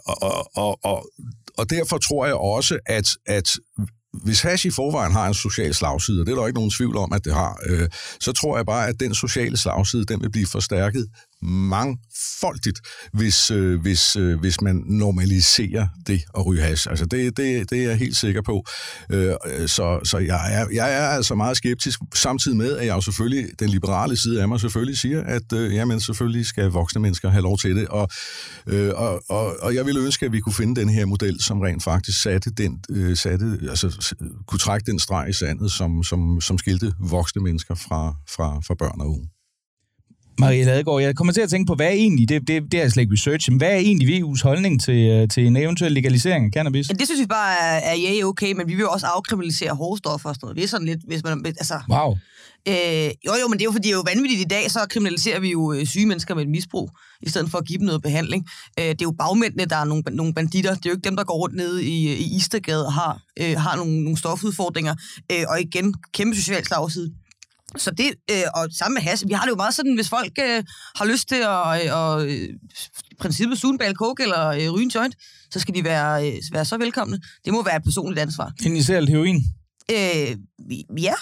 og, 0.05 0.57
og, 0.57 0.79
og, 0.83 1.09
og 1.57 1.69
derfor 1.69 1.97
tror 1.97 2.25
jeg 2.25 2.35
også, 2.35 2.79
at, 2.85 3.07
at 3.25 3.49
hvis 4.23 4.41
hash 4.41 4.65
i 4.65 4.69
forvejen 4.69 5.11
har 5.11 5.27
en 5.27 5.33
social 5.33 5.73
slagside, 5.73 6.21
og 6.21 6.25
det 6.25 6.31
er 6.31 6.35
der 6.35 6.47
ikke 6.47 6.59
nogen 6.59 6.71
tvivl 6.71 6.97
om, 6.97 7.13
at 7.13 7.25
det 7.25 7.33
har, 7.33 7.59
øh, 7.65 7.89
så 8.19 8.31
tror 8.31 8.57
jeg 8.57 8.65
bare, 8.65 8.87
at 8.87 8.99
den 8.99 9.15
sociale 9.15 9.57
slagside, 9.57 10.05
den 10.05 10.21
vil 10.21 10.31
blive 10.31 10.45
forstærket 10.45 11.07
mangfoldigt, 11.41 12.79
hvis, 13.13 13.51
øh, 13.51 13.81
hvis, 13.81 14.15
øh, 14.15 14.39
hvis 14.39 14.61
man 14.61 14.83
normaliserer 14.85 15.87
det 16.07 16.21
at 16.37 16.45
ryge 16.45 16.61
hash. 16.61 16.89
Altså 16.89 17.05
det, 17.05 17.37
det, 17.37 17.69
det 17.69 17.83
er 17.83 17.89
jeg 17.89 17.97
helt 17.97 18.17
sikker 18.17 18.41
på. 18.41 18.65
Øh, 19.11 19.33
så 19.67 19.99
så 20.03 20.17
jeg, 20.17 20.61
er, 20.61 20.65
jeg 20.73 20.93
er 20.93 21.07
altså 21.07 21.35
meget 21.35 21.57
skeptisk, 21.57 21.99
samtidig 22.15 22.57
med, 22.57 22.77
at 22.77 22.85
jeg 22.85 22.95
jo 22.95 23.01
selvfølgelig, 23.01 23.59
den 23.59 23.69
liberale 23.69 24.17
side 24.17 24.41
af 24.41 24.47
mig 24.47 24.59
selvfølgelig 24.59 24.97
siger, 24.97 25.23
at 25.23 25.53
øh, 25.53 25.73
jamen, 25.73 25.99
selvfølgelig 25.99 26.45
skal 26.45 26.69
voksne 26.69 27.01
mennesker 27.01 27.29
have 27.29 27.41
lov 27.41 27.57
til 27.57 27.75
det. 27.75 27.87
Og, 27.87 28.09
øh, 28.67 28.91
og, 28.95 29.21
og, 29.29 29.55
og 29.61 29.75
jeg 29.75 29.85
ville 29.85 30.01
ønske, 30.01 30.25
at 30.25 30.31
vi 30.31 30.39
kunne 30.39 30.53
finde 30.53 30.81
den 30.81 30.89
her 30.89 31.05
model, 31.05 31.41
som 31.41 31.61
rent 31.61 31.83
faktisk 31.83 32.21
satte 32.21 32.49
den, 32.49 32.79
øh, 32.89 33.17
satte, 33.17 33.59
altså, 33.69 34.15
kunne 34.47 34.59
trække 34.59 34.91
den 34.91 34.99
streg 34.99 35.29
i 35.29 35.33
sandet, 35.33 35.71
som, 35.71 36.03
som, 36.03 36.41
som 36.41 36.57
skilte 36.57 36.93
voksne 36.99 37.41
mennesker 37.41 37.75
fra, 37.75 38.15
fra, 38.29 38.59
fra 38.67 38.75
børn 38.75 39.01
og 39.01 39.09
unge. 39.09 39.29
Maria 40.39 40.65
Ladegaard, 40.65 41.01
jeg 41.01 41.15
kommer 41.15 41.33
til 41.33 41.41
at 41.41 41.49
tænke 41.49 41.67
på, 41.67 41.75
hvad 41.75 41.85
er 41.85 41.91
egentlig, 41.91 42.29
det, 42.29 42.47
det, 42.47 42.63
det 42.71 42.77
er 42.77 42.81
jeg 42.81 42.91
slet 42.91 43.01
ikke 43.01 43.13
research, 43.13 43.51
men 43.51 43.57
hvad 43.57 43.71
er 43.71 43.77
egentlig 43.77 44.07
VU's 44.07 44.43
holdning 44.43 44.83
til, 44.83 45.07
øh, 45.07 45.29
til 45.29 45.45
en 45.45 45.57
eventuel 45.57 45.91
legalisering 45.91 46.45
af 46.45 46.51
cannabis? 46.51 46.89
Ja, 46.89 46.93
det 46.93 47.07
synes 47.07 47.21
vi 47.21 47.25
bare 47.25 47.53
er, 47.61 47.91
er 47.91 47.95
ja, 47.95 48.25
okay, 48.25 48.51
men 48.53 48.67
vi 48.67 48.73
vil 48.75 48.81
jo 48.81 48.89
også 48.89 49.05
afkriminalisere 49.05 49.73
hårdstoffer 49.75 50.29
og 50.29 50.35
sådan 50.35 50.45
noget. 50.45 50.57
Det 50.57 50.63
er 50.63 50.67
sådan 50.67 50.87
lidt, 50.87 50.99
hvis 51.07 51.23
man... 51.23 51.45
Altså, 51.45 51.79
wow. 51.89 52.17
Øh, 52.67 53.09
jo, 53.25 53.31
jo, 53.41 53.47
men 53.47 53.53
det 53.53 53.61
er 53.61 53.65
jo 53.65 53.71
fordi, 53.71 53.87
det 53.87 53.93
er 53.93 53.97
jo 53.97 54.03
vanvittigt 54.13 54.41
i 54.41 54.43
dag, 54.43 54.71
så 54.71 54.79
kriminaliserer 54.89 55.39
vi 55.39 55.51
jo 55.51 55.73
øh, 55.73 55.85
syge 55.85 56.05
mennesker 56.05 56.35
med 56.35 56.43
et 56.43 56.49
misbrug, 56.49 56.89
i 57.21 57.29
stedet 57.29 57.51
for 57.51 57.57
at 57.57 57.65
give 57.65 57.79
dem 57.79 57.85
noget 57.85 58.01
behandling. 58.01 58.47
Øh, 58.79 58.85
det 58.85 59.01
er 59.01 59.05
jo 59.05 59.11
bagmændene, 59.11 59.65
der 59.65 59.75
er 59.75 59.85
nogle, 59.85 60.03
nogle 60.11 60.33
banditter. 60.33 60.75
Det 60.75 60.85
er 60.85 60.89
jo 60.89 60.95
ikke 60.95 61.09
dem, 61.09 61.15
der 61.15 61.23
går 61.23 61.37
rundt 61.37 61.55
nede 61.55 61.85
i, 61.85 62.13
i 62.13 62.35
Istergade 62.35 62.85
og 62.85 62.93
har, 62.93 63.21
øh, 63.39 63.57
har 63.57 63.75
nogle, 63.75 64.03
nogle 64.03 64.17
stofudfordringer. 64.17 64.95
Øh, 65.31 65.43
og 65.47 65.61
igen, 65.61 65.93
kæmpe 66.13 66.35
social 66.35 66.65
slagside. 66.65 67.11
Så 67.75 67.91
det, 67.91 68.13
øh, 68.31 68.43
og 68.55 68.67
sammen 68.71 68.93
med 68.93 69.01
has, 69.01 69.27
vi 69.27 69.33
har 69.33 69.43
det 69.43 69.49
jo 69.51 69.55
meget 69.55 69.73
sådan, 69.73 69.95
hvis 69.95 70.09
folk 70.09 70.31
øh, 70.39 70.63
har 70.95 71.05
lyst 71.05 71.27
til 71.27 71.35
at, 71.35 71.85
øh, 71.85 71.97
og, 71.99 72.25
øh, 72.25 72.49
i 73.11 73.15
princippet 73.19 73.59
suge 73.59 73.87
en 73.89 73.95
coke 73.95 74.23
eller 74.23 74.47
øh, 74.47 74.73
ryge 74.73 74.83
en 74.83 74.89
joint, 74.89 75.15
så 75.51 75.59
skal 75.59 75.75
de 75.75 75.83
være, 75.83 76.27
øh, 76.27 76.37
være 76.51 76.65
så 76.65 76.77
velkomne. 76.77 77.19
Det 77.45 77.53
må 77.53 77.63
være 77.63 77.75
et 77.75 77.83
personligt 77.83 78.19
ansvar. 78.19 78.51
Initialt 78.61 79.09
heroin? 79.09 79.43
Øh, 79.91 80.37
ja. 81.01 81.13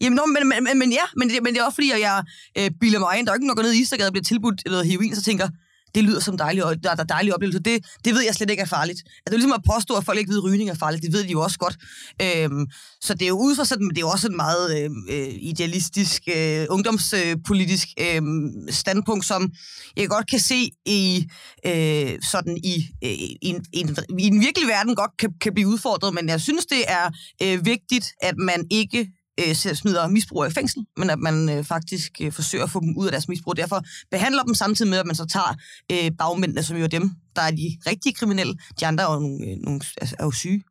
Jamen, 0.00 0.16
no, 0.16 0.26
men, 0.26 0.48
men, 0.48 0.78
men 0.78 0.92
ja, 0.92 1.06
men 1.16 1.28
det, 1.28 1.42
men 1.42 1.54
det 1.54 1.60
er 1.60 1.64
også 1.64 1.74
fordi, 1.74 1.90
at 1.90 2.00
jeg 2.00 2.24
øh, 2.58 2.70
bilder 2.80 2.98
mig 2.98 3.18
ind. 3.18 3.26
Der 3.26 3.32
er 3.32 3.36
ikke 3.36 3.54
går 3.54 3.62
ned 3.62 3.72
i 3.72 3.80
Istergade 3.80 4.08
og 4.08 4.12
bliver 4.12 4.24
tilbudt 4.24 4.62
noget 4.66 4.86
heroin, 4.86 5.14
så 5.14 5.22
tænker, 5.22 5.48
det 5.94 6.04
lyder 6.04 6.20
som 6.20 6.38
dejlig, 6.38 6.62
der, 6.82 6.94
der 6.94 7.04
dejlige 7.04 7.34
oplevelser. 7.34 7.60
Det, 7.60 7.84
det 8.04 8.14
ved 8.14 8.22
jeg 8.22 8.34
slet 8.34 8.50
ikke 8.50 8.60
er 8.60 8.66
farligt. 8.66 8.98
Altså, 8.98 9.22
det 9.26 9.32
er 9.32 9.36
ligesom 9.36 9.52
at 9.52 9.62
påstå, 9.74 9.94
at 9.94 10.04
folk 10.04 10.18
ikke 10.18 10.30
ved, 10.30 10.38
at 10.38 10.44
rygning 10.44 10.70
er 10.70 10.74
farligt. 10.74 11.02
Det 11.02 11.12
ved 11.12 11.24
de 11.24 11.32
jo 11.32 11.40
også 11.40 11.58
godt. 11.58 11.76
Øhm, 12.22 12.66
så 13.00 13.14
det 13.14 13.22
er 13.22 13.28
jo 13.28 13.38
ud 13.38 13.56
fra 13.56 13.64
sådan, 13.64 13.86
men 13.86 13.90
det 13.90 13.98
er 13.98 14.06
jo 14.06 14.08
også 14.08 14.28
en 14.28 14.36
meget 14.36 14.78
øh, 14.78 14.90
øh, 15.10 15.34
idealistisk, 15.40 16.22
øh, 16.36 16.66
ungdomspolitisk 16.70 17.88
øh, 18.00 18.22
standpunkt, 18.70 19.24
som 19.24 19.50
jeg 19.96 20.08
godt 20.08 20.30
kan 20.30 20.40
se 20.40 20.70
i 20.86 21.30
øh, 21.66 22.18
sådan 22.30 22.56
i, 22.64 22.86
øh, 23.04 23.10
i, 23.10 23.38
en, 23.42 23.64
en, 23.72 23.96
i 24.18 24.26
en 24.26 24.40
virkelig 24.40 24.68
verden 24.68 24.94
godt 24.94 25.10
kan, 25.18 25.30
kan 25.40 25.54
blive 25.54 25.68
udfordret, 25.68 26.14
men 26.14 26.28
jeg 26.28 26.40
synes, 26.40 26.66
det 26.66 26.84
er 26.88 27.10
øh, 27.42 27.66
vigtigt, 27.66 28.06
at 28.22 28.34
man 28.36 28.66
ikke 28.70 29.08
øh, 29.38 29.54
smider 29.54 30.08
misbrugere 30.08 30.48
i 30.48 30.52
fængsel, 30.52 30.86
men 30.96 31.10
at 31.10 31.18
man 31.18 31.48
øh, 31.48 31.64
faktisk 31.64 32.12
øh, 32.20 32.32
forsøger 32.32 32.64
at 32.64 32.70
få 32.70 32.80
dem 32.80 32.96
ud 32.96 33.06
af 33.06 33.12
deres 33.12 33.28
misbrug. 33.28 33.56
Derfor 33.56 33.82
behandler 34.10 34.42
dem 34.42 34.54
samtidig 34.54 34.90
med, 34.90 34.98
at 34.98 35.06
man 35.06 35.16
så 35.16 35.26
tager 35.26 35.54
øh, 35.92 36.10
bagmændene, 36.18 36.62
som 36.62 36.76
jo 36.76 36.84
er 36.84 36.88
dem, 36.88 37.10
der 37.36 37.42
er 37.42 37.50
de 37.50 37.78
rigtige 37.86 38.14
kriminelle. 38.14 38.54
De 38.80 38.86
andre 38.86 39.04
er 39.04 39.12
jo, 39.12 39.20
nogle, 39.20 39.46
øh, 39.46 39.56
nogle, 39.56 39.80
altså, 40.00 40.16
er 40.18 40.24
jo 40.24 40.30
syge. 40.30 40.62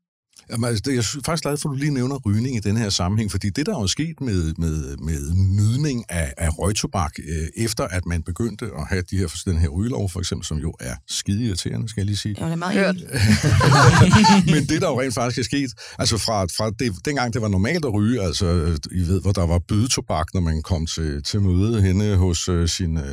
Jamen, 0.51 0.69
altså, 0.69 0.91
jeg 0.91 0.97
er 0.97 1.21
faktisk 1.25 1.43
glad 1.43 1.57
for, 1.57 1.69
at 1.69 1.73
du 1.73 1.79
lige 1.79 1.93
nævner 1.93 2.15
rygning 2.25 2.55
i 2.55 2.59
den 2.59 2.77
her 2.77 2.89
sammenhæng, 2.89 3.31
fordi 3.31 3.49
det, 3.49 3.65
der 3.65 3.75
er 3.75 3.81
jo 3.81 3.87
sket 3.87 4.21
med, 4.21 4.53
med, 4.57 4.97
med 4.97 5.33
nydning 5.35 6.05
af, 6.09 6.33
af 6.37 6.59
røgtobak, 6.59 7.11
øh, 7.19 7.47
efter 7.65 7.83
at 7.83 8.05
man 8.05 8.23
begyndte 8.23 8.65
at 8.65 8.87
have 8.89 9.03
de 9.11 9.17
her, 9.17 9.41
den 9.45 9.57
her 9.57 9.67
rygelov, 9.67 10.09
for 10.09 10.19
eksempel, 10.19 10.45
som 10.45 10.57
jo 10.57 10.73
er 10.79 10.95
skide 11.07 11.43
irriterende, 11.45 11.89
skal 11.89 12.01
jeg 12.01 12.05
lige 12.05 12.17
sige. 12.17 12.35
Ja, 12.39 12.45
det 12.45 12.51
er 12.51 12.55
meget 12.55 12.73
hørt. 12.73 12.95
Men 14.53 14.65
det, 14.65 14.81
der 14.81 14.87
jo 14.87 15.01
rent 15.01 15.13
faktisk 15.13 15.39
er 15.39 15.43
sket, 15.43 15.71
altså 15.99 16.17
fra, 16.17 16.43
fra 16.43 16.71
det, 16.79 17.05
dengang 17.05 17.33
det 17.33 17.41
var 17.41 17.47
normalt 17.47 17.85
at 17.85 17.93
ryge, 17.93 18.21
altså 18.21 18.45
I 18.91 18.99
ved, 18.99 19.21
hvor 19.21 19.31
der 19.31 19.47
var 19.47 19.59
bødetobak, 19.67 20.27
når 20.33 20.41
man 20.41 20.61
kom 20.61 20.85
til, 20.85 21.23
til 21.23 21.41
møde 21.41 21.81
henne 21.81 22.15
hos 22.15 22.49
øh, 22.49 22.67
sin 22.67 22.97
øh, 22.97 23.03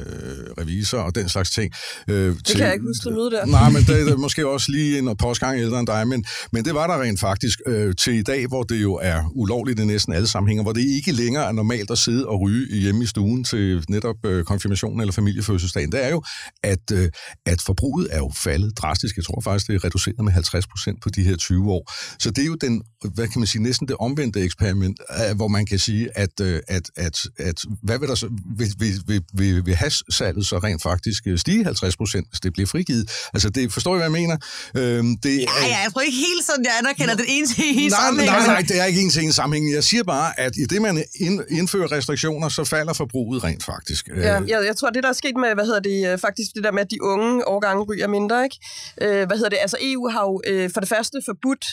revisor 0.59 0.99
og 0.99 1.15
den 1.15 1.29
slags 1.29 1.51
ting. 1.51 1.73
Øh, 2.09 2.17
det 2.17 2.47
til, 2.47 2.57
kan 2.57 2.67
jeg 2.67 2.75
ikke 2.75 2.87
huske, 2.87 3.11
møde 3.11 3.31
der. 3.31 3.47
Nej, 3.47 3.71
men 3.71 3.83
det 3.83 4.13
er 4.13 4.17
måske 4.17 4.49
også 4.49 4.73
lige 4.73 4.99
en 4.99 5.17
postgang 5.17 5.61
ældre 5.61 5.79
end 5.79 5.87
dig, 5.87 6.09
men, 6.09 6.25
men 6.53 6.65
det 6.65 6.75
var 6.75 6.87
der 6.87 7.03
rent 7.03 7.21
faktisk 7.29 7.59
øh, 7.67 7.95
til 7.95 8.15
i 8.15 8.23
dag, 8.23 8.47
hvor 8.47 8.63
det 8.63 8.83
jo 8.83 8.95
er 8.95 9.19
ulovligt 9.35 9.81
i 9.81 9.85
næsten 9.85 10.13
alle 10.13 10.29
sammenhænge, 10.29 10.63
hvor 10.63 10.73
det 10.73 10.81
ikke 10.81 11.13
længere 11.13 11.49
er 11.49 11.53
normalt 11.53 11.91
at 11.91 11.99
sidde 11.99 12.27
og 12.27 12.41
ryge 12.41 12.81
hjemme 12.81 13.05
i 13.05 13.07
stuen 13.07 13.45
til 13.45 13.85
netop 13.89 14.17
øh, 14.27 14.45
konfirmation 14.45 15.01
eller 15.01 15.13
familiefødselsdagen. 15.13 15.93
Det 15.93 16.05
er 16.05 16.09
jo, 16.09 16.23
at, 16.63 16.91
øh, 16.93 17.09
at 17.47 17.61
forbruget 17.61 18.09
er 18.11 18.19
jo 18.19 18.31
faldet 18.37 18.79
drastisk. 18.79 19.17
Jeg 19.17 19.25
tror 19.25 19.41
faktisk, 19.41 19.67
det 19.67 19.75
er 19.75 19.85
reduceret 19.85 20.25
med 20.25 20.33
50 20.33 20.67
procent 20.67 21.03
på 21.03 21.09
de 21.09 21.23
her 21.23 21.37
20 21.37 21.73
år. 21.73 21.93
Så 22.19 22.31
det 22.31 22.43
er 22.43 22.47
jo 22.47 22.55
den, 22.55 22.83
hvad 23.15 23.29
kan 23.29 23.41
man 23.41 23.47
sige, 23.47 23.63
næsten 23.63 23.89
det 23.89 23.97
omvendte 24.01 24.41
eksperiment, 24.41 25.01
øh, 25.11 25.37
hvor 25.37 25.49
man 25.49 25.67
kan 25.67 25.79
sige, 25.79 26.09
at, 26.19 26.41
øh, 26.41 26.61
at, 26.69 26.91
at, 26.97 27.17
at 27.39 27.59
hvad 27.83 27.99
vil 27.99 28.09
der 28.09 28.15
så, 28.15 28.29
vil, 28.59 28.69
vil, 28.79 28.93
vil, 29.07 29.23
vil, 29.35 29.67
vil 29.67 29.75
hashsalget 29.75 30.47
så 30.47 30.59
rent 30.59 30.83
faktisk 30.83 31.23
øh, 31.27 31.39
stige 31.39 31.65
50 31.65 31.97
procent, 31.97 32.27
hvis 32.31 32.41
det 32.41 32.53
bliver 32.53 32.67
frigivet? 32.67 33.11
Altså, 33.35 33.51
det 33.51 33.73
forstår 33.73 33.95
I, 33.95 33.99
hvad 33.99 34.05
jeg 34.05 34.13
mener? 34.13 34.37
Øh, 34.77 35.05
det, 35.23 35.35
ja, 35.39 35.67
ja, 35.73 35.79
jeg 35.85 35.91
tror 35.93 36.01
ikke 36.01 36.17
helt 36.17 36.45
sådan, 36.47 36.65
jeg 36.65 36.75
anerkender 36.79 37.14
den 37.15 37.25
ene 37.29 37.47
til 37.47 37.65
en 37.69 37.91
nej, 37.91 38.11
nej, 38.27 38.47
nej, 38.47 38.61
det 38.69 38.81
er 38.81 38.85
ikke 38.85 39.01
en 39.01 39.11
til 39.11 39.23
en 39.23 39.33
sammenhæng. 39.33 39.73
Jeg 39.73 39.85
siger 39.85 40.03
bare, 40.03 40.41
at 40.41 40.57
i 40.57 40.65
det, 40.65 40.83
man 40.83 41.05
indfører 41.51 41.93
restriktioner, 41.93 42.49
så 42.49 42.65
falder 42.65 42.93
forbruget 42.93 43.45
rent 43.45 43.65
faktisk. 43.65 44.09
Ja, 44.09 44.33
jeg, 44.33 44.65
jeg 44.67 44.77
tror, 44.77 44.91
det 44.91 45.03
der 45.03 45.09
er 45.09 45.13
sket 45.13 45.37
med, 45.37 45.55
hvad 45.55 45.65
hedder 45.65 45.81
det, 45.81 46.13
øh, 46.13 46.19
faktisk 46.19 46.55
det 46.55 46.65
der 46.65 46.73
med, 46.73 46.81
at 46.81 46.91
de 46.91 47.03
unge 47.03 47.49
årgange 47.49 47.83
ryger 47.83 48.09
mindre, 48.09 48.45
ikke? 48.45 48.57
Øh, 49.03 49.27
hvad 49.27 49.37
hedder 49.37 49.51
det, 49.51 49.59
altså 49.61 49.77
EU 49.81 50.09
har 50.09 50.23
jo 50.23 50.41
øh, 50.47 50.71
for 50.75 50.81
det 50.81 50.89
første 50.89 51.23
forbudt 51.27 51.65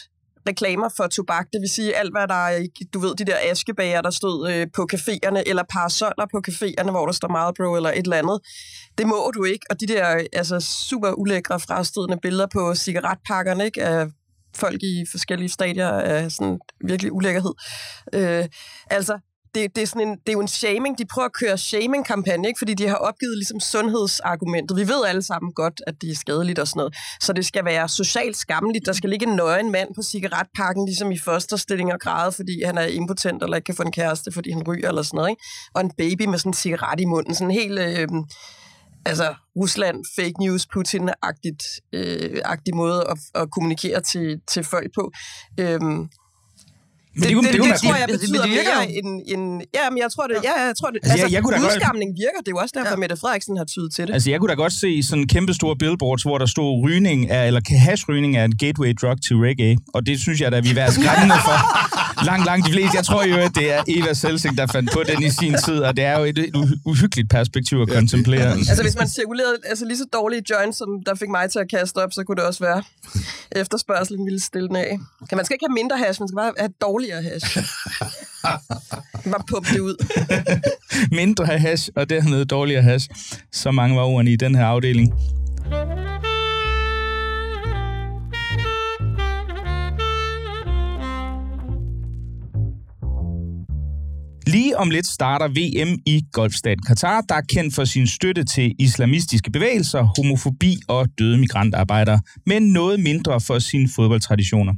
reklamer 0.48 0.90
for 0.98 1.08
tobak. 1.08 1.48
Det 1.54 1.62
vil 1.62 1.70
sige 1.70 1.96
alt, 1.96 2.14
hvad 2.14 2.28
der 2.28 2.48
er, 2.48 2.68
du 2.94 3.00
ved, 3.00 3.16
de 3.16 3.26
der 3.26 3.38
askebager, 3.52 4.02
der 4.02 4.10
stod 4.10 4.52
øh, 4.52 4.68
på 4.76 4.88
caféerne, 4.94 5.44
eller 5.46 5.64
parasoller 5.70 6.26
på 6.32 6.42
caféerne, 6.48 6.92
hvor 6.92 7.06
der 7.06 7.14
står 7.14 7.28
Marlboro 7.28 7.76
eller 7.76 7.90
et 7.90 7.98
eller 7.98 8.18
andet. 8.18 8.40
Det 8.98 9.08
må 9.08 9.32
du 9.36 9.44
ikke. 9.44 9.66
Og 9.70 9.80
de 9.80 9.88
der 9.88 10.24
altså, 10.34 10.60
super 10.90 11.12
ulækre 11.12 11.60
frastødende 11.60 12.18
billeder 12.22 12.48
på 12.54 12.76
cigaretpakkerne, 12.76 13.66
ikke, 13.66 13.84
af 13.84 14.08
folk 14.56 14.84
i 14.84 15.06
forskellige 15.12 15.50
stadier 15.50 15.90
af 15.90 16.32
sådan 16.32 16.60
virkelig 16.88 17.14
ulækkerhed. 17.14 17.54
Øh, 18.14 18.46
altså, 18.90 19.20
det, 19.56 19.76
det, 19.76 19.82
er 19.82 19.88
sådan 19.88 20.08
en, 20.08 20.12
det 20.12 20.30
er 20.30 20.34
jo 20.34 20.42
en 20.42 20.48
shaming. 20.48 20.98
De 20.98 21.06
prøver 21.06 21.26
at 21.26 21.34
køre 21.34 21.58
shaming-kampagne, 21.58 22.48
ikke? 22.48 22.58
fordi 22.58 22.74
de 22.74 22.88
har 22.88 22.96
opgivet 22.96 23.38
ligesom 23.38 23.60
sundhedsargumentet. 23.60 24.78
Vi 24.78 24.88
ved 24.88 25.06
alle 25.08 25.22
sammen 25.22 25.54
godt, 25.54 25.82
at 25.88 26.02
de 26.02 26.12
er 26.12 26.16
skadeligt 26.16 26.60
og 26.60 26.68
sådan 26.68 26.80
noget. 26.80 26.96
Så 27.22 27.34
det 27.34 27.46
skal 27.46 27.66
være 27.66 27.90
socialt 27.90 28.38
skammeligt. 28.38 28.86
Der 28.86 28.94
skal 28.94 29.10
ligge 29.10 29.28
en 29.28 29.36
nøgen 29.36 29.72
mand 29.72 29.90
på 29.96 30.02
cigaretpakken, 30.02 30.86
ligesom 30.86 31.12
i 31.12 31.18
fosterstilling 31.18 31.94
og 31.94 32.00
græde, 32.00 32.32
fordi 32.32 32.64
han 32.64 32.78
er 32.78 32.86
impotent, 32.86 33.44
eller 33.44 33.56
ikke 33.56 33.66
kan 33.66 33.76
få 33.76 33.84
en 33.84 33.92
kæreste, 33.92 34.32
fordi 34.32 34.52
han 34.52 34.64
ryger 34.68 34.90
eller 34.90 35.02
sådan 35.02 35.18
noget. 35.18 35.30
Ikke? 35.30 35.44
Og 35.76 35.82
en 35.82 35.92
baby 35.98 36.26
med 36.26 36.38
sådan 36.38 36.50
en 36.50 36.54
cigaret 36.54 37.00
i 37.00 37.06
munden. 37.06 37.36
Sådan 37.36 37.52
helt... 37.52 37.80
Øh, 37.80 38.08
altså 39.06 39.34
Rusland 39.56 39.98
fake 40.16 40.34
news 40.40 40.68
Putin-agtigt 40.74 41.80
øh, 41.94 42.38
agtig 42.46 42.76
måde 42.76 43.04
at, 43.12 43.42
at 43.42 43.52
kommunikere 43.52 44.02
til, 44.02 44.42
til 44.48 44.64
folk 44.64 44.90
på. 44.96 45.12
Øhm, 45.60 46.10
men 47.16 47.24
det, 47.24 47.30
det, 47.30 47.44
det, 47.44 47.54
det, 47.54 47.64
det 47.64 47.82
tror 47.82 47.96
jeg 47.96 48.08
betyder 48.08 48.42
det 48.42 48.52
mere 48.52 48.92
end, 48.98 49.22
end... 49.34 49.62
Ja, 49.74 49.90
men 49.90 49.98
jeg 50.04 50.10
tror 50.16 50.28
det... 50.28 50.36
Ja, 50.44 50.56
jeg 50.68 50.76
tror 50.80 50.90
det 50.90 51.00
altså, 51.04 51.26
jeg, 51.26 51.32
jeg 51.34 51.44
kunne 51.44 51.58
udskamning 51.66 52.10
godt, 52.12 52.20
virker. 52.24 52.40
Det 52.44 52.48
er 52.48 52.56
jo 52.58 52.62
også 52.66 52.76
derfor, 52.78 52.96
ja. 52.98 53.04
Mette 53.04 53.18
Frederiksen 53.22 53.58
har 53.58 53.66
tydet 53.66 53.94
til 53.96 54.08
det. 54.08 54.14
Altså, 54.14 54.30
jeg 54.30 54.40
kunne 54.40 54.50
da 54.50 54.54
godt 54.54 54.74
se 54.74 55.04
sådan 55.04 55.28
kæmpe 55.28 55.54
store 55.54 55.76
billboards, 55.76 56.24
hvor 56.24 56.38
der 56.38 56.46
stod 56.46 56.84
rygning 56.86 57.20
er, 57.30 57.44
eller 57.44 57.62
hashrygning 57.88 58.38
er 58.38 58.46
en 58.46 58.58
gateway 58.58 58.94
drug 59.02 59.18
til 59.28 59.36
reggae. 59.36 59.78
Og 59.94 60.06
det 60.06 60.20
synes 60.20 60.42
jeg 60.42 60.52
da, 60.52 60.60
vi 60.60 60.70
er 60.70 60.92
skræmmende 60.92 61.40
for. 61.48 61.58
Langt, 62.26 62.46
langt 62.46 62.68
de 62.68 62.72
fleste. 62.72 62.98
Jeg 62.98 63.06
tror 63.06 63.24
jo, 63.24 63.36
at 63.36 63.52
det 63.56 63.74
er 63.74 63.84
Eva 63.88 64.14
Selsing, 64.14 64.58
der 64.58 64.68
fandt 64.68 64.92
på 64.94 65.04
den 65.08 65.24
i 65.24 65.30
sin 65.30 65.56
tid, 65.66 65.80
og 65.80 65.98
det 65.98 66.06
er 66.06 66.20
jo 66.20 66.26
et, 66.26 66.38
et 66.38 66.80
uhyggeligt 66.86 67.30
perspektiv 67.30 67.78
at 67.82 67.90
ja. 67.90 67.94
kontemplere. 67.94 68.52
Altså, 68.52 68.84
hvis 68.84 68.98
man 68.98 69.08
cirkulerede 69.08 69.58
altså, 69.66 69.86
lige 69.86 69.98
så 69.98 70.06
dårlige 70.14 70.44
joints, 70.50 70.78
som 70.78 70.90
der 71.06 71.16
fik 71.16 71.30
mig 71.30 71.52
til 71.52 71.60
at 71.60 71.70
kaste 71.70 71.98
op, 71.98 72.14
så 72.14 72.24
kunne 72.24 72.36
det 72.36 72.44
også 72.44 72.64
være 72.64 72.84
efterspørgselen 73.52 74.26
ville 74.26 74.40
stille 74.40 74.68
den 74.68 74.76
af. 74.76 75.00
Kan 75.30 75.36
man 75.36 75.46
skal 75.46 75.56
ikke 75.56 75.66
have 75.70 75.74
mindre 75.74 75.98
hash, 75.98 76.22
man 76.22 76.28
skal 76.28 76.36
bare 76.36 76.54
have 76.58 76.74
dårligere 76.82 77.22
hash. 77.22 77.58
bare 79.32 79.44
pumpe 79.50 79.70
det 79.74 79.80
ud. 79.80 79.96
mindre 81.22 81.46
hash, 81.46 81.90
og 81.96 82.10
dernede 82.10 82.46
dårligere 82.46 82.82
hash. 82.82 83.10
Så 83.52 83.72
mange 83.72 83.96
var 83.96 84.04
ordene 84.04 84.32
i 84.32 84.36
den 84.36 84.56
her 84.56 84.66
afdeling. 84.66 85.14
Lige 94.52 94.78
om 94.78 94.90
lidt 94.90 95.08
starter 95.08 95.48
VM 95.48 96.00
i 96.06 96.22
golfstaten 96.34 96.84
Katar, 96.88 97.22
der 97.22 97.36
er 97.36 97.42
kendt 97.56 97.76
for 97.76 97.86
sin 97.86 98.08
støtte 98.08 98.44
til 98.44 98.76
islamistiske 98.80 99.52
bevægelser, 99.52 100.08
homofobi 100.18 100.78
og 100.88 101.08
døde 101.20 101.38
migrantarbejdere, 101.38 102.20
men 102.46 102.64
noget 102.64 103.00
mindre 103.00 103.42
for 103.42 103.60
sine 103.60 103.90
fodboldtraditioner. 103.96 104.74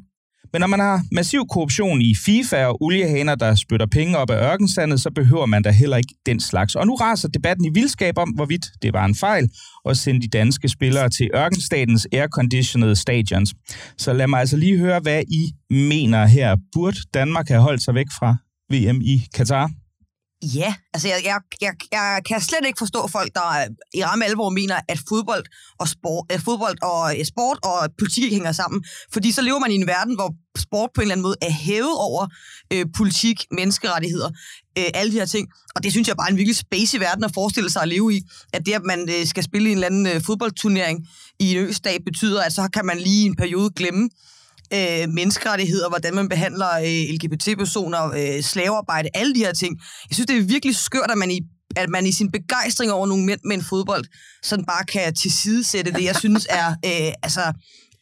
Men 0.54 0.60
når 0.60 0.68
man 0.68 0.80
har 0.80 1.02
massiv 1.12 1.42
korruption 1.52 2.02
i 2.02 2.16
FIFA 2.26 2.66
og 2.66 2.82
oliehaner, 2.84 3.36
der 3.36 3.56
spytter 3.56 3.86
penge 3.86 4.18
op 4.18 4.30
af 4.30 4.52
ørkensandet, 4.52 5.02
så 5.02 5.10
behøver 5.16 5.46
man 5.46 5.62
da 5.64 5.72
heller 5.72 5.98
ikke 5.98 6.14
den 6.26 6.40
slags. 6.40 6.76
Og 6.76 6.88
nu 6.88 6.96
raser 6.96 7.28
debatten 7.28 7.66
i 7.66 7.70
vildskab 7.74 8.18
om, 8.18 8.30
hvorvidt 8.30 8.66
det 8.82 8.94
var 8.94 9.06
en 9.06 9.16
fejl 9.16 9.50
at 9.90 9.98
sende 9.98 10.22
de 10.22 10.28
danske 10.28 10.70
spillere 10.70 11.10
til 11.10 11.30
ørkenstatens 11.36 12.08
airconditionede 12.14 12.96
stadions. 12.96 13.54
Så 13.98 14.14
lad 14.14 14.28
mig 14.28 14.40
altså 14.40 14.58
lige 14.58 14.78
høre, 14.78 15.00
hvad 15.00 15.24
I 15.28 15.52
mener 15.74 16.26
her. 16.26 16.56
Burde 16.74 16.98
Danmark 17.14 17.48
have 17.48 17.62
holdt 17.62 17.82
sig 17.82 17.96
væk 17.96 18.08
fra 18.20 18.36
VM 18.74 19.02
i 19.02 19.28
Katar? 19.34 19.70
Ja, 20.56 20.76
altså 20.94 21.08
jeg, 21.08 21.22
jeg, 21.26 21.40
jeg, 21.62 21.74
jeg 21.92 22.22
kan 22.28 22.42
slet 22.42 22.66
ikke 22.66 22.78
forstå 22.78 23.08
folk, 23.08 23.34
der 23.34 23.48
øh, 23.50 23.68
i 23.94 24.04
ramme 24.04 24.26
alvor 24.26 24.50
mener, 24.50 24.76
at 24.88 25.00
fodbold 25.10 25.46
og 25.80 25.88
sport, 25.88 26.26
at 26.30 26.36
øh, 26.36 26.42
fodbold 26.42 26.78
og 26.82 27.20
øh, 27.20 27.26
sport 27.26 27.58
og 27.64 27.90
politik 28.00 28.32
hænger 28.32 28.52
sammen. 28.52 28.84
Fordi 29.14 29.32
så 29.32 29.42
lever 29.42 29.60
man 29.60 29.72
i 29.72 29.76
en 29.76 29.88
verden, 29.88 30.16
hvor 30.16 30.34
sport 30.58 30.90
på 30.96 31.02
en 31.02 31.04
eller 31.04 31.14
anden 31.14 31.24
måde 31.24 31.36
er 31.42 31.52
hævet 31.52 31.96
over 31.98 32.28
øh, 32.74 32.86
politik, 32.98 33.46
menneskerettigheder, 33.52 34.30
øh, 34.78 34.86
alle 34.94 35.12
de 35.12 35.18
her 35.18 35.26
ting. 35.26 35.48
Og 35.76 35.84
det 35.84 35.92
synes 35.92 36.08
jeg 36.08 36.18
bare 36.18 36.28
er 36.28 36.32
en 36.32 36.38
virkelig 36.38 36.56
space 36.56 36.98
i 36.98 37.00
verden 37.00 37.24
at 37.24 37.32
forestille 37.34 37.70
sig 37.70 37.82
at 37.82 37.88
leve 37.88 38.16
i. 38.16 38.22
At 38.54 38.66
det, 38.66 38.74
at 38.74 38.84
man 38.84 39.10
øh, 39.10 39.26
skal 39.26 39.44
spille 39.44 39.70
i 39.70 39.72
en 39.72 39.78
eller 39.78 39.88
anden 39.88 40.08
øh, 40.08 40.22
fodboldturnering 40.22 41.08
i 41.40 41.56
en 41.56 41.58
østdag, 41.58 41.98
betyder, 42.06 42.42
at 42.42 42.54
så 42.54 42.70
kan 42.74 42.86
man 42.86 42.98
lige 43.00 43.24
i 43.24 43.26
en 43.26 43.36
periode 43.36 43.70
glemme, 43.76 44.10
øh, 44.76 45.10
menneskerettigheder, 45.10 45.90
hvordan 45.90 46.16
man 46.16 46.30
behandler 46.30 46.72
øh, 46.78 47.14
LGBT-personer, 47.16 48.04
øh, 48.04 48.42
slavearbejde, 48.42 49.10
alle 49.14 49.36
de 49.36 49.40
her 49.40 49.54
ting. 49.54 49.82
Jeg 50.10 50.16
synes, 50.16 50.28
det 50.28 50.38
er 50.38 50.42
virkelig 50.42 50.76
skørt, 50.76 51.12
at 51.12 51.18
man 51.18 51.32
i 51.32 51.40
at 51.76 51.90
man 51.90 52.06
i 52.06 52.12
sin 52.12 52.32
begejstring 52.32 52.92
over 52.92 53.08
nogle 53.08 53.26
mænd 53.26 53.40
med 53.46 53.56
en 53.56 53.64
fodbold, 53.64 54.06
sådan 54.44 54.66
bare 54.66 54.86
kan 54.86 55.16
tilsidesætte 55.16 55.92
det, 55.92 56.04
jeg 56.04 56.16
synes 56.16 56.48
er 56.50 56.70
øh, 56.90 57.14
altså, 57.24 57.54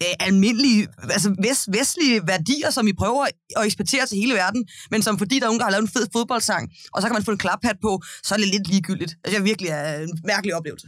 øh, 0.03 0.13
almindelige, 0.19 0.87
altså 1.09 1.35
vest, 1.43 1.67
vestlige 1.71 2.27
værdier, 2.27 2.69
som 2.69 2.85
vi 2.85 2.93
prøver 2.93 3.25
at 3.57 3.65
eksportere 3.65 4.05
til 4.05 4.17
hele 4.17 4.33
verden, 4.33 4.67
men 4.91 5.01
som 5.01 5.17
fordi 5.17 5.39
der 5.39 5.45
er 5.45 5.47
nogen, 5.47 5.59
der 5.59 5.65
har 5.65 5.71
lavet 5.71 5.81
en 5.81 5.87
fed 5.87 6.07
fodboldsang, 6.13 6.71
og 6.93 7.01
så 7.01 7.07
kan 7.07 7.13
man 7.13 7.23
få 7.23 7.31
en 7.31 7.37
klaphat 7.37 7.77
på, 7.81 8.01
så 8.23 8.35
er 8.35 8.37
det 8.37 8.47
lidt 8.47 8.67
ligegyldigt. 8.67 9.15
Altså, 9.23 9.37
jeg 9.37 9.45
virkelig 9.45 9.69
er 9.69 9.99
en 9.99 10.19
mærkelig 10.23 10.55
oplevelse. 10.55 10.87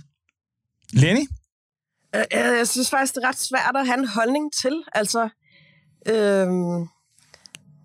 Lenny? 0.93 1.27
Jeg, 2.13 2.27
jeg 2.31 2.67
synes 2.67 2.89
faktisk, 2.89 3.15
det 3.15 3.23
er 3.23 3.27
ret 3.27 3.39
svært 3.39 3.75
at 3.75 3.85
have 3.87 3.99
en 3.99 4.07
holdning 4.07 4.53
til. 4.61 4.83
Altså, 4.93 5.29
Øhm, 6.07 6.87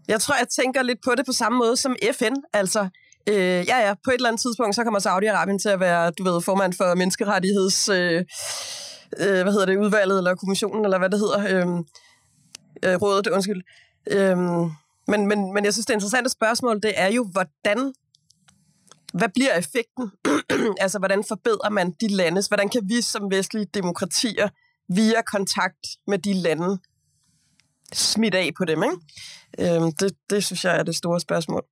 jeg 0.09 0.21
tror, 0.21 0.35
jeg 0.39 0.49
tænker 0.49 0.83
lidt 0.83 0.99
på 1.05 1.15
det 1.17 1.27
på 1.27 1.33
samme 1.33 1.59
måde 1.59 1.77
som 1.77 1.97
FN. 2.13 2.35
Altså, 2.53 2.89
øh, 3.29 3.37
ja, 3.69 3.79
ja, 3.87 3.95
på 4.05 4.11
et 4.11 4.15
eller 4.15 4.29
andet 4.29 4.41
tidspunkt, 4.41 4.75
så 4.75 4.85
kommer 4.85 5.01
Saudi-Arabien 5.01 5.59
til 5.59 5.69
at 5.69 5.81
være, 5.81 6.11
du 6.11 6.25
ved, 6.25 6.41
formand 6.41 6.73
for 6.73 6.95
menneskerettigheds... 6.95 7.89
Øh, 7.89 8.25
øh, 9.17 9.43
hvad 9.43 9.53
hedder 9.53 9.67
det, 9.67 9.77
udvalget, 9.77 10.19
eller 10.19 10.35
kommissionen, 10.35 10.85
eller 10.85 10.99
hvad 10.99 11.11
det 11.11 11.19
hedder, 11.19 11.41
øh, 11.41 11.79
øh, 12.83 13.03
rådet, 13.03 13.27
undskyld. 13.27 13.63
Øh, 14.11 14.39
men, 15.09 15.27
men, 15.27 15.55
men 15.55 15.65
jeg 15.65 15.73
synes, 15.73 15.87
det 15.87 15.95
interessante 15.95 16.31
spørgsmål, 16.31 16.81
det 16.83 16.93
er 16.97 17.07
jo, 17.07 17.25
hvordan, 17.25 17.93
hvad 19.13 19.29
bliver 19.35 19.55
effekten? 19.55 20.11
altså, 20.85 20.99
hvordan 20.99 21.25
forbedrer 21.29 21.71
man 21.71 21.91
de 22.01 22.09
landes, 22.09 22.47
hvordan 22.47 22.69
kan 22.69 22.83
vi 22.85 23.03
som 23.03 23.31
vestlige 23.31 23.67
demokratier 23.75 24.49
via 24.89 25.23
kontakt 25.23 25.87
med 26.07 26.19
de 26.19 26.33
lande 26.33 26.79
smidt 27.93 28.35
af 28.35 28.51
på 28.59 28.65
dem, 28.65 28.83
ikke? 28.83 29.75
Øhm, 29.77 29.93
det, 29.93 30.13
det 30.31 30.45
synes 30.45 30.65
jeg 30.65 30.79
er 30.79 30.83
det 30.83 30.97
store 30.97 31.21
spørgsmål. 31.21 31.65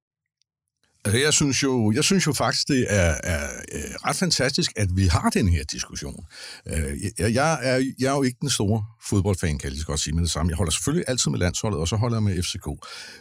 Altså, 1.07 1.19
jeg 1.19 1.33
synes 1.33 1.63
jo, 1.63 1.93
jeg 1.93 2.05
synes 2.05 2.27
jo 2.27 2.33
faktisk, 2.33 2.69
det 2.69 2.87
er, 2.89 3.15
er, 3.25 3.49
er 3.73 4.09
ret 4.09 4.17
fantastisk, 4.17 4.73
at 4.77 4.89
vi 4.97 5.07
har 5.07 5.31
den 5.31 5.49
her 5.49 5.65
diskussion. 5.65 6.25
Øh, 6.67 7.03
jeg, 7.19 7.35
jeg, 7.35 7.59
er, 7.63 7.93
jeg 7.99 8.07
er 8.07 8.17
jo 8.17 8.23
ikke 8.23 8.39
den 8.41 8.51
store 8.51 8.85
fodboldfan, 9.09 9.59
kan 9.59 9.65
jeg 9.65 9.71
lige 9.71 9.81
så 9.81 9.87
godt 9.87 10.01
sige 10.01 10.15
med 10.15 10.23
det 10.23 10.31
samme. 10.31 10.51
Jeg 10.51 10.57
holder 10.57 10.73
selvfølgelig 10.73 11.05
altid 11.09 11.31
med 11.31 11.39
landsholdet, 11.39 11.81
og 11.81 11.89
så 11.89 11.97
holder 11.97 12.17
jeg 12.17 12.23
med 12.23 12.43
FCK. 12.43 12.67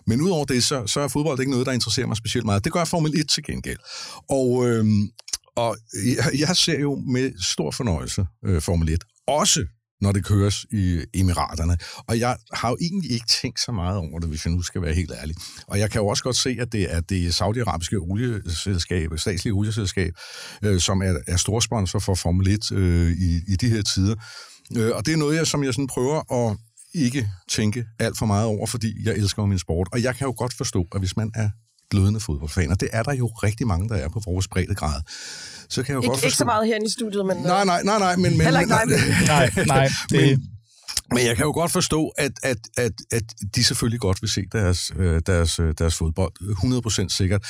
Men 0.08 0.22
udover 0.22 0.46
det, 0.46 0.64
så, 0.64 0.88
så 0.88 1.00
er 1.00 1.08
fodbold 1.08 1.40
ikke 1.40 1.52
noget, 1.52 1.66
der 1.66 1.72
interesserer 1.72 2.08
mig 2.08 2.18
specielt 2.18 2.46
meget. 2.46 2.64
Det 2.64 2.74
gør 2.74 2.86
Formel 2.86 3.20
1 3.20 3.30
til 3.30 3.44
gengæld. 3.44 3.80
Og, 4.30 4.68
øhm, 4.68 5.10
og 5.56 5.78
jeg, 6.06 6.40
jeg 6.40 6.56
ser 6.56 6.80
jo 6.80 6.96
med 6.96 7.32
stor 7.44 7.72
fornøjelse 7.72 8.26
øh, 8.46 8.62
Formel 8.62 8.90
1. 8.90 9.04
Også 9.28 9.66
når 10.02 10.12
det 10.12 10.26
køres 10.26 10.66
i 10.72 11.02
Emiraterne. 11.14 11.78
Og 12.08 12.20
jeg 12.20 12.38
har 12.54 12.70
jo 12.70 12.78
egentlig 12.82 13.12
ikke 13.12 13.26
tænkt 13.42 13.60
så 13.60 13.72
meget 13.72 13.98
over 13.98 14.20
det, 14.20 14.30
hvis 14.30 14.46
jeg 14.46 14.54
nu 14.54 14.62
skal 14.62 14.82
være 14.82 14.94
helt 14.94 15.12
ærlig. 15.22 15.36
Og 15.68 15.80
jeg 15.80 15.92
kan 15.92 16.02
jo 16.02 16.08
også 16.08 16.24
godt 16.24 16.36
se, 16.36 16.58
at 16.60 16.72
det 16.72 16.94
er 16.94 17.00
det 17.00 17.34
saudiarabiske 17.34 17.98
olieselskab, 17.98 19.10
statslige 19.18 19.54
olieselskab, 19.54 20.14
øh, 20.64 20.80
som 20.80 21.02
er, 21.02 21.18
er 21.28 21.38
storsponsor 21.38 22.00
for 22.00 22.16
Formel 22.16 22.48
1 22.48 22.72
øh, 22.72 23.12
i, 23.12 23.42
i 23.48 23.56
de 23.56 23.70
her 23.70 23.82
tider. 23.82 24.16
Øh, 24.78 24.92
og 24.96 25.06
det 25.06 25.14
er 25.14 25.18
noget, 25.18 25.36
jeg, 25.36 25.48
som 25.48 25.64
jeg 25.64 25.74
sådan 25.74 25.88
prøver 25.88 26.34
at 26.34 26.58
ikke 26.94 27.30
tænke 27.50 27.86
alt 28.00 28.18
for 28.18 28.26
meget 28.26 28.46
over, 28.46 28.68
fordi 28.68 29.06
jeg 29.06 29.14
elsker 29.14 29.46
min 29.46 29.60
sport. 29.60 29.88
Og 29.92 30.04
jeg 30.04 30.16
kan 30.16 30.26
jo 30.28 30.34
godt 30.38 30.54
forstå, 30.54 30.86
at 30.96 31.00
hvis 31.02 31.18
man 31.18 31.32
er 31.36 31.50
glødende 31.90 32.20
fodboldfan, 32.20 32.72
og 32.72 32.80
det 32.80 32.90
er 32.94 33.04
der 33.04 33.14
jo 33.14 33.28
rigtig 33.28 33.68
mange, 33.68 33.90
der 33.90 33.96
er 33.96 34.10
på 34.10 34.22
vores 34.26 34.48
breddegrad, 34.48 35.02
så 35.70 35.84
kan 35.84 35.94
jeg 35.94 35.96
jo 35.96 36.02
ikke, 36.02 36.08
godt 36.08 36.18
forstå... 36.18 36.28
Ikke 36.28 36.38
så 36.38 36.46
meget 36.46 36.68
herinde 36.68 36.86
i 36.86 36.90
studiet, 36.90 37.26
men... 37.26 37.38
Nej, 37.38 37.66
nej, 37.66 37.84
nej, 37.84 38.00
nej, 38.00 38.16
men... 38.16 38.38
men 38.38 38.42
Heller 38.42 38.60
ikke 38.60 38.72
nej, 38.78 38.86
nej, 39.28 39.50
nej, 39.76 39.90
det, 40.10 40.40
men, 40.40 40.55
men 41.12 41.26
jeg 41.26 41.36
kan 41.36 41.46
jo 41.46 41.52
godt 41.52 41.72
forstå, 41.72 42.08
at, 42.18 42.32
at, 42.44 42.58
at, 42.78 42.92
at 43.12 43.24
de 43.56 43.64
selvfølgelig 43.64 44.00
godt 44.00 44.22
vil 44.22 44.30
se 44.30 44.42
deres, 44.52 44.92
øh, 44.98 45.22
deres, 45.26 45.60
øh, 45.60 45.74
deres 45.78 45.96
fodbold, 45.96 46.34
100% 47.08 47.18
sikkert. 47.18 47.46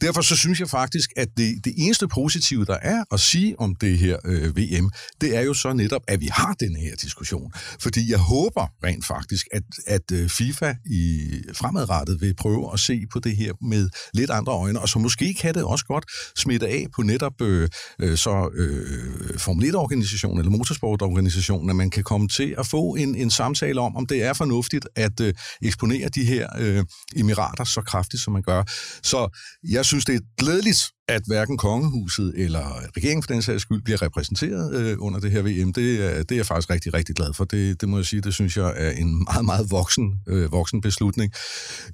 Derfor 0.00 0.20
så 0.20 0.36
synes 0.36 0.60
jeg 0.60 0.68
faktisk, 0.68 1.10
at 1.16 1.28
det, 1.36 1.64
det 1.64 1.74
eneste 1.76 2.08
positive, 2.08 2.64
der 2.64 2.76
er 2.82 3.04
at 3.12 3.20
sige 3.20 3.60
om 3.60 3.74
det 3.74 3.98
her 3.98 4.16
øh, 4.24 4.56
VM, 4.56 4.90
det 5.20 5.36
er 5.36 5.40
jo 5.40 5.54
så 5.54 5.72
netop, 5.72 6.02
at 6.08 6.20
vi 6.20 6.28
har 6.32 6.54
den 6.60 6.76
her 6.76 6.96
diskussion. 6.96 7.52
Fordi 7.80 8.10
jeg 8.10 8.18
håber 8.18 8.66
rent 8.84 9.06
faktisk, 9.06 9.46
at, 9.52 9.62
at 9.86 10.12
øh, 10.12 10.30
FIFA 10.30 10.74
i 10.86 11.30
fremadrettet 11.54 12.20
vil 12.20 12.34
prøve 12.34 12.72
at 12.72 12.80
se 12.80 13.06
på 13.12 13.18
det 13.18 13.36
her 13.36 13.52
med 13.62 13.88
lidt 14.14 14.30
andre 14.30 14.52
øjne, 14.52 14.80
og 14.80 14.88
så 14.88 14.98
måske 14.98 15.34
kan 15.34 15.54
det 15.54 15.64
også 15.64 15.84
godt 15.84 16.04
smitte 16.36 16.68
af 16.68 16.86
på 16.96 17.02
netop 17.02 17.42
øh, 17.42 17.68
så 17.98 18.50
øh, 18.54 19.38
Formel 19.38 19.74
1-organisationen 19.74 20.38
eller 20.38 20.50
motorsportorganisationen, 20.50 21.70
at 21.70 21.76
man 21.76 21.90
kan 21.90 22.04
komme 22.04 22.28
til 22.28 22.54
at 22.58 22.66
få 22.66 22.95
en, 22.96 23.14
en 23.14 23.30
samtale 23.30 23.80
om, 23.80 23.96
om 23.96 24.06
det 24.06 24.22
er 24.22 24.32
fornuftigt 24.32 24.88
at 24.96 25.20
øh, 25.20 25.34
eksponere 25.62 26.08
de 26.08 26.24
her 26.24 26.48
øh, 26.58 26.84
emirater 27.16 27.64
så 27.64 27.82
kraftigt, 27.82 28.22
som 28.22 28.32
man 28.32 28.42
gør. 28.42 28.64
Så 29.02 29.38
jeg 29.68 29.84
synes, 29.84 30.04
det 30.04 30.14
er 30.14 30.20
glædeligt, 30.38 30.90
at 31.08 31.22
hverken 31.26 31.56
kongehuset 31.56 32.32
eller 32.36 32.80
regeringen 32.96 33.22
for 33.22 33.32
den 33.32 33.42
sags 33.42 33.62
skyld 33.62 33.82
bliver 33.82 34.02
repræsenteret 34.02 34.74
øh, 34.74 34.96
under 34.98 35.20
det 35.20 35.30
her 35.30 35.42
VM, 35.42 35.72
det 35.72 36.04
er, 36.04 36.22
det 36.22 36.32
er 36.32 36.36
jeg 36.36 36.46
faktisk 36.46 36.70
rigtig, 36.70 36.94
rigtig 36.94 37.14
glad 37.14 37.34
for. 37.34 37.44
Det, 37.44 37.80
det 37.80 37.88
må 37.88 37.96
jeg 37.96 38.06
sige, 38.06 38.20
det 38.20 38.34
synes 38.34 38.56
jeg 38.56 38.72
er 38.76 38.90
en 38.90 39.24
meget, 39.24 39.44
meget 39.44 39.70
voksen, 39.70 40.14
øh, 40.28 40.52
voksen 40.52 40.80
beslutning. 40.80 41.32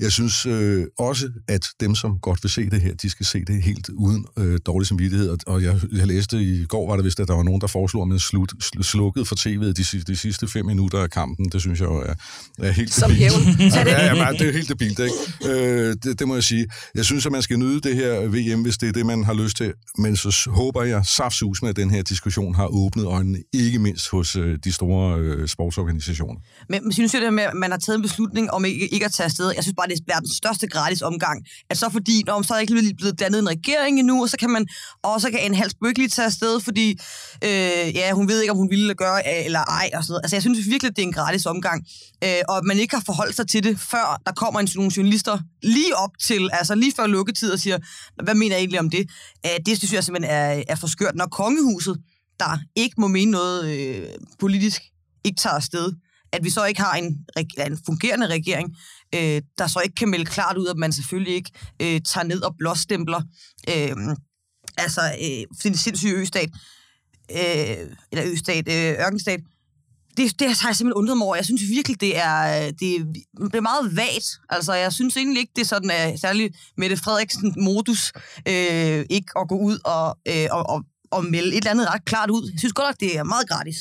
Jeg 0.00 0.12
synes 0.12 0.46
øh, 0.46 0.86
også, 0.98 1.30
at 1.48 1.66
dem, 1.80 1.94
som 1.94 2.18
godt 2.18 2.38
vil 2.42 2.50
se 2.50 2.70
det 2.70 2.80
her, 2.80 2.94
de 2.94 3.10
skal 3.10 3.26
se 3.26 3.44
det 3.44 3.62
helt 3.62 3.88
uden 3.88 4.26
øh, 4.38 4.58
dårlig 4.66 4.86
samvittighed. 4.86 5.36
Og 5.46 5.62
jeg, 5.62 5.80
jeg 5.92 6.06
læste 6.06 6.42
i 6.42 6.64
går, 6.64 6.88
var 6.88 6.96
det 6.96 7.04
vist, 7.04 7.20
at 7.20 7.28
der 7.28 7.34
var 7.34 7.42
nogen, 7.42 7.60
der 7.60 7.66
foreslog, 7.66 8.02
at 8.02 8.08
man 8.08 8.18
slut, 8.18 8.52
slukket 8.80 9.28
for 9.28 9.34
tv'et 9.34 9.72
de, 9.72 10.02
de 10.06 10.16
sidste 10.16 10.48
fem 10.48 10.66
minutter 10.66 10.98
af 10.98 11.10
kampen. 11.10 11.48
Det 11.52 11.60
synes 11.60 11.80
jeg 11.80 11.88
jo 11.88 12.00
er, 12.00 12.14
er 12.58 12.70
helt 12.70 12.92
Som 12.92 13.10
hævn. 13.10 13.42
ja, 13.58 13.82
ja, 13.86 14.14
ja, 14.14 14.32
det 14.32 14.48
er 14.48 14.52
helt 14.52 14.68
debilt, 14.68 14.98
ikke? 14.98 15.14
Øh, 15.44 15.96
det, 16.02 16.18
det 16.18 16.28
må 16.28 16.34
jeg 16.34 16.44
sige. 16.44 16.66
Jeg 16.94 17.04
synes, 17.04 17.26
at 17.26 17.32
man 17.32 17.42
skal 17.42 17.58
nyde 17.58 17.80
det 17.80 17.96
her 17.96 18.20
VM, 18.20 18.62
hvis 18.62 18.78
det 18.78 18.88
er 18.88 18.92
det, 18.92 19.01
man 19.06 19.24
har 19.24 19.34
lyst 19.34 19.56
til. 19.56 19.72
Men 19.98 20.16
så 20.16 20.50
håber 20.50 20.82
jeg 20.82 21.06
saftsus 21.06 21.62
med, 21.62 21.70
at 21.70 21.76
den 21.76 21.90
her 21.90 22.02
diskussion 22.02 22.54
har 22.54 22.66
åbnet 22.66 23.04
øjnene, 23.04 23.38
ikke 23.52 23.78
mindst 23.78 24.10
hos 24.10 24.36
øh, 24.36 24.58
de 24.64 24.72
store 24.72 25.18
øh, 25.18 25.48
sportsorganisationer. 25.48 26.40
Men 26.68 26.92
synes 26.92 27.14
jeg 27.14 27.22
det 27.22 27.34
med, 27.34 27.44
at 27.44 27.54
man 27.54 27.70
har 27.70 27.78
taget 27.78 27.96
en 27.96 28.02
beslutning 28.02 28.50
om 28.50 28.64
ikke, 28.64 28.88
ikke 28.88 29.06
at 29.06 29.12
tage 29.12 29.24
afsted. 29.24 29.52
Jeg 29.56 29.62
synes 29.62 29.74
bare, 29.76 29.88
det 29.88 29.98
er 29.98 30.14
verdens 30.14 30.32
største 30.36 30.66
gratis 30.66 31.02
omgang. 31.02 31.46
At 31.70 31.78
så 31.78 31.90
fordi, 31.90 32.22
når 32.26 32.42
så 32.42 32.54
er 32.54 32.58
ikke 32.58 32.94
blevet 32.98 33.20
dannet 33.20 33.38
en 33.38 33.48
regering 33.48 33.98
endnu, 33.98 34.22
og 34.22 34.28
så 34.28 34.36
kan 34.36 34.50
man 34.50 34.66
også 35.02 35.30
kan 35.30 35.40
en 35.42 35.54
halv 35.54 35.70
ikke 35.88 35.98
lige 35.98 36.08
tage 36.08 36.26
afsted, 36.26 36.60
fordi 36.60 36.90
øh, 37.44 37.94
ja, 37.94 38.12
hun 38.12 38.28
ved 38.28 38.40
ikke, 38.40 38.52
om 38.52 38.58
hun 38.58 38.70
ville 38.70 38.94
gøre 38.94 39.44
eller 39.46 39.60
ej. 39.60 39.90
Og 39.94 40.04
sådan 40.04 40.12
noget. 40.12 40.22
Altså, 40.24 40.36
jeg 40.36 40.42
synes 40.42 40.66
virkelig, 40.66 40.96
det 40.96 41.02
er 41.02 41.06
en 41.06 41.12
gratis 41.12 41.46
omgang. 41.46 41.86
Øh, 42.24 42.42
og 42.48 42.56
at 42.56 42.64
man 42.64 42.78
ikke 42.78 42.94
har 42.96 43.02
forholdt 43.06 43.36
sig 43.36 43.48
til 43.48 43.62
det, 43.62 43.80
før 43.80 44.20
der 44.26 44.32
kommer 44.32 44.60
en, 44.60 44.68
nogle 44.74 44.92
journalister 44.96 45.38
lige 45.62 45.96
op 45.96 46.10
til, 46.20 46.50
altså 46.52 46.74
lige 46.74 46.92
før 46.96 47.06
lukketid 47.06 47.52
og 47.52 47.58
siger, 47.58 47.78
hvad 48.24 48.34
mener 48.34 48.54
jeg 48.54 48.60
egentlig 48.60 48.80
om 48.80 48.90
det? 48.92 49.10
Øh, 49.46 49.58
det 49.66 49.78
synes 49.78 49.92
jeg 49.92 50.04
simpelthen 50.04 50.34
er, 50.34 50.62
er 50.68 50.74
for 50.74 50.86
skørt. 50.86 51.14
Når 51.14 51.26
kongehuset, 51.26 52.02
der 52.40 52.58
ikke 52.76 52.94
må 52.98 53.08
mene 53.08 53.30
noget 53.30 53.78
øh, 53.78 54.08
politisk, 54.38 54.82
ikke 55.24 55.40
tager 55.40 55.54
afsted, 55.54 55.92
at 56.32 56.44
vi 56.44 56.50
så 56.50 56.64
ikke 56.64 56.80
har 56.80 56.92
en, 56.92 57.26
en 57.66 57.78
fungerende 57.86 58.26
regering, 58.26 58.76
øh, 59.14 59.42
der 59.58 59.66
så 59.66 59.80
ikke 59.80 59.94
kan 59.94 60.08
melde 60.08 60.24
klart 60.24 60.56
ud, 60.56 60.66
at 60.66 60.76
man 60.76 60.92
selvfølgelig 60.92 61.34
ikke 61.34 61.50
øh, 61.82 62.00
tager 62.00 62.24
ned 62.24 62.42
og 62.42 62.54
blåstempler 62.58 63.22
øh, 63.68 64.16
altså 64.76 65.00
øh, 65.00 65.70
en 65.70 65.76
sindssyge 65.76 66.14
østat, 66.14 66.50
øh, 67.30 67.96
eller 68.12 68.32
østat, 68.32 68.68
øh, 68.68 69.06
ørkenstat, 69.06 69.40
det, 70.16 70.40
det 70.40 70.46
har 70.46 70.68
jeg 70.68 70.76
simpelthen 70.76 70.92
undret 70.92 71.16
mig 71.16 71.26
over. 71.26 71.36
Jeg 71.36 71.44
synes 71.44 71.62
virkelig, 71.68 72.00
det 72.00 72.18
er, 72.18 72.70
det, 72.70 73.06
det 73.52 73.54
er 73.54 73.60
meget 73.60 73.96
vagt. 73.96 74.28
Altså, 74.50 74.72
jeg 74.72 74.92
synes 74.92 75.16
egentlig 75.16 75.40
ikke, 75.40 75.52
det 75.56 75.62
er 75.62 75.66
sådan, 75.66 75.90
at 75.90 76.20
særligt 76.20 76.56
Mette 76.76 76.96
Frederiksen 76.96 77.54
modus 77.56 78.12
øh, 78.48 79.04
ikke 79.10 79.32
at 79.36 79.48
gå 79.48 79.58
ud 79.58 79.78
og, 79.84 80.18
øh, 80.28 80.46
og, 80.50 80.70
og, 80.70 80.84
og 81.10 81.24
melde 81.24 81.48
et 81.48 81.56
eller 81.56 81.70
andet 81.70 81.94
ret 81.94 82.04
klart 82.04 82.30
ud. 82.30 82.50
Jeg 82.50 82.58
synes 82.58 82.72
godt 82.72 82.88
nok, 82.88 83.00
det 83.00 83.18
er 83.18 83.24
meget 83.24 83.48
gratis. 83.48 83.76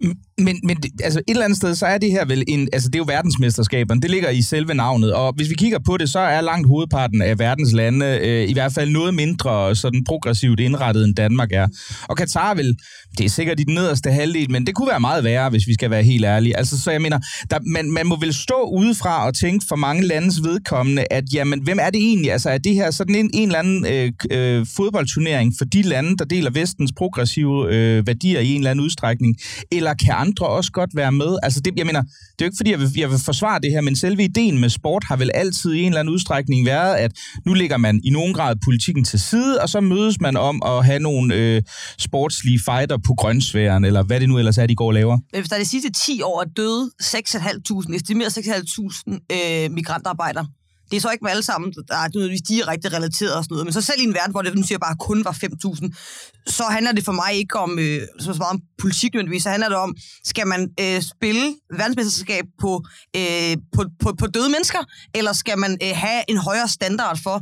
Mm. 0.00 0.16
Men, 0.44 0.60
men 0.64 0.76
altså 1.02 1.18
et 1.18 1.24
eller 1.30 1.44
andet 1.44 1.56
sted, 1.56 1.74
så 1.74 1.86
er 1.86 1.98
det 1.98 2.10
her 2.10 2.24
vel 2.24 2.44
en, 2.48 2.68
altså 2.72 2.88
det 2.88 2.94
er 2.94 2.98
jo 2.98 3.04
verdensmesterskaberne, 3.08 4.00
det 4.00 4.10
ligger 4.10 4.30
i 4.30 4.42
selve 4.42 4.74
navnet, 4.74 5.12
og 5.12 5.32
hvis 5.36 5.50
vi 5.50 5.54
kigger 5.54 5.78
på 5.86 5.96
det, 5.96 6.10
så 6.10 6.18
er 6.18 6.40
langt 6.40 6.66
hovedparten 6.66 7.22
af 7.22 7.38
verdens 7.38 7.72
lande 7.72 8.18
øh, 8.22 8.48
i 8.48 8.52
hvert 8.52 8.72
fald 8.72 8.90
noget 8.90 9.14
mindre 9.14 9.76
sådan 9.76 10.04
progressivt 10.04 10.60
indrettet, 10.60 11.04
end 11.04 11.14
Danmark 11.14 11.52
er. 11.52 11.68
Og 12.08 12.16
Katar 12.16 12.54
vil, 12.54 12.74
det 13.18 13.24
er 13.24 13.28
sikkert 13.28 13.60
i 13.60 13.64
den 13.64 13.74
nederste 13.74 14.10
halvdel, 14.10 14.50
men 14.50 14.66
det 14.66 14.74
kunne 14.74 14.88
være 14.88 15.00
meget 15.00 15.24
værre, 15.24 15.50
hvis 15.50 15.66
vi 15.66 15.74
skal 15.74 15.90
være 15.90 16.02
helt 16.02 16.24
ærlige. 16.24 16.56
Altså, 16.56 16.80
så 16.80 16.90
jeg 16.90 17.02
mener, 17.02 17.18
der, 17.50 17.58
man, 17.66 17.90
man 17.90 18.06
må 18.06 18.20
vel 18.20 18.34
stå 18.34 18.70
udefra 18.72 19.26
og 19.26 19.34
tænke 19.34 19.64
for 19.68 19.76
mange 19.76 20.06
landes 20.06 20.42
vedkommende, 20.42 21.04
at 21.10 21.24
jamen, 21.34 21.60
hvem 21.62 21.78
er 21.80 21.90
det 21.90 22.00
egentlig? 22.00 22.32
Altså, 22.32 22.50
er 22.50 22.58
det 22.58 22.74
her 22.74 22.90
sådan 22.90 23.14
en, 23.14 23.30
en 23.34 23.48
eller 23.48 23.58
anden 23.58 23.86
øh, 23.86 24.12
øh, 24.30 24.66
fodboldturnering 24.76 25.54
for 25.58 25.64
de 25.64 25.82
lande, 25.82 26.16
der 26.16 26.24
deler 26.24 26.50
vestens 26.50 26.92
progressive 26.96 27.74
øh, 27.74 28.06
værdier 28.06 28.40
i 28.40 28.48
en 28.48 28.60
eller 28.60 28.70
anden 28.70 28.84
udstrækning? 28.84 29.36
Eller 29.72 29.94
kan 29.94 30.14
andre 30.16 30.31
også 30.40 30.72
godt 30.72 30.90
være 30.94 31.12
med? 31.12 31.38
Altså, 31.42 31.60
det, 31.60 31.72
jeg 31.76 31.86
mener, 31.86 32.02
det 32.02 32.08
er 32.38 32.44
jo 32.44 32.46
ikke, 32.46 32.56
fordi 32.56 32.70
jeg 32.70 32.80
vil, 32.80 32.90
jeg 32.96 33.10
vil 33.10 33.18
forsvare 33.24 33.60
det 33.60 33.70
her, 33.70 33.80
men 33.80 33.96
selve 33.96 34.24
ideen 34.24 34.58
med 34.58 34.68
sport 34.68 35.04
har 35.04 35.16
vel 35.16 35.30
altid 35.34 35.72
i 35.72 35.80
en 35.80 35.86
eller 35.86 36.00
anden 36.00 36.14
udstrækning 36.14 36.66
været, 36.66 36.94
at 36.94 37.12
nu 37.46 37.54
lægger 37.54 37.76
man 37.76 38.00
i 38.04 38.10
nogen 38.10 38.34
grad 38.34 38.56
politikken 38.64 39.04
til 39.04 39.20
side, 39.20 39.60
og 39.60 39.68
så 39.68 39.80
mødes 39.80 40.20
man 40.20 40.36
om 40.36 40.62
at 40.66 40.84
have 40.84 40.98
nogle 40.98 41.34
øh, 41.34 41.62
sportslige 41.98 42.60
fighter 42.64 42.98
på 43.06 43.14
grønsværen, 43.14 43.84
eller 43.84 44.02
hvad 44.02 44.20
det 44.20 44.28
nu 44.28 44.38
ellers 44.38 44.58
er, 44.58 44.66
de 44.66 44.74
går 44.74 44.86
og 44.86 44.94
laver. 44.94 45.18
Hvis 45.34 45.48
der 45.48 45.56
er 45.56 45.60
de 45.60 45.66
sidste 45.66 45.90
10 46.06 46.22
år 46.22 46.40
er 46.40 46.46
døde 46.56 46.90
6.500, 47.02 47.94
estimeret 47.94 48.38
6.500 48.38 49.18
øh, 49.32 49.70
migrantarbejdere, 49.70 50.46
det 50.92 50.98
er 50.98 51.00
så 51.00 51.10
ikke 51.10 51.24
med 51.24 51.30
alle 51.30 51.42
sammen, 51.42 51.72
der 51.88 51.96
er 51.96 52.08
nødvendigvis 52.14 52.48
direkte 52.48 52.88
relateret 52.88 53.34
og 53.34 53.44
sådan 53.44 53.54
noget, 53.54 53.66
men 53.66 53.72
så 53.72 53.80
selv 53.80 54.00
i 54.00 54.04
en 54.04 54.14
verden, 54.14 54.30
hvor 54.30 54.42
det 54.42 54.54
nu 54.54 54.62
siger 54.62 54.78
bare 54.78 54.96
kun 54.96 55.24
var 55.24 55.32
5.000, 55.32 56.52
så 56.56 56.64
handler 56.64 56.92
det 56.92 57.04
for 57.04 57.12
mig 57.12 57.34
ikke 57.34 57.58
om 57.58 57.78
øh, 57.78 58.00
så 58.20 58.34
meget 58.38 58.50
om 58.50 58.60
politik 58.78 59.14
nødvendigvis, 59.14 59.42
så 59.42 59.50
handler 59.50 59.68
det 59.68 59.78
om, 59.78 59.96
skal 60.24 60.46
man 60.46 60.70
øh, 60.80 61.02
spille 61.02 61.54
verdensmesterskab 61.76 62.44
på, 62.60 62.84
øh, 63.16 63.56
på, 63.74 63.84
på, 64.02 64.14
på 64.18 64.26
døde 64.26 64.48
mennesker, 64.48 64.78
eller 65.14 65.32
skal 65.32 65.58
man 65.58 65.78
øh, 65.82 65.92
have 65.94 66.22
en 66.28 66.36
højere 66.36 66.68
standard 66.68 67.18
for, 67.22 67.36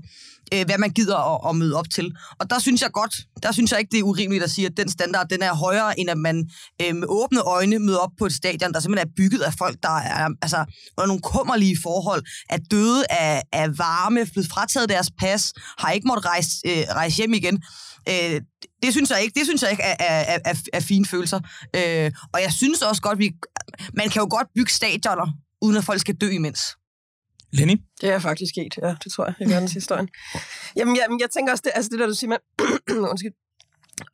øh, 0.54 0.64
hvad 0.66 0.78
man 0.78 0.90
gider 0.90 1.18
at, 1.34 1.50
at 1.50 1.56
møde 1.56 1.76
op 1.76 1.90
til. 1.90 2.12
Og 2.40 2.50
der 2.50 2.58
synes 2.58 2.82
jeg 2.82 2.90
godt, 2.92 3.14
der 3.42 3.52
synes 3.52 3.70
jeg 3.72 3.80
ikke, 3.80 3.90
det 3.90 3.98
er 3.98 4.02
urimeligt 4.02 4.44
at 4.44 4.50
sige, 4.50 4.66
at 4.66 4.76
den 4.76 4.88
standard, 4.88 5.28
den 5.28 5.42
er 5.42 5.54
højere, 5.54 6.00
end 6.00 6.10
at 6.10 6.18
man 6.18 6.50
øh, 6.82 6.96
med 6.96 7.06
åbne 7.08 7.40
øjne 7.40 7.78
møder 7.78 7.98
op 7.98 8.10
på 8.18 8.26
et 8.26 8.32
stadion, 8.32 8.72
der 8.72 8.80
simpelthen 8.80 9.08
er 9.08 9.12
bygget 9.16 9.40
af 9.40 9.54
folk, 9.58 9.76
der 9.82 9.96
er 9.98 10.28
altså, 10.42 10.64
under 10.98 11.06
nogle 11.06 11.22
kummerlige 11.22 11.76
forhold, 11.82 12.22
er 12.50 12.58
døde 12.70 13.04
af, 13.10 13.42
af 13.52 13.78
varme, 13.78 14.26
blevet 14.26 14.48
frataget 14.50 14.88
deres 14.88 15.10
pas, 15.18 15.52
har 15.78 15.90
ikke 15.90 16.06
måttet 16.08 16.26
rejse, 16.26 16.50
øh, 16.66 16.84
rejse 16.90 17.16
hjem 17.16 17.34
igen. 17.34 17.62
Øh, 18.08 18.40
det 18.82 18.92
synes 18.92 19.10
jeg 19.10 19.22
ikke, 19.22 19.38
det 19.38 19.46
synes 19.46 19.62
jeg 19.62 19.70
ikke 19.70 19.82
er, 19.82 19.96
er, 19.98 20.38
er, 20.44 20.54
er 20.72 20.80
fine 20.80 21.06
følelser. 21.06 21.40
Øh, 21.76 22.12
og 22.32 22.42
jeg 22.42 22.52
synes 22.52 22.82
også 22.82 23.02
godt, 23.02 23.18
vi, 23.18 23.30
man 23.94 24.08
kan 24.08 24.20
jo 24.20 24.28
godt 24.30 24.48
bygge 24.54 24.72
stadioner, 24.72 25.26
uden 25.62 25.76
at 25.76 25.84
folk 25.84 26.00
skal 26.00 26.14
dø 26.14 26.30
imens. 26.30 26.60
Lenny? 27.52 27.76
Det 28.00 28.08
er 28.08 28.18
faktisk 28.18 28.50
sket, 28.50 28.78
ja, 28.82 28.94
det 29.04 29.12
tror 29.12 29.24
jeg, 29.24 29.34
i 29.40 29.50
verdenshistorien. 29.50 30.08
Jamen, 30.76 30.96
jamen, 30.96 31.20
jeg 31.20 31.30
tænker 31.30 31.52
også, 31.52 31.62
det, 31.64 31.72
altså 31.74 31.88
det 31.92 31.98
der, 31.98 32.06
du 32.06 32.14
siger, 32.14 32.28
man, 32.28 32.38
undskyld, 33.10 33.32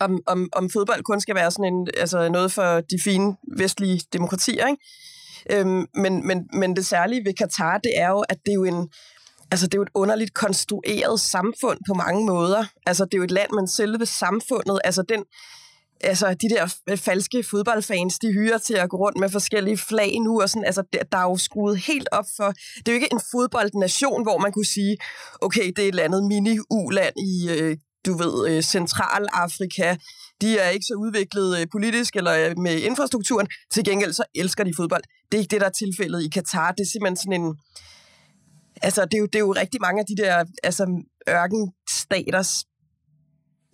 om, 0.01 0.21
om, 0.27 0.49
om 0.53 0.71
fodbold 0.71 1.03
kun 1.03 1.21
skal 1.21 1.35
være 1.35 1.51
sådan 1.51 1.75
en, 1.75 1.89
altså 1.97 2.29
noget 2.29 2.53
for 2.53 2.81
de 2.81 2.99
fine 3.05 3.37
vestlige 3.57 4.01
demokratier, 4.13 4.67
ikke? 4.67 4.83
Øhm, 5.51 5.87
men, 5.95 6.27
men, 6.27 6.49
men 6.53 6.77
det 6.77 6.87
særlige 6.87 7.25
ved 7.25 7.35
Katar, 7.35 7.79
det 7.79 7.93
er 7.97 8.09
jo, 8.09 8.21
at 8.29 8.39
det 8.47 8.51
er 8.51 8.55
jo 8.55 8.65
en, 8.65 8.89
altså 9.51 9.67
det 9.67 9.75
er 9.75 9.79
jo 9.79 9.83
et 9.83 9.89
underligt 9.95 10.35
konstrueret 10.35 11.21
samfund 11.21 11.79
på 11.89 11.95
mange 11.95 12.27
måder. 12.27 12.65
Altså 12.87 13.05
det 13.05 13.15
er 13.15 13.19
jo 13.19 13.25
et 13.25 13.31
land, 13.31 13.51
men 13.55 13.69
selve 13.69 14.07
samfundet, 14.07 14.79
altså 14.85 15.03
den, 15.03 15.25
altså 16.01 16.35
de 16.35 16.49
der 16.49 16.97
falske 16.97 17.43
fodboldfans, 17.43 18.19
de 18.19 18.33
hyrer 18.33 18.59
til 18.59 18.75
at 18.75 18.91
gå 18.91 18.97
rundt 18.97 19.21
med 19.21 19.29
forskellige 19.29 19.79
flag 19.79 20.21
nu, 20.21 20.43
og 20.43 20.51
sådan, 20.51 20.65
altså 20.65 20.83
der 21.13 21.19
er 21.19 21.23
jo 21.23 21.37
skruet 21.37 21.79
helt 21.79 22.09
op 22.13 22.25
for, 22.37 22.53
det 22.77 22.89
er 22.89 22.93
jo 22.93 22.95
ikke 22.95 23.13
en 23.13 23.21
fodboldnation, 23.33 24.23
hvor 24.23 24.39
man 24.39 24.53
kunne 24.53 24.67
sige, 24.67 24.97
okay, 25.41 25.67
det 25.67 25.79
er 25.79 25.83
et 25.83 25.89
eller 25.89 26.03
andet 26.03 26.23
mini-uland 26.25 27.15
i, 27.17 27.49
øh, 27.51 27.77
du 28.07 28.17
ved, 28.17 28.49
øh, 28.51 28.63
Centralafrika, 28.63 29.97
de 30.41 30.59
er 30.59 30.69
ikke 30.69 30.85
så 30.85 30.95
udviklet 30.95 31.59
øh, 31.61 31.67
politisk 31.73 32.17
eller 32.17 32.61
med 32.61 32.81
infrastrukturen, 32.81 33.49
til 33.73 33.85
gengæld 33.85 34.13
så 34.13 34.25
elsker 34.35 34.65
de 34.65 34.73
fodbold. 34.77 35.03
Det 35.33 35.39
er 35.39 35.43
ikke 35.43 35.51
det, 35.51 35.61
der 35.61 35.67
er 35.67 35.79
tilfældet 35.85 36.23
i 36.23 36.29
Katar, 36.29 36.73
det 36.73 36.81
er 36.81 36.91
simpelthen 36.93 37.17
sådan 37.17 37.41
en, 37.41 37.57
altså 38.83 39.05
det 39.05 39.15
er 39.15 39.19
jo, 39.19 39.27
det 39.27 39.35
er 39.35 39.47
jo 39.49 39.53
rigtig 39.53 39.81
mange 39.81 40.01
af 40.01 40.07
de 40.07 40.23
der 40.23 40.45
altså, 40.65 41.03
ørkenstaters, 41.29 42.65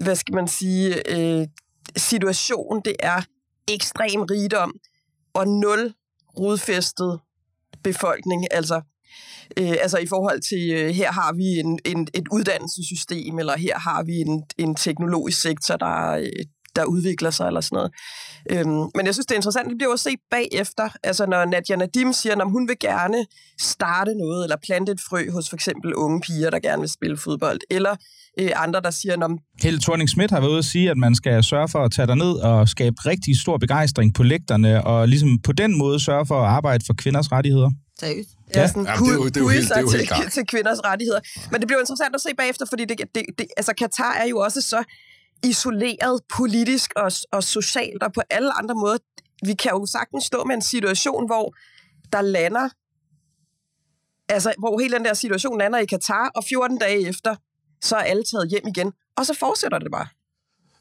hvad 0.05 0.17
skal 0.17 0.35
man 0.35 0.49
sige, 0.49 0.87
øh, 1.15 1.47
situation, 1.97 2.83
det 2.85 2.97
er 3.01 3.23
ekstrem 3.69 4.23
rigdom 4.23 4.73
og 5.35 5.49
nul 5.49 5.95
rodfæstet 6.39 7.21
befolkning. 7.83 8.47
Altså, 8.51 8.81
øh, 9.57 9.77
altså 9.81 9.99
i 9.99 10.07
forhold 10.07 10.41
til, 10.41 10.71
øh, 10.73 10.91
her 10.91 11.13
har 11.13 11.33
vi 11.33 11.45
en, 11.45 11.79
en, 11.85 12.09
et 12.15 12.29
uddannelsessystem, 12.33 13.39
eller 13.39 13.57
her 13.57 13.79
har 13.79 14.03
vi 14.03 14.13
en, 14.13 14.43
en 14.59 14.75
teknologisk 14.75 15.41
sektor, 15.41 15.77
der, 15.77 16.11
øh, 16.11 16.45
der 16.77 16.85
udvikler 16.85 17.31
sig, 17.31 17.47
eller 17.47 17.61
sådan 17.61 17.77
noget. 17.77 17.93
Øhm, 18.51 18.91
men 18.95 19.07
jeg 19.07 19.15
synes, 19.15 19.27
det 19.27 19.35
er 19.35 19.39
interessant, 19.39 19.69
det 19.69 19.79
bliver 19.79 19.91
jo 19.91 19.97
set 19.97 20.19
bagefter, 20.31 20.89
altså 21.03 21.27
når 21.27 21.45
Nadia 21.45 21.77
Nadim 21.77 22.13
siger, 22.13 22.37
at 22.37 22.51
hun 22.51 22.69
vil 22.69 22.77
gerne 22.81 23.27
starte 23.61 24.15
noget, 24.15 24.45
eller 24.45 24.57
plante 24.67 24.93
et 24.93 25.01
frø 25.01 25.31
hos 25.31 25.49
for 25.49 25.57
eksempel 25.57 25.95
unge 25.95 26.21
piger, 26.21 26.51
der 26.51 26.59
gerne 26.59 26.81
vil 26.81 26.89
spille 26.89 27.17
fodbold, 27.17 27.59
eller 27.71 27.97
øh, 28.41 28.51
andre, 28.57 28.81
der 28.81 28.91
siger... 28.91 29.17
Når... 29.17 29.39
Helle 29.63 29.81
thorning 29.81 30.09
Schmidt 30.09 30.31
har 30.31 30.41
været 30.41 30.51
ude 30.51 30.59
at 30.59 30.65
sige, 30.65 30.91
at 30.91 30.97
man 30.97 31.15
skal 31.15 31.45
sørge 31.45 31.69
for 31.69 31.79
at 31.79 31.93
tage 31.93 32.07
dig 32.07 32.17
ned 32.17 32.33
og 32.33 32.69
skabe 32.69 32.97
rigtig 33.07 33.41
stor 33.41 33.59
begejstring 33.59 34.15
på 34.15 34.23
lægterne, 34.23 34.87
og 34.87 35.09
ligesom 35.09 35.39
på 35.45 35.53
den 35.53 35.79
måde 35.79 36.01
sørge 36.01 36.27
for 36.27 36.41
at 36.43 36.49
arbejde 36.49 36.85
for 36.87 36.95
kvinders 36.95 37.33
rettigheder. 37.33 37.71
Seriøst? 38.01 38.29
Ja, 38.55 38.69
sådan, 38.69 38.83
det 38.83 38.91
er 38.91 39.15
jo, 39.15 39.25
det 39.25 39.37
er 39.37 39.41
jo 39.41 39.49
helt, 39.49 39.69
det 39.69 39.77
er 39.77 39.81
jo 39.81 39.91
helt 39.91 40.13
til, 40.23 40.31
til 40.31 40.47
kvinders 40.47 40.79
rettigheder. 40.85 41.21
Men 41.51 41.61
det 41.61 41.67
bliver 41.69 41.81
interessant 41.81 42.15
at 42.15 42.21
se 42.21 42.29
bagefter, 42.39 42.67
fordi 42.67 42.85
det, 42.85 42.99
det, 43.15 43.23
det, 43.39 43.47
altså 43.57 43.73
Katar 43.79 44.13
er 44.13 44.27
jo 44.27 44.39
også 44.39 44.61
så 44.61 44.85
isoleret 45.45 46.21
politisk 46.35 46.91
og, 46.97 47.13
og 47.33 47.45
socialt 47.45 48.03
og 48.03 48.13
på 48.13 48.23
alle 48.31 48.53
andre 48.53 48.75
måder. 48.75 48.99
Vi 49.47 49.55
kan 49.55 49.71
jo 49.71 49.87
sagtens 49.87 50.25
stå 50.25 50.45
med 50.45 50.55
en 50.55 50.63
situation, 50.63 51.27
hvor 51.27 51.55
der 52.13 52.23
lander, 52.23 52.69
altså 54.29 54.55
hvor 54.59 54.79
hele 54.81 54.97
den 54.97 55.05
der 55.05 55.15
situation 55.15 55.59
lander 55.59 55.79
i 55.79 55.87
Katar, 55.87 56.31
og 56.35 56.45
14 56.45 56.79
dage 56.79 57.09
efter, 57.09 57.37
så 57.83 57.97
er 57.97 58.01
alle 58.01 58.25
taget 58.25 58.51
hjem 58.51 58.67
igen, 58.67 58.93
og 59.17 59.27
så 59.27 59.37
fortsætter 59.41 59.79
det 59.79 59.91
bare. 59.93 60.07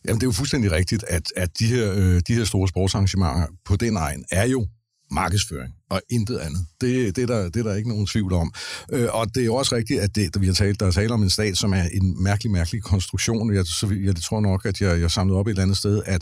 Jamen, 0.05 0.19
det 0.19 0.23
er 0.23 0.27
jo 0.27 0.31
fuldstændig 0.31 0.71
rigtigt, 0.71 1.03
at, 1.07 1.33
at 1.35 1.59
de, 1.59 1.65
her, 1.65 1.93
øh, 1.93 2.21
de 2.27 2.33
her 2.33 2.43
store 2.43 2.67
sportsarrangementer 2.67 3.47
på 3.65 3.75
den 3.75 3.97
egen 3.97 4.25
er 4.31 4.45
jo 4.45 4.67
markedsføring 5.11 5.73
og 5.91 6.01
intet 6.09 6.37
andet. 6.37 6.65
Det, 6.81 7.15
det, 7.15 7.21
er, 7.21 7.27
der, 7.27 7.49
det 7.49 7.59
er 7.59 7.63
der 7.63 7.75
ikke 7.75 7.89
nogen 7.89 8.07
tvivl 8.07 8.33
om. 8.33 8.53
Øh, 8.91 9.07
og 9.11 9.35
det 9.35 9.41
er 9.41 9.45
jo 9.45 9.55
også 9.55 9.75
rigtigt, 9.75 9.99
at 9.99 10.15
det, 10.15 10.41
vi 10.41 10.45
har 10.45 10.53
talt, 10.53 10.79
der 10.79 10.87
er 10.87 10.91
tale 10.91 11.13
om 11.13 11.23
en 11.23 11.29
stat, 11.29 11.57
som 11.57 11.73
er 11.73 11.83
en 11.91 12.23
mærkelig, 12.23 12.51
mærkelig 12.51 12.83
konstruktion. 12.83 13.53
Jeg, 13.53 13.65
så, 13.65 13.97
jeg 14.03 14.15
tror 14.15 14.39
nok, 14.39 14.65
at 14.65 14.81
jeg, 14.81 15.01
jeg 15.01 15.11
samlede 15.11 15.39
op 15.39 15.47
et 15.47 15.51
eller 15.51 15.63
andet 15.63 15.77
sted, 15.77 16.01
at, 16.05 16.21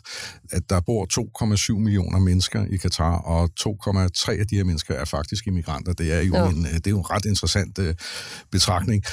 at 0.52 0.70
der 0.70 0.80
bor 0.80 1.08
2,7 1.74 1.80
millioner 1.80 2.20
mennesker 2.20 2.66
i 2.66 2.78
Katar, 2.78 3.18
og 3.18 3.50
2,3 3.60 4.40
af 4.40 4.48
de 4.48 4.56
her 4.56 4.64
mennesker 4.64 4.94
er 4.94 5.06
faktisk 5.06 5.48
immigranter. 5.48 5.94
Det 5.94 6.14
er 6.14 6.22
jo, 6.22 6.36
ja. 6.36 6.50
en, 6.50 6.64
det 6.64 6.88
er 6.88 6.92
jo 6.92 6.98
en 6.98 7.10
ret 7.10 7.26
interessant 7.26 7.80
uh, 7.80 7.86
betragtning. 8.52 9.04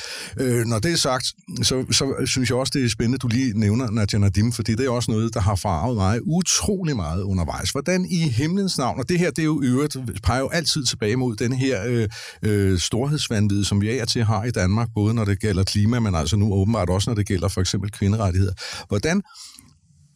Uh, 0.41 0.47
når 0.47 0.79
det 0.79 0.93
er 0.93 0.97
sagt, 0.97 1.27
så, 1.63 1.85
så 1.91 2.15
synes 2.27 2.51
jeg 2.51 2.59
også, 2.59 2.73
det 2.75 2.85
er 2.85 2.89
spændende, 2.89 3.19
du 3.19 3.29
lige 3.29 3.59
nævner 3.59 3.91
Nadia 3.91 4.19
Nadim, 4.19 4.53
fordi 4.53 4.75
det 4.75 4.87
er 4.87 4.91
også 4.91 5.11
noget, 5.11 5.35
der 5.35 5.41
har 5.41 5.55
farvet 5.55 5.97
mig 5.97 6.21
utrolig 6.27 6.97
meget 6.97 7.23
undervejs. 7.23 7.71
Hvordan 7.71 8.07
i 8.11 8.19
himlens 8.19 8.79
navn, 8.79 8.99
og 8.99 9.09
det 9.09 9.19
her, 9.19 9.31
det 9.31 9.39
er 9.39 9.45
jo 9.45 9.63
øvrigt, 9.63 9.97
peger 10.23 10.46
jo 10.47 10.51
altid 10.51 10.85
tilbage 10.85 11.17
mod 11.17 11.37
den 11.37 11.53
her 11.53 11.85
øh, 11.87 12.09
øh, 12.43 12.79
storhedsvandvid, 12.79 13.65
som 13.65 13.81
vi 13.81 13.99
er 13.99 14.05
til 14.05 14.25
har 14.25 14.45
i 14.45 14.51
Danmark, 14.51 14.89
både 14.95 15.15
når 15.15 15.25
det 15.25 15.41
gælder 15.41 15.65
klima, 15.65 16.01
men 16.01 16.15
altså 16.15 16.37
nu 16.37 16.53
åbenbart 16.53 16.91
også, 16.91 17.11
når 17.11 17.15
det 17.15 17.27
gælder 17.27 17.49
for 17.49 17.61
eksempel 17.61 17.91
kvinderettigheder. 17.91 18.53
Hvordan 18.89 19.23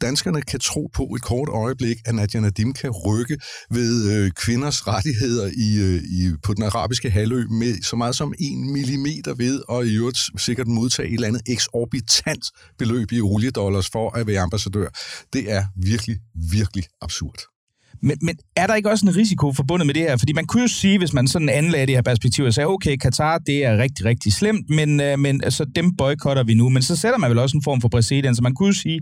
danskerne 0.00 0.42
kan 0.42 0.60
tro 0.60 0.90
på 0.94 1.02
et 1.02 1.22
kort 1.22 1.48
øjeblik, 1.48 1.96
at 2.06 2.14
Nadia 2.14 2.40
Nadim 2.40 2.72
kan 2.72 2.90
rykke 2.90 3.38
ved 3.70 4.12
øh, 4.12 4.30
kvinders 4.30 4.86
rettigheder 4.86 5.46
i, 5.46 5.78
øh, 5.86 6.02
i, 6.02 6.32
på 6.42 6.54
den 6.54 6.62
arabiske 6.62 7.10
halvø 7.10 7.44
med 7.50 7.82
så 7.82 7.96
meget 7.96 8.16
som 8.16 8.34
en 8.38 8.72
millimeter 8.72 9.34
ved, 9.34 9.62
og 9.68 9.86
i 9.86 9.96
øvrigt 9.96 10.18
sikkert 10.38 10.66
modtage 10.66 11.08
et 11.08 11.14
eller 11.14 11.28
andet 11.28 11.42
eksorbitant 11.46 12.44
beløb 12.78 13.12
i 13.12 13.20
oliedollars 13.20 13.88
for 13.92 14.10
at 14.10 14.26
være 14.26 14.40
ambassadør. 14.40 14.88
Det 15.32 15.52
er 15.52 15.64
virkelig, 15.76 16.16
virkelig 16.50 16.84
absurd. 17.02 17.49
Men, 18.02 18.18
men 18.22 18.36
er 18.56 18.66
der 18.66 18.74
ikke 18.74 18.90
også 18.90 19.06
en 19.06 19.16
risiko 19.16 19.52
forbundet 19.52 19.86
med 19.86 19.94
det 19.94 20.02
her? 20.02 20.16
Fordi 20.16 20.32
man 20.32 20.46
kunne 20.46 20.62
jo 20.62 20.68
sige, 20.68 20.98
hvis 20.98 21.12
man 21.12 21.28
sådan 21.28 21.48
anlagde 21.48 21.86
det 21.86 21.94
her 21.94 22.02
perspektiv 22.02 22.44
og 22.44 22.54
sagde, 22.54 22.66
okay, 22.66 22.96
Katar, 22.96 23.38
det 23.38 23.64
er 23.64 23.78
rigtig, 23.78 24.04
rigtig 24.04 24.32
slemt, 24.32 24.70
men, 24.70 25.00
øh, 25.00 25.18
men 25.18 25.44
altså, 25.44 25.64
dem 25.76 25.96
boykotter 25.96 26.42
vi 26.44 26.54
nu. 26.54 26.68
Men 26.68 26.82
så 26.82 26.96
sætter 26.96 27.18
man 27.18 27.30
vel 27.30 27.38
også 27.38 27.56
en 27.56 27.62
form 27.62 27.80
for 27.80 27.88
præcedens. 27.88 28.36
Så 28.36 28.42
man 28.42 28.54
kunne 28.54 28.66
jo 28.66 28.72
sige, 28.72 29.00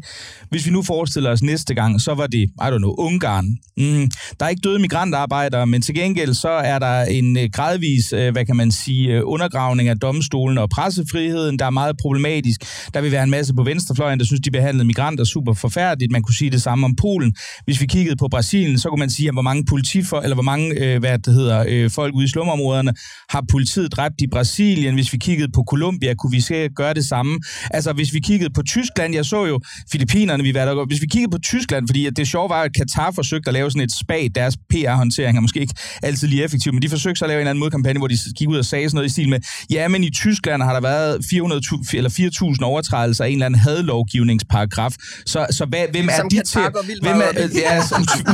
hvis 0.51 0.67
vi 0.67 0.71
nu 0.71 0.83
forestiller 0.83 1.31
os 1.31 1.43
næste 1.43 1.75
gang, 1.75 2.01
så 2.01 2.15
var 2.15 2.27
det, 2.27 2.43
I 2.43 2.51
don't 2.63 2.79
know, 2.79 2.95
Ungarn. 2.99 3.47
Mm, 3.77 4.11
der 4.41 4.47
er 4.47 4.49
ikke 4.49 4.61
døde 4.65 4.79
migrantarbejdere, 4.79 5.67
men 5.67 5.83
til 5.83 5.95
gengæld 5.95 6.35
så 6.35 6.49
er 6.49 6.79
der 6.79 7.03
en 7.03 7.39
øh, 7.39 7.49
gradvis, 7.53 8.13
øh, 8.13 8.33
hvad 8.33 8.47
kan 8.47 8.57
man 8.57 8.71
sige, 8.71 9.09
øh, 9.09 9.23
undergravning 9.25 9.89
af 9.89 9.99
domstolen 9.99 10.59
og 10.59 10.71
pressefriheden, 10.71 11.59
der 11.59 11.67
er 11.67 11.71
meget 11.71 11.97
problematisk. 11.97 12.61
Der 12.95 13.01
vil 13.01 13.13
være 13.13 13.25
en 13.25 13.31
masse 13.31 13.55
på 13.55 13.63
venstrefløjen, 13.63 14.19
der 14.19 14.25
synes, 14.25 14.41
de 14.41 14.51
behandlede 14.51 14.85
migranter 14.85 15.25
super 15.25 15.53
forfærdeligt. 15.53 16.13
Man 16.13 16.23
kunne 16.23 16.35
sige 16.35 16.51
det 16.51 16.63
samme 16.63 16.85
om 16.85 16.97
Polen. 16.97 17.35
Hvis 17.65 17.81
vi 17.81 17.87
kiggede 17.87 18.17
på 18.17 18.29
Brasilien, 18.31 18.79
så 18.89 18.93
kunne 18.93 18.99
man 18.99 19.11
sige, 19.11 19.29
at 19.29 19.35
hvor 19.35 19.43
mange 19.43 19.65
politifor, 19.65 20.21
eller 20.21 20.35
hvor 20.35 20.43
mange 20.43 20.67
øh, 20.83 21.01
hvad 21.01 21.19
det 21.19 21.35
hedder, 21.35 21.65
øh, 21.69 21.91
folk 21.91 22.15
ude 22.15 22.25
i 22.25 22.29
slumområderne 22.29 22.93
har 23.31 23.45
politiet 23.51 23.93
dræbt 23.93 24.15
i 24.21 24.27
Brasilien. 24.27 24.95
Hvis 24.95 25.13
vi 25.13 25.19
kiggede 25.19 25.53
på 25.53 25.65
Colombia, 25.69 26.15
kunne 26.15 26.31
vi 26.31 26.41
se, 26.41 26.69
gøre 26.69 26.95
det 26.95 27.05
samme. 27.05 27.41
Altså, 27.71 27.93
hvis 27.93 28.15
vi 28.15 28.21
kiggede 28.21 28.51
på 28.51 28.63
Tyskland, 28.63 29.15
jeg 29.15 29.25
så 29.25 29.47
jo 29.47 29.61
Filippinerne, 29.93 30.43
vi 30.43 30.55
var 30.55 30.65
der, 30.65 30.87
hvis 30.87 31.01
vi 31.01 31.07
kiggede 31.07 31.31
på 31.31 31.39
Tyskland, 31.39 31.89
fordi 31.89 32.11
det 32.11 32.29
sjove 32.29 32.49
var, 32.49 32.63
at 32.63 32.71
Katar 32.77 33.11
forsøgte 33.11 33.49
at 33.49 33.55
lave 33.55 33.71
sådan 33.71 33.83
et 33.83 33.93
spag, 34.01 34.31
deres 34.35 34.57
PR-håndtering 34.71 35.37
er 35.37 35.41
måske 35.41 35.61
ikke 35.61 35.75
altid 36.03 36.29
lige 36.29 36.45
effektiv, 36.45 36.73
men 36.73 36.83
de 36.83 36.89
forsøgte 36.89 37.19
så 37.19 37.25
at 37.25 37.29
lave 37.29 37.39
en 37.39 37.41
eller 37.41 37.51
anden 37.51 37.61
modkampagne, 37.61 37.99
hvor 37.99 38.09
de 38.09 38.19
gik 38.39 38.49
ud 38.49 38.59
og 38.59 38.65
sagde 38.65 38.89
sådan 38.89 38.97
noget 38.97 39.09
i 39.09 39.13
stil 39.13 39.29
med, 39.29 39.39
ja, 39.71 39.89
men 39.89 40.05
i 40.05 40.11
Tyskland 40.11 40.63
har 40.63 40.73
der 40.73 40.81
været 40.81 41.25
400, 41.31 41.63
eller 41.95 42.11
4.000 42.59 42.65
overtrædelser 42.65 43.25
af 43.25 43.29
en 43.29 43.35
eller 43.35 43.47
anden 43.47 43.61
hadlovgivningsparagraf. 43.61 44.93
Så, 45.27 45.47
så 45.51 45.65
hvad, 45.65 45.85
hvem 45.93 46.09
er 46.09 46.23
de 46.23 46.43
til? 46.43 46.61
Hvem 47.03 47.17
er, 47.17 47.49
ja, 47.55 47.83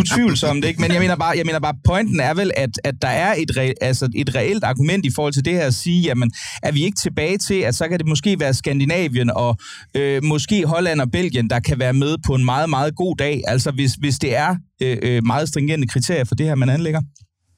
utvivlsomt, 0.01 0.44
ikke? 0.53 0.81
Men 0.81 0.93
jeg 0.93 1.01
mener 1.01 1.17
bare, 1.17 1.37
jeg 1.37 1.47
mener 1.47 1.61
bare 1.61 1.75
pointen 1.85 2.21
er 2.21 2.35
vel, 2.35 2.51
at, 2.57 2.71
at 2.85 2.95
der 3.03 3.09
er 3.09 3.35
et, 3.39 3.57
re, 3.57 3.73
altså 3.81 4.09
et 4.15 4.35
reelt 4.35 4.65
argument 4.65 5.07
i 5.07 5.11
forhold 5.15 5.33
til 5.33 5.45
det 5.45 5.53
her 5.53 5.67
at 5.67 5.75
sige, 5.75 6.03
jamen, 6.03 6.33
er 6.63 6.73
vi 6.73 6.85
ikke 6.85 6.97
tilbage 6.97 7.39
til, 7.39 7.55
at 7.55 7.75
så 7.75 7.89
kan 7.89 7.99
det 7.99 8.09
måske 8.09 8.41
være 8.41 8.55
Skandinavien 8.55 9.31
og 9.31 9.57
øh, 9.95 10.25
måske 10.25 10.67
Holland 10.67 11.01
og 11.01 11.11
Belgien, 11.11 11.51
der 11.51 11.61
kan 11.61 11.79
være 11.79 11.93
med 11.93 12.17
på 12.27 12.35
en 12.35 12.45
meget, 12.45 12.71
meget 12.71 12.97
god 12.97 13.17
dag, 13.17 13.43
altså 13.47 13.71
hvis, 13.71 13.93
hvis 13.93 14.19
det 14.19 14.37
er 14.37 14.57
øh, 14.83 14.99
øh 15.03 15.25
meget 15.27 15.49
stringente 15.49 15.89
kriterier 15.89 16.25
for 16.25 16.35
det 16.35 16.47
her, 16.47 16.55
man 16.55 16.69
anlægger? 16.69 17.01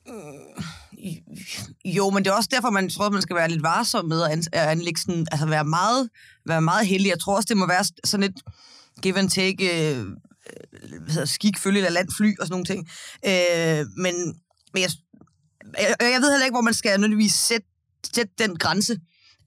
Øh, 0.09 0.15
jo, 1.85 2.11
men 2.11 2.25
det 2.25 2.31
er 2.31 2.35
også 2.35 2.49
derfor, 2.53 2.71
man 2.71 2.89
tror, 2.89 3.11
man 3.11 3.23
skal 3.23 3.37
være 3.37 3.51
lidt 3.51 3.63
varsom 3.63 4.05
med 4.05 4.23
at 4.53 4.69
anlægge 4.69 5.01
sådan, 5.01 5.27
altså 5.33 5.47
være 5.47 5.65
meget, 5.65 6.09
være 6.47 6.61
meget 6.61 6.87
heldig. 6.87 7.09
Jeg 7.09 7.19
tror 7.19 7.37
også, 7.37 7.47
det 7.49 7.57
må 7.57 7.67
være 7.67 7.85
sådan 8.05 8.25
et 8.25 8.35
give 9.03 9.19
and 9.19 9.31
take 9.31 9.91
øh, 9.95 10.05
hedder, 11.09 11.25
skik, 11.25 11.59
følge 11.59 11.79
eller 11.79 11.91
land, 11.91 12.09
fly 12.17 12.35
og 12.41 12.47
sådan 12.47 12.53
nogle 12.53 12.65
ting. 12.65 12.89
Øh, 13.27 13.87
men 13.97 14.15
men 14.73 14.83
jeg, 14.83 14.91
jeg, 15.79 15.97
jeg 16.01 16.21
ved 16.21 16.31
heller 16.31 16.45
ikke, 16.45 16.55
hvor 16.55 16.61
man 16.61 16.75
skal 16.75 17.01
nødvendigvis 17.01 17.35
sætte, 17.35 17.67
sætte 18.15 18.33
den 18.39 18.57
grænse. 18.57 18.93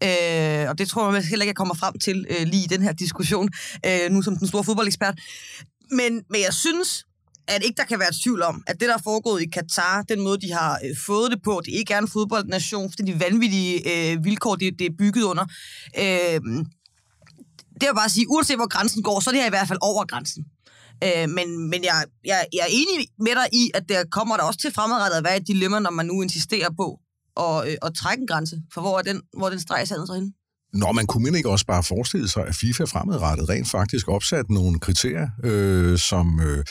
Øh, 0.04 0.70
og 0.70 0.78
det 0.78 0.90
tror 0.90 1.14
jeg 1.14 1.24
heller 1.24 1.44
ikke, 1.44 1.50
jeg 1.50 1.56
kommer 1.56 1.76
frem 1.76 2.00
til 2.00 2.26
øh, 2.30 2.48
lige 2.48 2.64
i 2.64 2.68
den 2.68 2.82
her 2.82 2.94
diskussion, 2.94 3.50
øh, 3.86 4.12
nu 4.12 4.22
som 4.22 4.38
den 4.38 4.48
store 4.48 4.64
fodboldekspert. 4.64 5.20
Men, 5.92 6.24
men 6.30 6.42
jeg 6.42 6.54
synes, 6.54 7.06
at 7.48 7.64
ikke 7.64 7.78
der 7.78 7.84
kan 7.84 8.00
være 8.00 8.12
tvivl 8.24 8.42
om, 8.42 8.64
at 8.68 8.80
det, 8.80 8.88
der 8.88 8.94
er 8.94 9.02
foregået 9.04 9.42
i 9.42 9.46
Katar, 9.46 10.02
den 10.02 10.22
måde, 10.22 10.42
de 10.42 10.52
har 10.52 10.80
øh, 10.86 10.98
fået 11.06 11.32
det 11.32 11.42
på, 11.44 11.62
det 11.66 11.72
ikke 11.72 11.94
er 11.94 12.00
en 12.00 12.08
fodboldnation, 12.08 12.92
for 12.92 12.96
de 13.06 13.20
vanvittige 13.20 13.74
øh, 13.92 14.24
vilkår, 14.24 14.56
det, 14.56 14.80
det 14.80 14.86
er 14.86 14.96
bygget 14.98 15.24
under. 15.24 15.46
Øh, 15.98 16.40
det 17.82 17.90
er 17.90 17.94
bare 17.94 18.06
at 18.06 18.12
sige, 18.12 18.30
uanset 18.30 18.56
hvor 18.56 18.68
grænsen 18.68 19.04
går, 19.04 19.20
så 19.20 19.30
er 19.30 19.32
det 19.32 19.42
her 19.42 19.48
i 19.48 19.56
hvert 19.58 19.68
fald 19.68 19.80
over 19.82 20.06
grænsen. 20.06 20.46
Øh, 21.04 21.30
men 21.30 21.70
men 21.70 21.84
jeg, 21.84 22.06
jeg, 22.26 22.46
jeg 22.54 22.60
er 22.68 22.72
enig 22.82 23.08
med 23.20 23.32
dig 23.40 23.48
i, 23.54 23.72
at 23.74 23.90
der 23.90 24.04
kommer 24.12 24.38
der 24.38 24.44
også 24.44 24.60
til 24.60 24.72
fremadrettet 24.74 25.18
at 25.18 25.24
være 25.24 25.38
et 25.38 25.48
dilemma, 25.48 25.80
når 25.80 25.92
man 25.92 26.06
nu 26.06 26.22
insisterer 26.22 26.70
på 26.78 27.00
at, 27.46 27.68
øh, 27.68 27.78
at 27.82 27.94
trække 27.94 28.22
en 28.22 28.28
grænse. 28.28 28.62
For 28.74 28.82
hvor 28.82 28.98
er 29.00 29.02
den, 29.02 29.22
hvor 29.38 29.50
den 29.50 29.60
streg 29.60 29.88
sandet 29.88 30.08
så 30.08 30.14
henne? 30.14 30.32
Nå, 30.74 30.92
man 30.92 31.08
kunne 31.08 31.38
ikke 31.38 31.50
også 31.50 31.66
bare 31.66 31.84
forestille 31.84 32.28
sig, 32.28 32.48
at 32.48 32.56
FIFA 32.56 32.84
fremadrettet 32.84 33.50
rent 33.50 33.70
faktisk 33.70 34.08
opsat 34.08 34.50
nogle 34.50 34.80
kriterier, 34.80 35.28
øh, 35.44 35.98
som, 35.98 36.40
øh, 36.40 36.66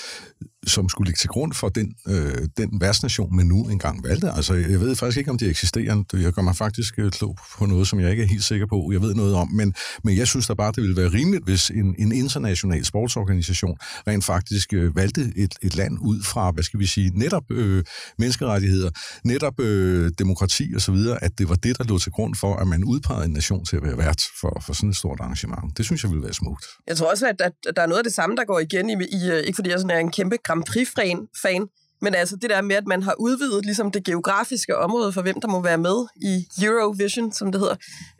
som 0.68 0.88
skulle 0.88 1.08
ligge 1.08 1.18
til 1.18 1.28
grund 1.28 1.52
for 1.52 1.68
den, 1.68 1.94
øh, 2.08 2.48
den 2.56 2.80
værtsnation, 2.80 3.36
man 3.36 3.46
nu 3.46 3.68
engang 3.68 4.04
valgte. 4.04 4.30
Altså, 4.30 4.54
jeg 4.54 4.80
ved 4.80 4.96
faktisk 4.96 5.18
ikke, 5.18 5.30
om 5.30 5.38
de 5.38 5.50
eksisterer. 5.50 6.04
Jeg 6.12 6.32
gør 6.32 6.42
mig 6.42 6.56
faktisk 6.56 6.98
øh, 6.98 7.10
klog 7.10 7.38
på 7.58 7.66
noget, 7.66 7.88
som 7.88 8.00
jeg 8.00 8.10
ikke 8.10 8.22
er 8.22 8.26
helt 8.26 8.44
sikker 8.44 8.66
på, 8.66 8.88
jeg 8.92 9.02
ved 9.02 9.14
noget 9.14 9.34
om. 9.34 9.48
Men, 9.52 9.74
men 10.04 10.16
jeg 10.16 10.26
synes 10.26 10.46
da 10.46 10.54
bare, 10.54 10.72
det 10.72 10.82
ville 10.82 10.96
være 10.96 11.08
rimeligt, 11.08 11.44
hvis 11.44 11.70
en, 11.70 11.94
en 11.98 12.12
international 12.12 12.84
sportsorganisation 12.84 13.76
rent 14.06 14.24
faktisk 14.24 14.72
øh, 14.72 14.96
valgte 14.96 15.32
et, 15.36 15.54
et 15.62 15.76
land 15.76 15.98
ud 16.00 16.22
fra, 16.22 16.50
hvad 16.50 16.64
skal 16.64 16.80
vi 16.80 16.86
sige, 16.86 17.10
netop 17.14 17.50
øh, 17.50 17.84
menneskerettigheder, 18.18 18.90
netop 19.24 19.60
øh, 19.60 20.12
demokrati 20.18 20.72
osv., 20.76 20.96
at 21.20 21.38
det 21.38 21.48
var 21.48 21.54
det, 21.54 21.78
der 21.78 21.84
lå 21.84 21.98
til 21.98 22.12
grund 22.12 22.34
for, 22.34 22.54
at 22.56 22.66
man 22.66 22.84
udpegede 22.84 23.24
en 23.24 23.30
nation 23.30 23.64
til 23.64 23.76
at 23.76 23.82
være 23.82 23.98
vært 23.98 24.22
for, 24.40 24.62
for 24.66 24.72
sådan 24.72 24.90
et 24.90 24.96
stort 24.96 25.20
arrangement. 25.20 25.78
Det 25.78 25.84
synes 25.84 26.02
jeg 26.02 26.10
ville 26.10 26.24
være 26.24 26.32
smukt. 26.32 26.64
Jeg 26.86 26.96
tror 26.96 27.10
også, 27.10 27.26
at, 27.26 27.40
at 27.40 27.76
der 27.76 27.82
er 27.82 27.86
noget 27.86 27.98
af 27.98 28.04
det 28.04 28.12
samme, 28.12 28.36
der 28.36 28.44
går 28.44 28.58
igen 28.58 28.90
i, 28.90 28.92
i 28.92 29.30
øh, 29.30 29.38
ikke 29.38 29.56
fordi 29.56 29.70
jeg 29.70 29.78
sådan 29.78 29.96
er 29.96 29.98
en 29.98 30.12
kæmpe 30.12 30.36
Grand 30.62 30.66
Prix-fan, 30.66 31.68
men 32.00 32.14
altså 32.14 32.36
det 32.36 32.50
der 32.50 32.62
med, 32.62 32.76
at 32.76 32.86
man 32.86 33.02
har 33.02 33.14
udvidet 33.18 33.64
ligesom 33.64 33.90
det 33.90 34.04
geografiske 34.04 34.78
område 34.78 35.12
for, 35.12 35.22
hvem 35.22 35.40
der 35.40 35.48
må 35.48 35.62
være 35.62 35.78
med 35.78 36.06
i 36.16 36.46
Eurovision, 36.64 37.32
som 37.32 37.52
det 37.52 37.60
hedder. 37.60 37.76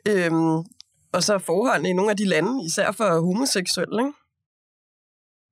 Øhm, 0.07 0.63
og 1.11 1.23
så 1.23 1.37
forholdene 1.37 1.89
i 1.89 1.93
nogle 1.93 2.11
af 2.11 2.17
de 2.17 2.25
lande, 2.25 2.65
især 2.65 2.91
for 2.91 3.19
homoseksuelle, 3.19 4.01
ikke? 4.01 4.18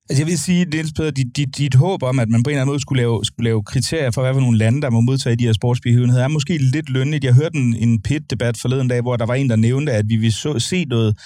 Altså 0.10 0.22
jeg 0.22 0.28
vil 0.28 0.40
sige, 0.40 0.66
Niels 0.66 0.94
Peder, 0.94 1.12
dit, 1.12 1.38
dit, 1.38 1.58
dit 1.58 1.76
håb 1.76 2.04
om, 2.04 2.20
at 2.20 2.30
man 2.30 2.44
på 2.44 2.50
en 2.50 2.54
eller 2.54 2.62
anden 2.62 2.72
måde 2.72 2.80
skulle 2.80 3.02
lave, 3.02 3.26
skulle 3.26 3.44
lave 3.44 3.64
kriterier 3.64 4.12
for, 4.12 4.22
hvad 4.22 4.34
for 4.34 4.42
nogle 4.42 4.58
lande, 4.58 4.82
der 4.82 4.90
må 4.90 5.02
modtage 5.02 5.36
de 5.36 5.46
her 5.46 5.54
sportsbegivenheder, 5.54 6.24
er 6.24 6.28
måske 6.28 6.58
lidt 6.58 6.90
lønligt. 6.90 7.24
Jeg 7.24 7.34
hørte 7.34 7.58
en, 7.58 7.76
en 7.76 8.02
pit-debat 8.02 8.58
forleden 8.58 8.88
dag, 8.88 9.02
hvor 9.02 9.16
der 9.16 9.26
var 9.26 9.34
en, 9.34 9.50
der 9.50 9.56
nævnte, 9.56 9.92
at 9.92 10.06
vi 10.08 10.16
vil 10.16 10.34
så, 10.34 10.60
se 10.60 10.86
noget, 10.86 11.18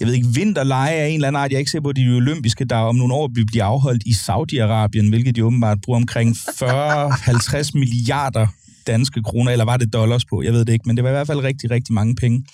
jeg 0.00 0.08
ved 0.08 0.14
ikke, 0.14 0.26
vinterleje 0.34 0.94
af 0.94 1.08
en 1.08 1.14
eller 1.14 1.28
anden 1.28 1.42
art. 1.42 1.50
Jeg 1.50 1.56
er 1.56 1.58
ikke 1.58 1.70
sikker 1.70 1.82
på, 1.82 1.88
at 1.88 1.96
de 1.96 2.16
olympiske, 2.16 2.64
der 2.64 2.76
om 2.76 2.96
nogle 2.96 3.14
år 3.14 3.30
vil 3.34 3.46
blive 3.46 3.62
afholdt 3.62 4.02
i 4.06 4.10
Saudi-Arabien, 4.10 5.08
hvilket 5.08 5.36
de 5.36 5.44
åbenbart 5.44 5.78
bruger 5.80 5.98
omkring 6.00 6.36
40-50 6.36 7.70
milliarder 7.74 8.46
danske 8.86 9.22
kroner, 9.22 9.52
eller 9.52 9.64
var 9.64 9.76
det 9.76 9.92
dollars 9.92 10.24
på? 10.24 10.42
Jeg 10.42 10.52
ved 10.52 10.64
det 10.64 10.72
ikke, 10.72 10.82
men 10.86 10.96
det 10.96 11.04
var 11.04 11.10
i 11.10 11.12
hvert 11.12 11.26
fald 11.26 11.40
rigtig, 11.40 11.70
rigtig 11.70 11.94
mange 11.94 12.14
penge. 12.14 12.44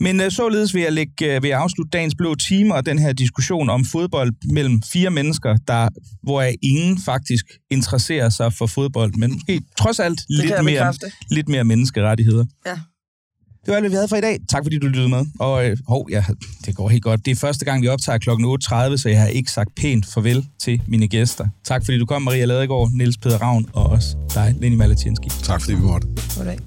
Men 0.00 0.20
uh, 0.20 0.26
således 0.30 0.74
vil 0.74 0.82
jeg, 0.82 0.92
lægge, 0.92 1.36
uh, 1.36 1.42
vil 1.42 1.48
jeg 1.48 1.60
afslutte 1.60 1.90
dagens 1.90 2.14
blå 2.14 2.34
time 2.34 2.74
og 2.74 2.86
den 2.86 2.98
her 2.98 3.12
diskussion 3.12 3.70
om 3.70 3.84
fodbold 3.84 4.32
mellem 4.52 4.82
fire 4.92 5.10
mennesker, 5.10 5.56
der, 5.68 5.88
hvor 6.22 6.42
ingen 6.62 6.98
faktisk 7.04 7.44
interesserer 7.70 8.28
sig 8.28 8.52
for 8.52 8.66
fodbold, 8.66 9.12
men 9.14 9.32
måske 9.32 9.60
trods 9.78 10.00
alt 10.00 10.20
lidt 10.28 10.64
mere, 10.64 10.94
lidt 11.30 11.48
mere 11.48 11.64
menneskerettigheder. 11.64 12.44
Ja. 12.66 12.78
Det 13.68 13.72
var 13.72 13.76
alt, 13.76 13.82
hvad 13.82 13.90
vi 13.90 13.94
havde 13.94 14.08
for 14.08 14.16
i 14.16 14.20
dag. 14.20 14.38
Tak 14.48 14.64
fordi 14.64 14.78
du 14.78 14.86
lyttede 14.86 15.08
med. 15.08 15.26
Og 15.40 15.66
øh, 15.66 15.76
hov, 15.88 16.08
ja, 16.10 16.24
det 16.66 16.76
går 16.76 16.88
helt 16.88 17.02
godt. 17.02 17.24
Det 17.24 17.30
er 17.30 17.36
første 17.36 17.64
gang, 17.64 17.82
vi 17.82 17.88
optager 17.88 18.18
kl. 18.18 18.30
8.30, 18.30 18.96
så 18.96 19.08
jeg 19.08 19.20
har 19.20 19.26
ikke 19.26 19.50
sagt 19.50 19.74
pænt 19.74 20.06
farvel 20.06 20.46
til 20.58 20.82
mine 20.86 21.08
gæster. 21.08 21.48
Tak 21.64 21.84
fordi 21.84 21.98
du 21.98 22.06
kom, 22.06 22.22
Maria 22.22 22.44
Ladegaard, 22.44 22.90
Niels 22.92 23.18
Peder 23.18 23.38
Ravn 23.38 23.66
og 23.72 23.86
også 23.86 24.16
dig, 24.34 24.54
Lenny 24.60 24.76
Malatinski. 24.76 25.28
Tak 25.42 25.60
fordi 25.60 25.74
vi 25.74 25.82
måtte. 25.82 26.08
Goddag. 26.36 26.58